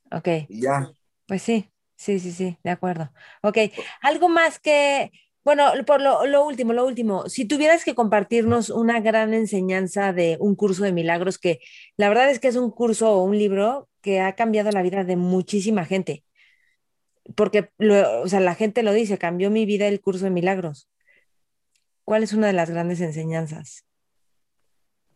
[0.09, 0.27] Ok.
[0.47, 0.89] Y ya.
[1.27, 1.69] Pues sí.
[2.03, 3.13] Sí, sí, sí, de acuerdo.
[3.43, 3.57] Ok,
[4.01, 5.09] algo más que,
[5.45, 10.55] bueno, por lo, último, lo último, si tuvieras que compartirnos una gran enseñanza de un
[10.55, 11.61] curso de milagros, que
[11.95, 15.05] la verdad es que es un curso o un libro que ha cambiado la vida
[15.05, 16.25] de muchísima gente,
[17.35, 20.89] porque, o sea, la gente lo dice, cambió mi vida el curso de milagros.
[22.03, 23.85] ¿Cuál es una de las grandes enseñanzas?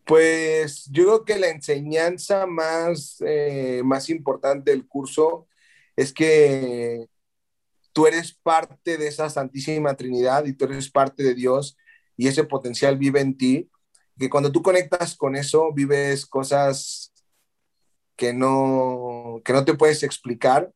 [0.06, 5.48] Pues yo creo que la enseñanza más, eh, más importante del curso
[5.98, 7.08] es que
[7.92, 11.76] tú eres parte de esa Santísima Trinidad y tú eres parte de Dios
[12.16, 13.70] y ese potencial vive en ti,
[14.18, 17.12] que cuando tú conectas con eso vives cosas
[18.16, 20.72] que no, que no te puedes explicar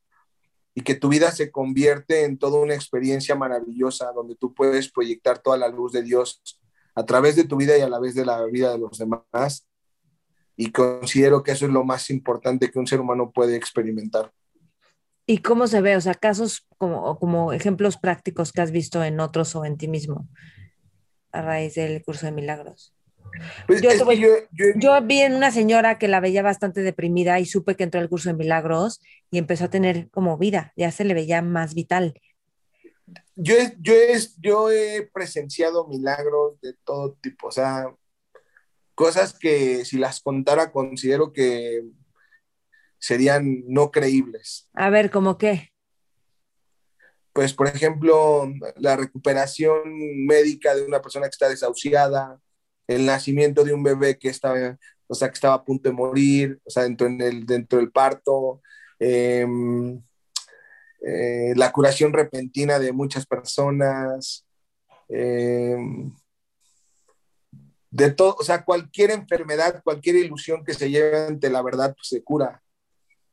[0.73, 5.39] y que tu vida se convierte en toda una experiencia maravillosa donde tú puedes proyectar
[5.39, 6.41] toda la luz de Dios
[6.95, 9.67] a través de tu vida y a la vez de la vida de los demás.
[10.55, 14.31] Y considero que eso es lo más importante que un ser humano puede experimentar.
[15.31, 15.95] ¿Y cómo se ve?
[15.95, 19.87] O sea, casos como, como ejemplos prácticos que has visto en otros o en ti
[19.87, 20.27] mismo
[21.31, 22.93] a raíz del curso de milagros.
[23.65, 23.91] Pues yo,
[24.75, 28.09] yo, vi en una señora que la veía bastante deprimida y supe que entró al
[28.09, 28.99] curso de milagros
[29.31, 32.13] y empezó a tener como vida, ya se le veía más vital.
[33.37, 33.93] Yo, yo,
[34.41, 37.85] yo he presenciado milagros de todo tipo, o sea,
[38.95, 41.83] cosas que si las contara considero que
[43.01, 44.69] serían no creíbles.
[44.73, 45.71] A ver, ¿cómo qué?
[47.33, 49.81] Pues, por ejemplo, la recuperación
[50.25, 52.39] médica de una persona que está desahuciada,
[52.87, 56.59] el nacimiento de un bebé que estaba, o sea, que estaba a punto de morir,
[56.63, 58.61] o sea, dentro, el, dentro del parto,
[58.99, 60.01] em,
[61.01, 64.45] eh, la curación repentina de muchas personas,
[65.09, 66.11] em,
[67.89, 72.07] de todo, o sea, cualquier enfermedad, cualquier ilusión que se lleve ante la verdad, pues
[72.09, 72.61] se cura.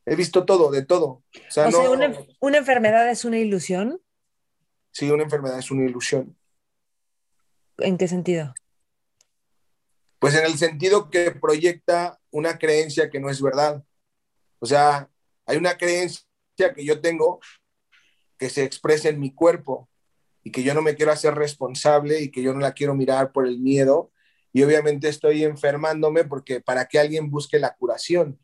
[0.09, 1.05] He visto todo, de todo.
[1.07, 4.01] O sea, una, una enfermedad es una ilusión.
[4.91, 6.35] Sí, una enfermedad es una ilusión.
[7.77, 8.55] ¿En qué sentido?
[10.17, 13.83] Pues en el sentido que proyecta una creencia que no es verdad.
[14.57, 15.09] O sea,
[15.45, 16.23] hay una creencia
[16.75, 17.39] que yo tengo
[18.39, 19.89] que se expresa en mi cuerpo
[20.43, 23.31] y que yo no me quiero hacer responsable y que yo no la quiero mirar
[23.31, 24.11] por el miedo
[24.51, 28.39] y obviamente estoy enfermándome porque para que alguien busque la curación.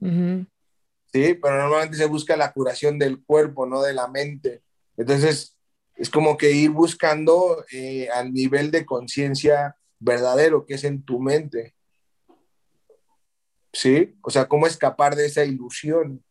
[0.00, 4.62] Sí, pero normalmente se busca la curación del cuerpo, no de la mente.
[4.96, 5.56] Entonces,
[5.96, 11.20] es como que ir buscando eh, al nivel de conciencia verdadero que es en tu
[11.20, 11.74] mente.
[13.72, 14.14] ¿Sí?
[14.22, 16.24] O sea, cómo escapar de esa ilusión.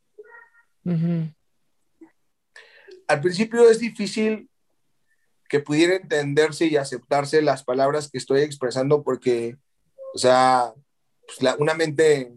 [3.07, 4.49] Al principio es difícil
[5.48, 9.57] que pudiera entenderse y aceptarse las palabras que estoy expresando porque,
[10.14, 10.73] o sea,
[11.26, 12.34] pues una mente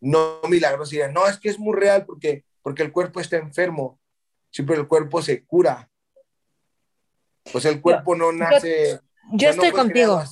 [0.00, 3.98] no milagrosa diría, no, es que es muy real porque, porque el cuerpo está enfermo,
[4.50, 5.90] siempre el cuerpo se cura.
[7.50, 9.00] Pues el cuerpo no nace
[9.32, 10.22] yo estoy contigo.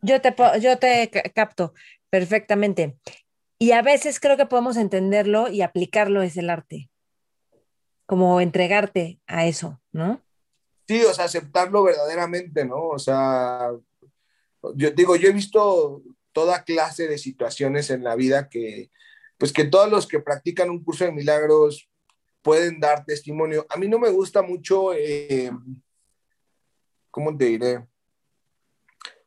[0.00, 1.74] Yo te, yo te capto
[2.10, 2.96] perfectamente.
[3.58, 6.90] Y a veces creo que podemos entenderlo y aplicarlo es el arte.
[8.06, 10.20] Como entregarte a eso, ¿no?
[10.88, 12.88] Sí, o sea, aceptarlo verdaderamente, ¿no?
[12.88, 13.70] O sea,
[14.74, 18.90] yo digo, yo he visto toda clase de situaciones en la vida que,
[19.42, 21.90] pues que todos los que practican un curso de milagros
[22.42, 23.66] pueden dar testimonio.
[23.70, 25.50] A mí no me gusta mucho, eh,
[27.10, 27.88] ¿cómo te diré?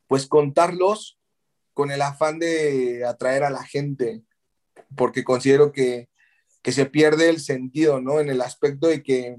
[0.06, 1.18] pues contarlos
[1.74, 4.22] con el afán de atraer a la gente,
[4.96, 6.08] porque considero que,
[6.64, 8.18] se pierde el sentido, ¿no?
[8.18, 9.36] En el aspecto de que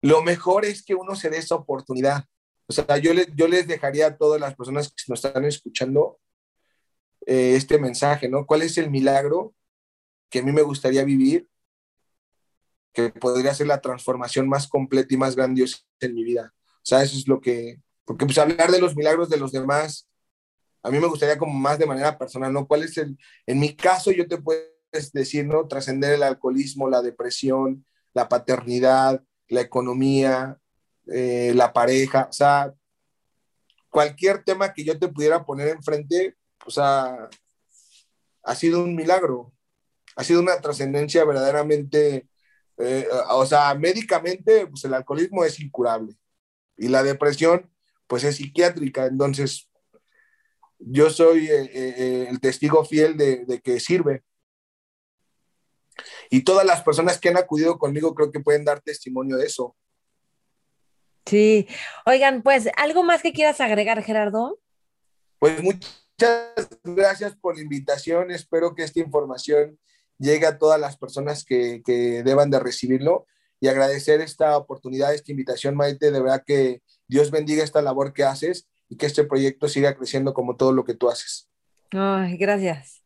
[0.00, 2.24] lo mejor es que uno se dé esa oportunidad.
[2.68, 6.20] O sea, yo, yo les dejaría a todas las personas que nos están escuchando
[7.26, 8.46] eh, este mensaje, ¿no?
[8.46, 9.54] ¿Cuál es el milagro
[10.30, 11.48] que a mí me gustaría vivir?
[12.92, 16.54] Que podría ser la transformación más completa y más grandiosa en mi vida.
[16.56, 20.08] O sea, eso es lo que, porque pues hablar de los milagros de los demás,
[20.82, 22.66] a mí me gustaría como más de manera personal, ¿no?
[22.66, 24.60] ¿Cuál es el, en mi caso yo te puedo
[25.12, 25.66] decir, ¿no?
[25.66, 30.58] Trascender el alcoholismo, la depresión, la paternidad, la economía,
[31.06, 32.72] eh, la pareja, o sea,
[33.90, 36.36] cualquier tema que yo te pudiera poner enfrente,
[36.66, 37.28] o sea,
[38.42, 39.52] ha sido un milagro,
[40.16, 42.28] ha sido una trascendencia verdaderamente,
[42.78, 46.16] eh, o sea, médicamente, pues el alcoholismo es incurable
[46.76, 47.70] y la depresión
[48.06, 49.06] pues es psiquiátrica.
[49.06, 49.68] Entonces,
[50.78, 54.22] yo soy eh, eh, el testigo fiel de, que sirve.
[56.30, 59.76] Y todas las personas que han acudido conmigo creo que pueden dar testimonio de eso.
[61.26, 61.66] Sí,
[62.04, 64.58] oigan, pues algo más que quieras agregar, Gerardo.
[65.38, 66.03] Pues muchas
[66.84, 68.30] gracias por la invitación.
[68.30, 69.78] Espero que esta información
[70.18, 71.82] llegue a todas las personas que,
[72.24, 73.26] deban de recibirlo
[73.60, 76.10] y agradecer esta oportunidad, esta invitación, Maite.
[76.10, 80.34] De verdad que Dios bendiga esta labor que haces y que este proyecto siga creciendo
[80.34, 81.48] como todo lo que tú haces.
[81.90, 83.02] Ay, gracias.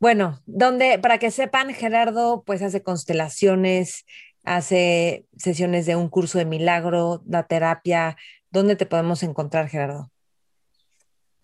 [0.00, 4.04] Bueno, donde, para que sepan, Gerardo pues hace constelaciones,
[4.42, 8.16] hace sesiones de un curso de milagro, da terapia.
[8.50, 10.10] ¿Dónde te podemos encontrar, Gerardo?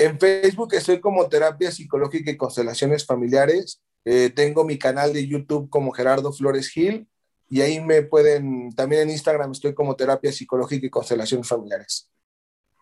[0.01, 3.83] En Facebook estoy como terapia psicológica y constelaciones familiares.
[4.07, 7.07] Eh, tengo mi canal de YouTube como Gerardo Flores Gil
[7.51, 12.09] y ahí me pueden, también en Instagram estoy como terapia psicológica y constelaciones familiares.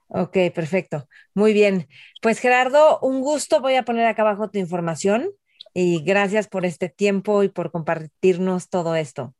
[0.07, 1.09] Ok, perfecto.
[1.35, 1.89] Muy bien.
[2.23, 3.61] Pues Gerardo, un gusto.
[3.61, 5.28] Voy a poner acá abajo tu información
[5.74, 9.35] y gracias por este tiempo y por compartirnos todo esto.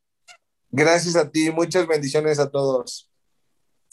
[0.73, 1.53] Gracias a ti.
[1.53, 3.08] Muchas bendiciones a todos.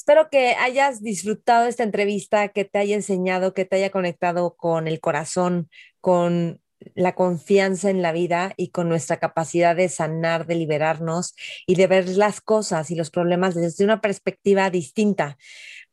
[0.05, 4.87] Espero que hayas disfrutado esta entrevista, que te haya enseñado, que te haya conectado con
[4.87, 5.67] el corazón,
[5.99, 6.61] con
[6.93, 11.33] la confianza en la vida y con nuestra capacidad de sanar, de liberarnos
[11.65, 15.39] y de ver las cosas y los problemas desde una perspectiva distinta.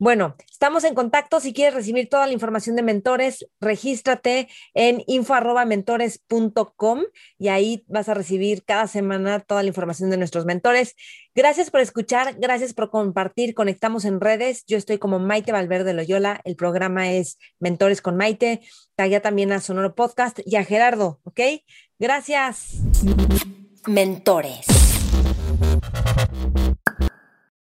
[0.03, 1.39] Bueno, estamos en contacto.
[1.39, 7.03] Si quieres recibir toda la información de mentores, regístrate en info.mentores.com
[7.39, 10.97] y ahí vas a recibir cada semana toda la información de nuestros mentores.
[11.37, 13.55] Gracias por escuchar, gracias por compartir.
[13.55, 14.65] Conectamos en redes.
[14.67, 16.41] Yo estoy como Maite Valverde Loyola.
[16.43, 18.61] El programa es Mentores con Maite.
[18.97, 21.41] Taguea también a Sonoro Podcast y a Gerardo, ¿ok?
[22.01, 22.81] Gracias.
[23.87, 24.67] Mentores.